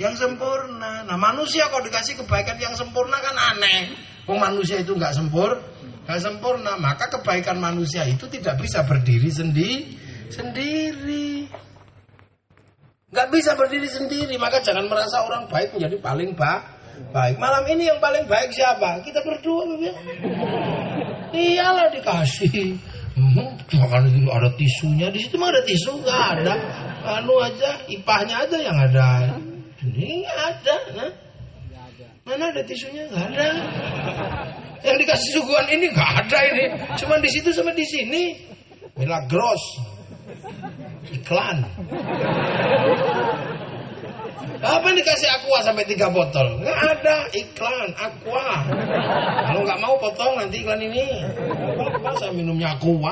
[0.00, 1.04] yang sempurna.
[1.04, 3.92] Nah manusia kalau dikasih kebaikan yang sempurna kan aneh.
[4.24, 5.60] Oh manusia itu nggak sempur,
[6.08, 6.80] nggak sempurna.
[6.80, 10.00] Maka kebaikan manusia itu tidak bisa berdiri sendiri,
[10.32, 11.44] sendiri.
[13.12, 14.34] Nggak bisa berdiri sendiri.
[14.40, 16.64] Maka jangan merasa orang baik menjadi paling ba
[17.12, 17.36] baik.
[17.36, 19.04] Malam ini yang paling baik siapa?
[19.04, 19.92] Kita berdua, ya.
[21.32, 22.76] Iyalah dikasih.
[23.12, 26.54] Hmm, jangan ada tisunya di situ mah ada tisu nggak ada.
[27.20, 29.36] Anu aja, ipahnya aja yang ada.
[29.84, 31.12] Ini ada, nah.
[32.24, 33.04] Mana ada tisunya?
[33.12, 33.48] Nggak ada.
[34.80, 36.64] Yang dikasih suguhan ini nggak ada ini.
[36.96, 38.22] Cuma di situ sama di sini.
[38.96, 39.64] Milagros.
[41.12, 41.58] Iklan.
[44.62, 46.62] Apa yang dikasih aqua sampai tiga botol?
[46.62, 48.62] Nggak ada iklan aqua.
[49.50, 51.02] Kalau nggak mau potong nanti iklan ini.
[51.82, 53.10] Apa saya minumnya aqua?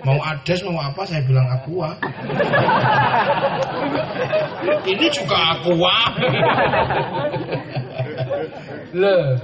[0.00, 1.92] Mau ades mau apa saya bilang aqua.
[4.88, 5.98] Ini juga aqua.
[8.96, 9.36] Loh,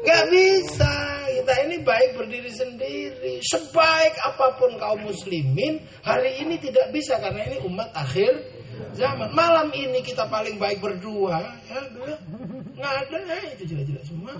[0.00, 0.94] nggak bisa.
[1.44, 3.44] Kita ini baik berdiri sendiri.
[3.44, 8.53] Sebaik apa pun kaum muslimin, hari ini tidak bisa karena ini umat akhir
[8.94, 9.28] zaman.
[9.34, 11.42] Malam ini kita paling baik berdua.
[11.70, 11.80] Ya,
[12.74, 14.32] nggak ada, ya, itu jelas-jelas semua.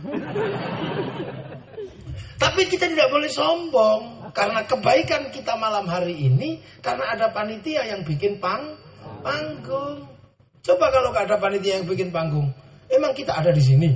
[2.38, 8.02] Tapi kita tidak boleh sombong karena kebaikan kita malam hari ini karena ada panitia yang
[8.02, 8.74] bikin pang
[9.22, 10.06] panggung.
[10.64, 12.48] Coba kalau nggak ada panitia yang bikin panggung,
[12.96, 13.90] emang kita ada di sini?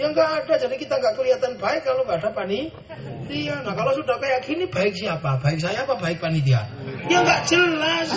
[0.00, 3.56] Ya nggak ada, jadi kita nggak kelihatan baik kalau nggak ada panitia.
[3.60, 5.36] Nah kalau sudah kayak gini baik siapa?
[5.40, 6.64] Baik saya apa baik panitia?
[7.12, 8.08] Ya nggak jelas.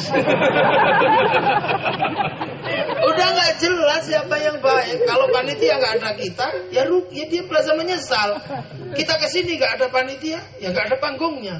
[2.99, 4.97] Udah nggak jelas siapa yang baik.
[5.03, 8.29] Kalau panitia nggak ada kita, ya ya dia merasa menyesal.
[8.95, 11.59] Kita ke sini nggak ada panitia, ya nggak ada panggungnya.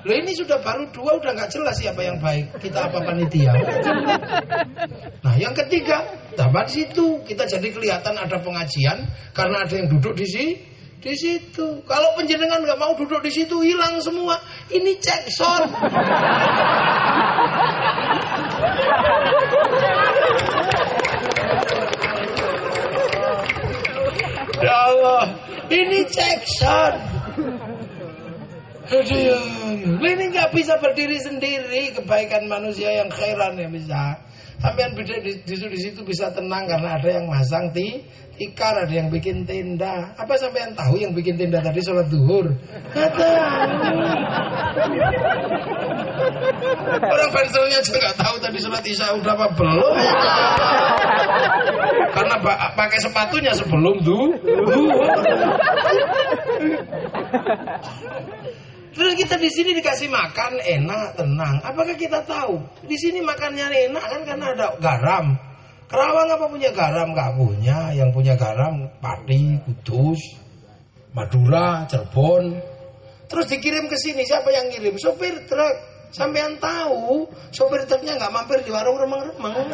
[0.00, 3.52] Loh ini sudah baru dua udah nggak jelas siapa yang baik kita apa panitia.
[5.20, 6.00] Nah yang ketiga
[6.32, 9.04] tambah di situ kita jadi kelihatan ada pengajian
[9.36, 10.52] karena ada yang duduk di sini
[11.00, 11.84] di situ.
[11.84, 14.40] Kalau penjenengan nggak mau duduk di situ hilang semua.
[14.72, 15.64] Ini cek shot.
[24.60, 25.24] ya Allah,
[25.72, 27.19] ini cek shot.
[28.90, 34.18] Aduh, ini nggak bisa berdiri sendiri kebaikan manusia yang khairan ya bisa.
[34.60, 38.04] Sampean di, di, di, di situ bisa tenang karena ada yang masang ti,
[38.36, 40.12] tikar, ada yang bikin tenda.
[40.18, 42.50] Apa sampean tahu yang bikin tenda tadi sholat duhur?
[42.92, 43.24] Tahu.
[47.00, 49.94] Orang pensilnya juga nggak tahu tadi sholat isya udah apa belum.
[52.10, 52.36] Karena
[52.74, 54.34] pakai sepatunya sebelum duhur.
[58.90, 61.62] Terus kita di sini dikasih makan enak, tenang.
[61.62, 62.58] Apakah kita tahu?
[62.82, 65.38] Di sini makannya enak kan karena ada garam.
[65.86, 67.14] Kerawang apa punya garam?
[67.14, 67.94] Gak punya.
[67.94, 70.18] Yang punya garam Pati, Kudus,
[71.14, 72.58] Madura, Cirebon.
[73.30, 74.26] Terus dikirim ke sini.
[74.26, 74.98] Siapa yang ngirim?
[74.98, 75.90] Sopir truk.
[76.10, 77.22] Sampai yang tahu,
[77.54, 79.54] sopir truknya nggak mampir di warung remang-remang.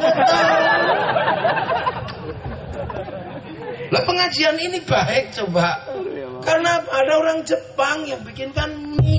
[3.92, 5.80] Lah pengajian ini baik coba.
[6.46, 9.18] Karena ada orang Jepang yang bikinkan mie.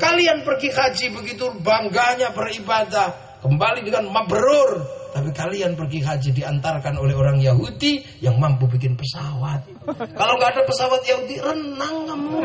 [0.00, 3.12] Kalian pergi haji begitu bangganya beribadah.
[3.44, 4.96] Kembali dengan mabrur.
[5.12, 9.68] Tapi kalian pergi haji diantarkan oleh orang Yahudi yang mampu bikin pesawat.
[10.16, 12.40] Kalau nggak ada pesawat Yahudi, renang kamu.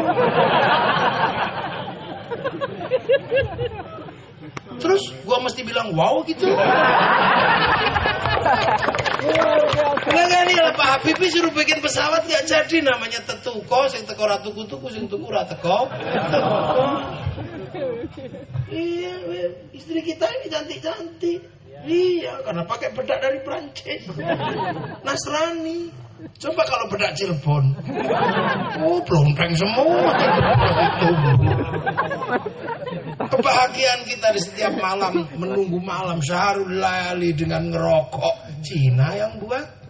[4.80, 6.48] Terus gua mesti bilang wow gitu.
[10.64, 15.12] ya Pak Habibie suruh bikin pesawat gak jadi namanya tetuko sing teko ratu kutuku sing
[15.12, 15.44] tuku ra.
[18.72, 19.16] Iya,
[19.76, 21.42] istri kita ini cantik-cantik.
[21.84, 24.08] Iya, karena pakai bedak dari Prancis.
[25.04, 25.92] Nasrani.
[26.40, 27.76] Coba kalau bedak Cirebon.
[28.88, 30.16] Oh, pelompeng semua.
[33.28, 39.83] Kebahagiaan kita di setiap malam menunggu malam syahrul lali dengan ngerokok Cina yang buat.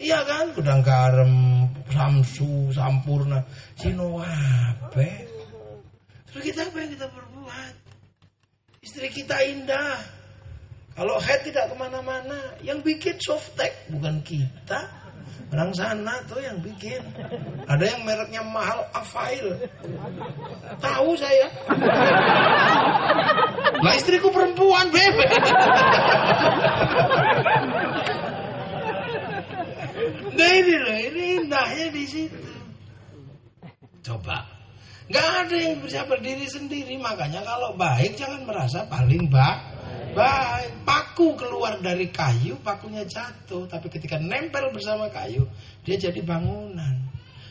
[0.00, 5.08] Iya kan, gudang garam, samsu, sampurna, apa?
[6.32, 7.74] Terus kita apa yang kita berbuat?
[8.80, 10.00] Istri kita indah.
[10.96, 14.88] Kalau head tidak ke mana-mana, yang bikin softtek bukan kita.
[15.52, 17.04] Orang sana tuh yang bikin.
[17.68, 19.68] Ada yang mereknya mahal, Afail.
[20.80, 21.46] Tahu saya.
[23.84, 25.28] Lah istriku perempuan, bebe.
[30.34, 32.40] Nah ini loh, ini indahnya di situ.
[34.00, 34.46] Coba.
[35.10, 36.94] Nggak ada yang bisa berdiri sendiri.
[36.96, 39.60] Makanya kalau baik jangan merasa paling baik.
[40.10, 43.66] Baik, paku keluar dari kayu, pakunya jatuh.
[43.70, 45.46] Tapi ketika nempel bersama kayu,
[45.86, 47.10] dia jadi bangunan.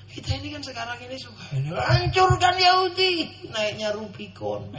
[0.09, 4.73] Kita ini kan sekarang ini suka hancurkan Yahudi, naiknya Rubicon.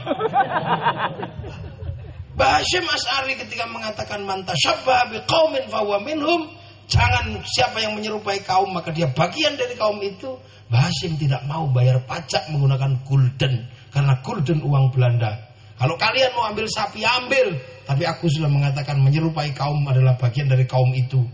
[2.35, 6.51] Bashim As'ari ketika mengatakan mantasyabba biqaumin fahuwa minhum,
[6.91, 10.35] jangan siapa yang menyerupai kaum maka dia bagian dari kaum itu.
[10.71, 15.51] Bashim tidak mau bayar pajak menggunakan gulden karena gulden uang Belanda.
[15.75, 17.57] Kalau kalian mau ambil sapi ambil,
[17.89, 21.25] tapi aku sudah mengatakan menyerupai kaum adalah bagian dari kaum itu.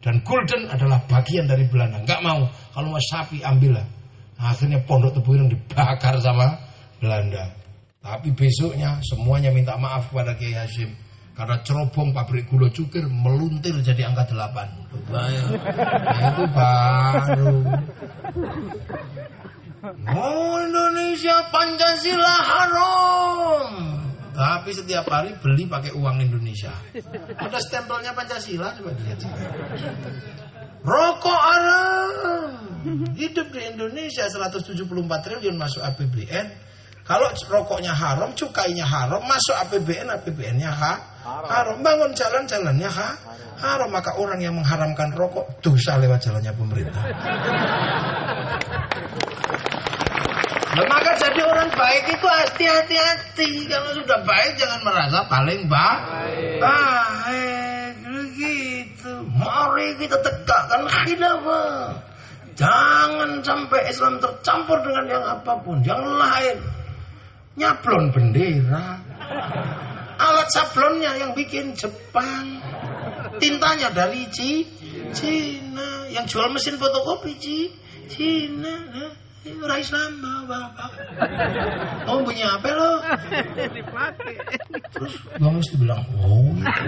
[0.00, 2.00] Dan Gulden adalah bagian dari Belanda.
[2.00, 2.48] Enggak mau.
[2.72, 3.84] Kalau mau sapi ambillah.
[4.40, 6.56] Nah, akhirnya pondok tebu yang dibakar sama
[6.96, 7.52] Belanda.
[8.00, 10.88] Tapi besoknya semuanya minta maaf kepada Kiai Hashim.
[11.40, 14.68] Karena cerobong pabrik gula cukir meluntir jadi angka delapan.
[15.08, 15.24] Nah,
[16.12, 17.56] itu baru.
[20.12, 23.72] Oh Indonesia Pancasila haram.
[24.36, 26.76] Tapi setiap hari beli pakai uang Indonesia.
[27.40, 29.24] Ada stempelnya Pancasila coba dilihat.
[30.84, 32.52] Rokok haram.
[33.16, 34.76] Hidup di Indonesia 174
[35.24, 36.68] triliun masuk APBN.
[37.10, 40.94] Kalau rokoknya haram, cukainya haram, masuk APBN, APBN-nya ha,
[41.26, 41.82] haram.
[41.82, 43.08] Bangun jalan-jalannya ha,
[43.58, 43.90] haram.
[43.90, 47.02] Maka orang yang mengharamkan rokok dosa lewat jalannya pemerintah.
[50.70, 53.50] Nah, maka jadi orang baik itu hati-hati-hati.
[53.66, 56.62] Kalau sudah baik jangan merasa paling baik.
[56.62, 59.12] Baik, begitu.
[59.34, 61.98] Mari kita tegakkan khilafah.
[62.54, 66.79] Jangan sampai Islam tercampur dengan yang apa pun, yang lain.
[67.60, 68.96] Nyablon bendera.
[70.16, 72.56] Alat sablonnya yang bikin Jepang.
[73.36, 76.08] Tintanya dari Cina.
[76.08, 77.36] Yang jual mesin fotokopi
[78.08, 78.74] Cina.
[78.96, 79.12] Nah.
[79.40, 80.92] Ora Islam, bapak.
[82.04, 83.00] Oh punya apa lo?
[84.92, 86.84] Terus gue mesti bilang, oh gitu.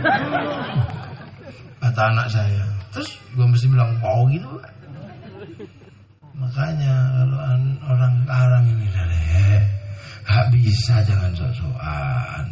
[1.80, 2.64] Kata anak saya.
[2.92, 4.52] Terus gue mesti bilang, oh gitu.
[6.36, 7.40] Makanya kalau
[7.88, 9.20] orang sekarang ini dari
[10.26, 12.44] gak bisa jangan sok-sokan.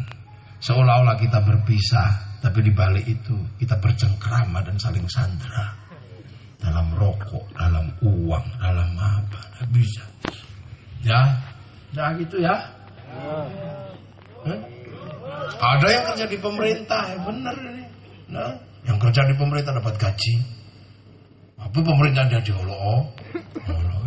[0.61, 5.73] Seolah-olah kita berpisah, tapi di balik itu kita bercengkrama dan saling sandra
[6.61, 10.03] dalam rokok, dalam uang, dalam apa, tidak bisa.
[11.01, 11.33] Ya,
[11.97, 12.55] ya gitu ya.
[14.45, 14.61] Hmm?
[15.61, 17.85] Ada yang kerja di pemerintah, ya benar ini.
[18.29, 18.53] Nah,
[18.85, 20.35] yang kerja di pemerintah dapat gaji.
[21.61, 22.73] Apa pemerintah dia diolo?
[22.73, 23.05] Oh,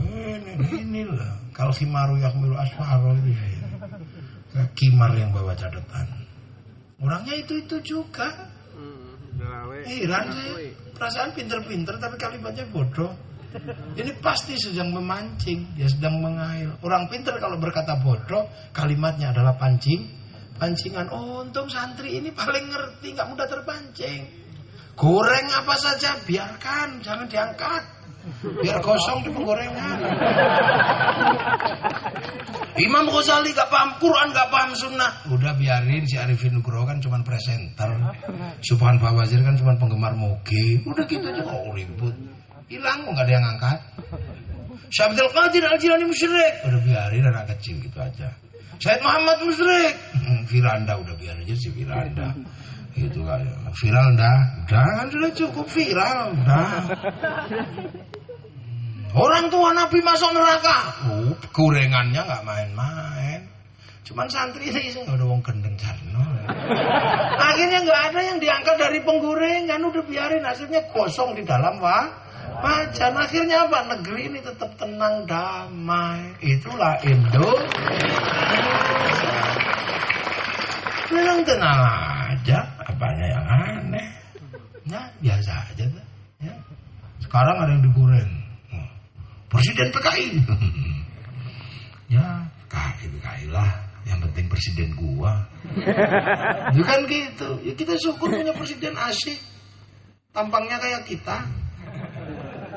[0.03, 1.39] ini, ini lah.
[1.55, 3.53] Kalau Kimaru Yakmilu Asfaro itu ya.
[4.55, 6.06] Kimar yang bawa catatan.
[7.02, 8.31] Orangnya itu itu juga.
[9.85, 10.70] Heran saya.
[10.94, 13.10] Perasaan pinter-pinter tapi kalimatnya bodoh.
[13.94, 16.74] Ini pasti sedang memancing, dia sedang mengail.
[16.82, 20.10] Orang pinter kalau berkata bodoh, kalimatnya adalah pancing,
[20.59, 21.06] pancingan.
[21.10, 24.26] Oh, untung santri ini paling ngerti, nggak mudah terpancing.
[24.98, 27.82] Goreng apa saja, biarkan, jangan diangkat.
[28.62, 29.98] Biar kosong di penggorengan.
[32.74, 35.22] Imam Ghazali gak paham Quran, gak paham sunnah.
[35.30, 37.86] Udah biarin si Arifin Nugroho kan cuma presenter.
[38.66, 40.82] Subhan Fawazir kan cuma penggemar moge.
[40.82, 42.14] Udah gitu aja kok ribut.
[42.66, 43.78] Hilang nggak ada yang angkat.
[44.90, 46.66] Syabdul Qadir Al Jilani musyrik.
[46.66, 48.34] Udah biarin anak kecil gitu aja.
[48.82, 49.94] Syed Muhammad musyrik.
[50.51, 52.34] Firanda udah biarin aja si Firanda.
[52.98, 53.42] Itu kan
[53.78, 54.38] viral dah.
[54.66, 56.34] Udah kan sudah cukup viral.
[56.42, 56.66] Udah.
[59.15, 60.91] Orang tua Nabi masuk neraka.
[61.07, 63.41] Oh, gorengannya nggak main-main.
[64.03, 66.27] Cuman santri ini nggak ada wong gendeng carno.
[67.39, 69.81] Akhirnya nggak ada yang diangkat dari penggorengan.
[69.86, 72.11] Udah biarin hasilnya kosong di dalam wah.
[72.59, 73.97] Wajan akhirnya apa?
[73.97, 76.35] Negeri ini tetap tenang damai.
[76.43, 77.51] Itulah Indo.
[81.07, 81.81] Bilang tenang
[82.35, 82.59] aja.
[82.82, 84.07] Apanya yang aneh?
[84.91, 85.86] Ya biasa aja.
[86.43, 86.55] Ya.
[87.23, 88.34] Sekarang ada yang digoreng.
[89.55, 90.28] Presiden PKI.
[92.18, 92.26] ya,
[92.66, 93.70] PKI PKI lah.
[94.05, 95.32] Yang penting presiden gua.
[96.74, 97.56] ya kan gitu.
[97.64, 99.40] Ya kita syukur punya presiden asik.
[100.35, 101.47] Tampangnya kayak kita.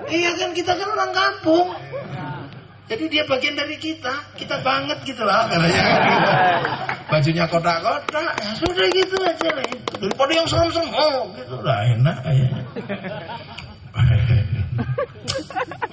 [0.07, 1.67] Iya kan kita kan orang kampung.
[2.87, 4.37] Jadi dia bagian dari kita.
[4.39, 5.83] Kita banget gitu lah katanya.
[7.11, 8.31] Bajunya kotak-kotak.
[8.39, 9.65] Ya sudah gitu aja lah.
[9.99, 10.95] Daripada yang serem-serem.
[10.95, 12.61] Oh gitu lah enak kayaknya.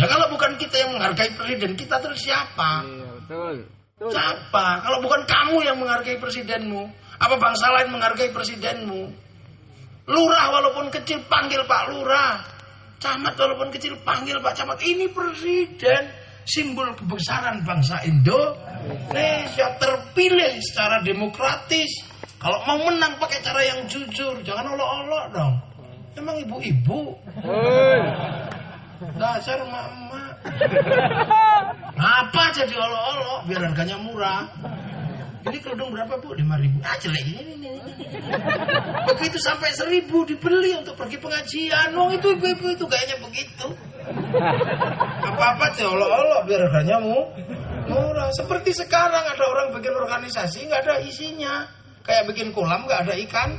[0.00, 2.88] Ya kalau bukan kita yang menghargai presiden, kita terus siapa?
[2.88, 3.56] Iya, betul.
[3.68, 4.10] betul.
[4.16, 4.66] Siapa?
[4.80, 6.88] Kalau bukan kamu yang menghargai presidenmu,
[7.20, 9.12] apa bangsa lain menghargai presidenmu?
[10.08, 12.40] Lurah walaupun kecil panggil Pak Lurah.
[12.96, 14.80] Camat walaupun kecil panggil Pak Camat.
[14.80, 16.04] Ini presiden.
[16.40, 22.08] simbol kebesaran bangsa Indonesia terpilih secara demokratis.
[22.40, 25.54] Kalau mau menang pakai cara yang jujur, jangan olok-olok dong.
[26.16, 27.14] Emang ibu-ibu.
[29.16, 30.22] Dasar mama.
[32.20, 34.48] Apa jadi olok-olok biar harganya murah.
[35.40, 36.36] Ini kerudung berapa bu?
[36.36, 36.84] Lima ribu.
[36.84, 37.92] Ah jelek ini, ini, ini.
[39.08, 41.96] Begitu sampai seribu dibeli untuk pergi pengajian.
[41.96, 43.68] Wong itu ibu-ibu itu kayaknya begitu.
[45.24, 48.28] Apa-apa olok-olok biar harganya murah.
[48.36, 51.64] Seperti sekarang ada orang bikin organisasi nggak ada isinya.
[52.04, 53.50] Kayak bikin kolam nggak ada ikan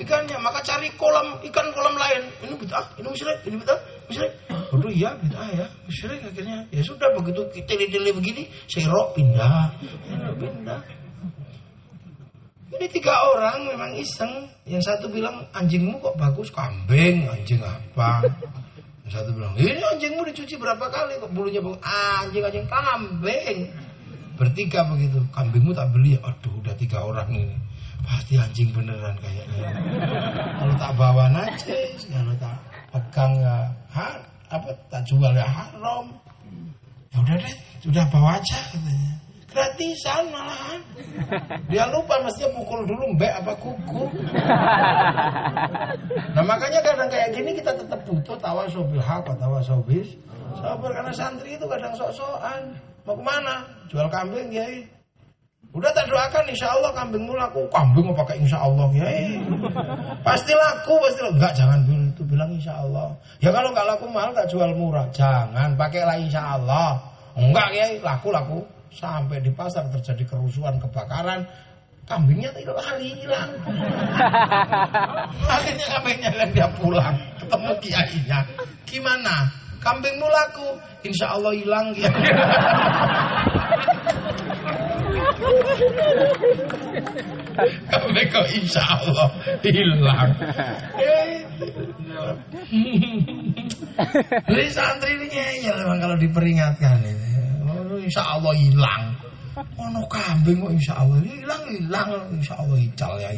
[0.00, 3.78] ikannya maka cari kolam ikan kolam lain ini bid'ah ini musyrik ini bid'ah
[4.08, 4.32] musyrik
[4.70, 5.66] waduh iya bid'ah ya.
[5.84, 6.64] Musyrik akhirnya.
[6.70, 9.74] Ya sudah begitu kita tele begini serok pindah.
[10.38, 11.00] Pindah
[12.70, 14.48] ini tiga orang memang iseng.
[14.64, 16.48] Yang satu bilang anjingmu kok bagus?
[16.54, 18.24] Kambing anjing apa?
[19.04, 21.18] Yang satu bilang ini anjingmu dicuci berapa kali?
[21.18, 23.68] Kok bulunya bagus anjing anjing kambing.
[24.38, 25.18] Bertiga begitu.
[25.34, 26.14] Kambingmu tak beli.
[26.22, 27.56] Aduh udah tiga orang ini.
[28.06, 29.76] Pasti anjing beneran kayaknya.
[30.56, 32.56] Kalau tak bawa najis kalau tak
[32.96, 35.32] pegang ya har, apa tak jual?
[35.32, 36.10] Ya haram.
[37.10, 39.12] Ya udah deh sudah bawa aja katanya.
[39.50, 40.80] Gratisan malahan.
[41.66, 44.04] Dia lupa mestinya pukul dulu mbak apa kuku.
[46.34, 50.06] Nah makanya kadang kayak gini kita tetap butuh tawasobil hak atau tawasobil
[50.58, 52.74] sabar karena santri itu kadang sok-sokan.
[53.06, 53.66] Mau ke mana?
[53.90, 54.66] Jual kambing ya
[55.70, 57.62] Udah tak doakan insya Allah kambingmu laku.
[57.70, 59.06] Kambing mau pakai insya Allah ya.
[60.26, 61.38] Pasti laku, pasti laku.
[61.38, 63.14] Enggak, jangan bilang itu bilang insya Allah.
[63.38, 65.06] Ya kalau nggak laku mahal tak jual murah.
[65.14, 66.98] Jangan pakailah insya Allah.
[67.38, 68.58] Enggak ya, laku laku.
[68.90, 71.46] Sampai di pasar terjadi kerusuhan, kebakaran.
[72.10, 73.50] Kambingnya tidak kali hilang.
[75.46, 77.14] Akhirnya kambingnya kan dia pulang.
[77.38, 78.42] Ketemu kiainya.
[78.90, 79.46] Gimana?
[79.78, 80.74] Kambingmu laku?
[81.06, 82.10] Insya Allah hilang ya.
[87.90, 89.28] Kami kok insya Allah
[89.62, 90.32] hilang.
[94.48, 97.28] Jadi santri ini ya memang kalau diperingatkan ini.
[98.00, 99.14] Insya Allah hilang.
[99.76, 103.30] Ono kambing kok insya Allah hilang hilang insya Allah ical ya.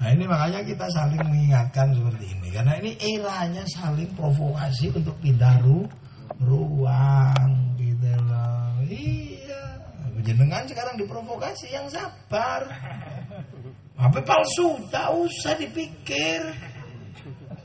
[0.00, 5.60] Nah ini makanya kita saling mengingatkan seperti ini karena ini eranya saling provokasi untuk pindah
[6.40, 8.80] ruang gitu loh.
[8.88, 9.49] Iya.
[10.20, 12.68] Jenengan sekarang diprovokasi yang sabar.
[14.00, 16.40] HP palsu, tak usah dipikir.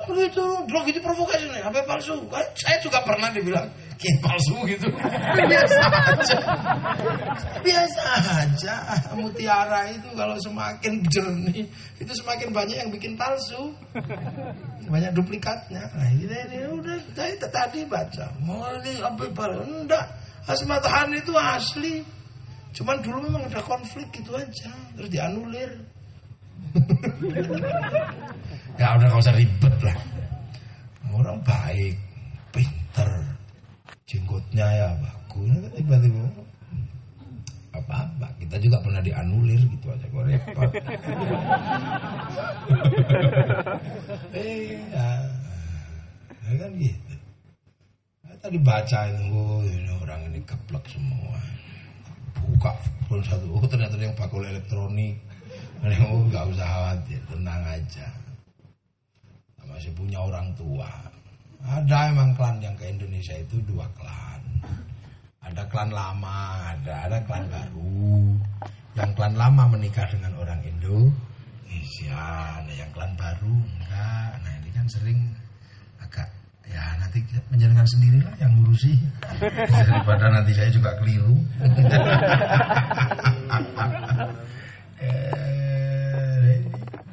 [0.04, 2.20] Begitu, blog itu provokasi nih, HP palsu.
[2.60, 3.64] Saya juga pernah dibilang,
[3.96, 4.92] kiai palsu gitu.
[5.48, 5.80] Biasa
[6.12, 6.40] aja.
[7.64, 8.04] Biasa
[8.44, 8.76] aja.
[9.16, 11.64] Mutiara itu kalau semakin jernih,
[12.04, 13.72] itu semakin banyak yang bikin palsu.
[14.92, 15.88] Banyak duplikatnya.
[15.96, 18.28] Nah, ini, ini udah saya tadi baca.
[18.44, 19.64] Mau ini HP palsu.
[19.64, 20.06] Enggak.
[20.46, 22.04] Asmatahan itu asli.
[22.76, 24.68] Cuman dulu memang ada konflik gitu aja,
[25.00, 25.72] terus dianulir.
[28.80, 29.96] ya udah gak usah ribet lah.
[31.16, 31.96] Orang baik,
[32.52, 33.10] pinter,
[34.04, 35.72] jenggotnya ya bagus.
[35.80, 36.28] Tiba-tiba
[37.80, 38.28] apa-apa.
[38.44, 40.72] Kita juga pernah dianulir gitu aja kok repot.
[44.36, 45.10] eh, ya.
[46.44, 47.14] ya kan gitu.
[48.44, 51.40] tadi baca itu, oh, ini orang ini keplek semua
[52.46, 52.72] buka
[53.10, 53.46] pun satu.
[53.58, 55.18] Oh ternyata yang bakul elektronik.
[56.10, 58.08] Oh nggak usah khawatir tenang aja.
[59.66, 60.88] Masih punya orang tua.
[61.66, 64.42] Ada emang klan yang ke Indonesia itu dua klan.
[65.42, 68.38] Ada klan lama ada ada klan baru.
[68.96, 72.24] Yang klan lama menikah dengan orang Indonesia
[72.64, 74.32] nah yang klan baru enggak.
[74.42, 75.20] Nah ini kan sering
[76.00, 76.30] agak
[76.70, 77.20] ya nanti
[77.52, 78.94] menjalankan sendirilah yang ngurusi.
[79.70, 81.36] Daripada nanti saya juga keliru.
[84.96, 86.56] Eh,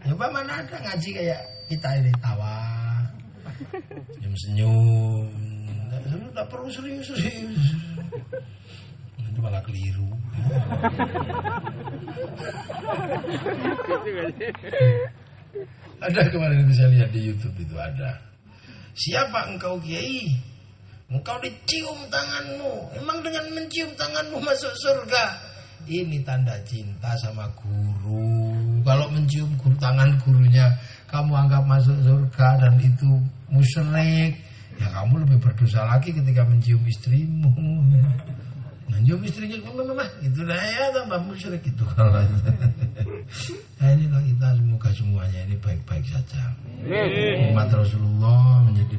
[0.06, 2.62] coba mana ada ngaji kayak kita ini tawa
[4.32, 5.26] senyum senyum
[6.32, 7.76] nggak perlu serius serius.
[9.20, 10.08] Nanti malah keliru.
[16.02, 18.31] Ada kemarin saya lihat di YouTube itu ada
[18.92, 20.36] Siapa engkau kiai?
[21.08, 22.92] Engkau dicium tanganmu.
[23.00, 25.52] Emang dengan mencium tanganmu masuk surga?
[25.88, 28.80] Ini tanda cinta sama guru.
[28.84, 30.68] Kalau mencium guru, tangan gurunya,
[31.08, 33.10] kamu anggap masuk surga dan itu
[33.48, 34.36] musyrik.
[34.80, 37.52] Ya kamu lebih berdosa lagi ketika mencium istrimu.
[38.92, 42.12] Mencium istrinya, mama, itu dah ya tambah musyrik itu kalau.
[43.80, 46.52] nah inilah kita semoga semuanya ini baik-baik saja.
[47.50, 48.96] Umat Rasulullah menjadi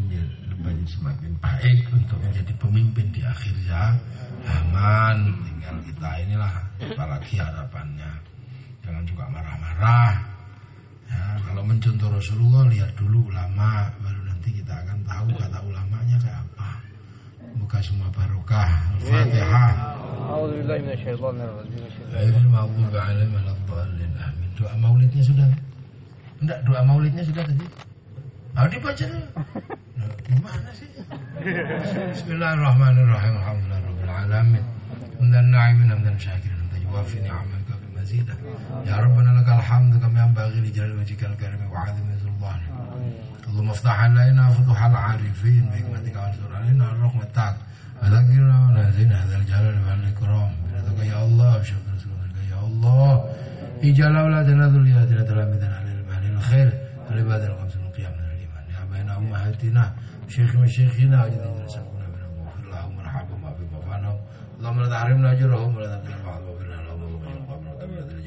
[0.57, 5.15] menjadi semakin baik untuk menjadi pemimpin di akhir zaman.
[5.45, 8.11] Tinggal kita inilah apalagi harapannya.
[8.84, 10.14] Jangan juga marah-marah.
[11.07, 15.82] Ya, kalau mencontoh Rasulullah lihat dulu ulama baru nanti kita akan tahu kata apa.
[17.74, 18.70] Semoga semua barokah.
[19.02, 19.74] Al-Fatihah.
[24.54, 25.50] Doa maulidnya sudah?
[26.38, 27.66] Enggak, doa maulidnya sudah tadi.
[28.54, 29.26] Mau dibaca dulu.
[29.98, 30.86] Nah, gimana sih?
[32.14, 33.34] Bismillahirrahmanirrahim.
[33.41, 34.66] Alhamdulillahirabbil alamin.
[35.18, 38.38] Hamdan na'imin hamdan syakirin hamdan yuwafi ni'amaka bimazidah.
[38.86, 42.70] Ya Rabbana lakal hamdu kama yanbaghi li jalali wajhikal karim wa 'azimi sultanik.
[43.60, 47.56] افتح علينا فتوح العارفين بحكمتك وانصر علينا رحمتك
[48.04, 50.52] وذكرنا ونهزنا هذا الجلال والإكرام.
[50.72, 53.30] بنتك يا الله بشكر رسولك يا الله.
[53.84, 56.70] اجعل أولادنا ذرياتنا تلامذنا للمال الخير.
[57.12, 58.64] ولبعد الخمس القيام من الإيمان.
[58.76, 59.94] يا بين أمهاتنا
[60.28, 64.20] شيخ مشيخنا وجدنا سكنا منهم واغفر لهم وارحمهم وفي مفانهم
[64.58, 66.62] اللهم لا تحرمنا أجرهم ولا تفتن بعضهم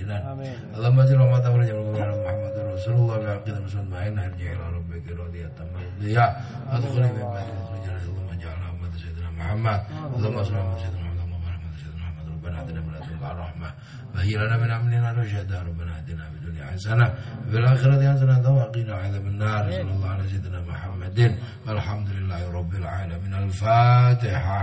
[0.07, 1.79] الجنان اللهم اجعل رحمة ولجل
[2.25, 6.25] محمد رسول الله بعقيدة مسلم معين ارجع إلى ربك راضية مرضية
[6.71, 9.81] ادخلي من بعد الرجال اللهم اجعل رحمة سيدنا محمد
[10.17, 13.69] اللهم صل على سيدنا محمد اللهم بارك على سيدنا محمد ربنا اتنا من لدنك الرحمة
[14.15, 17.07] وهي لنا من امرنا رشدا ربنا اتنا في الدنيا حسنة
[17.49, 21.19] وفي الآخرة حسنة وقنا عذاب النار صلى الله على سيدنا محمد
[21.67, 24.61] والحمد لله رب العالمين الفاتحة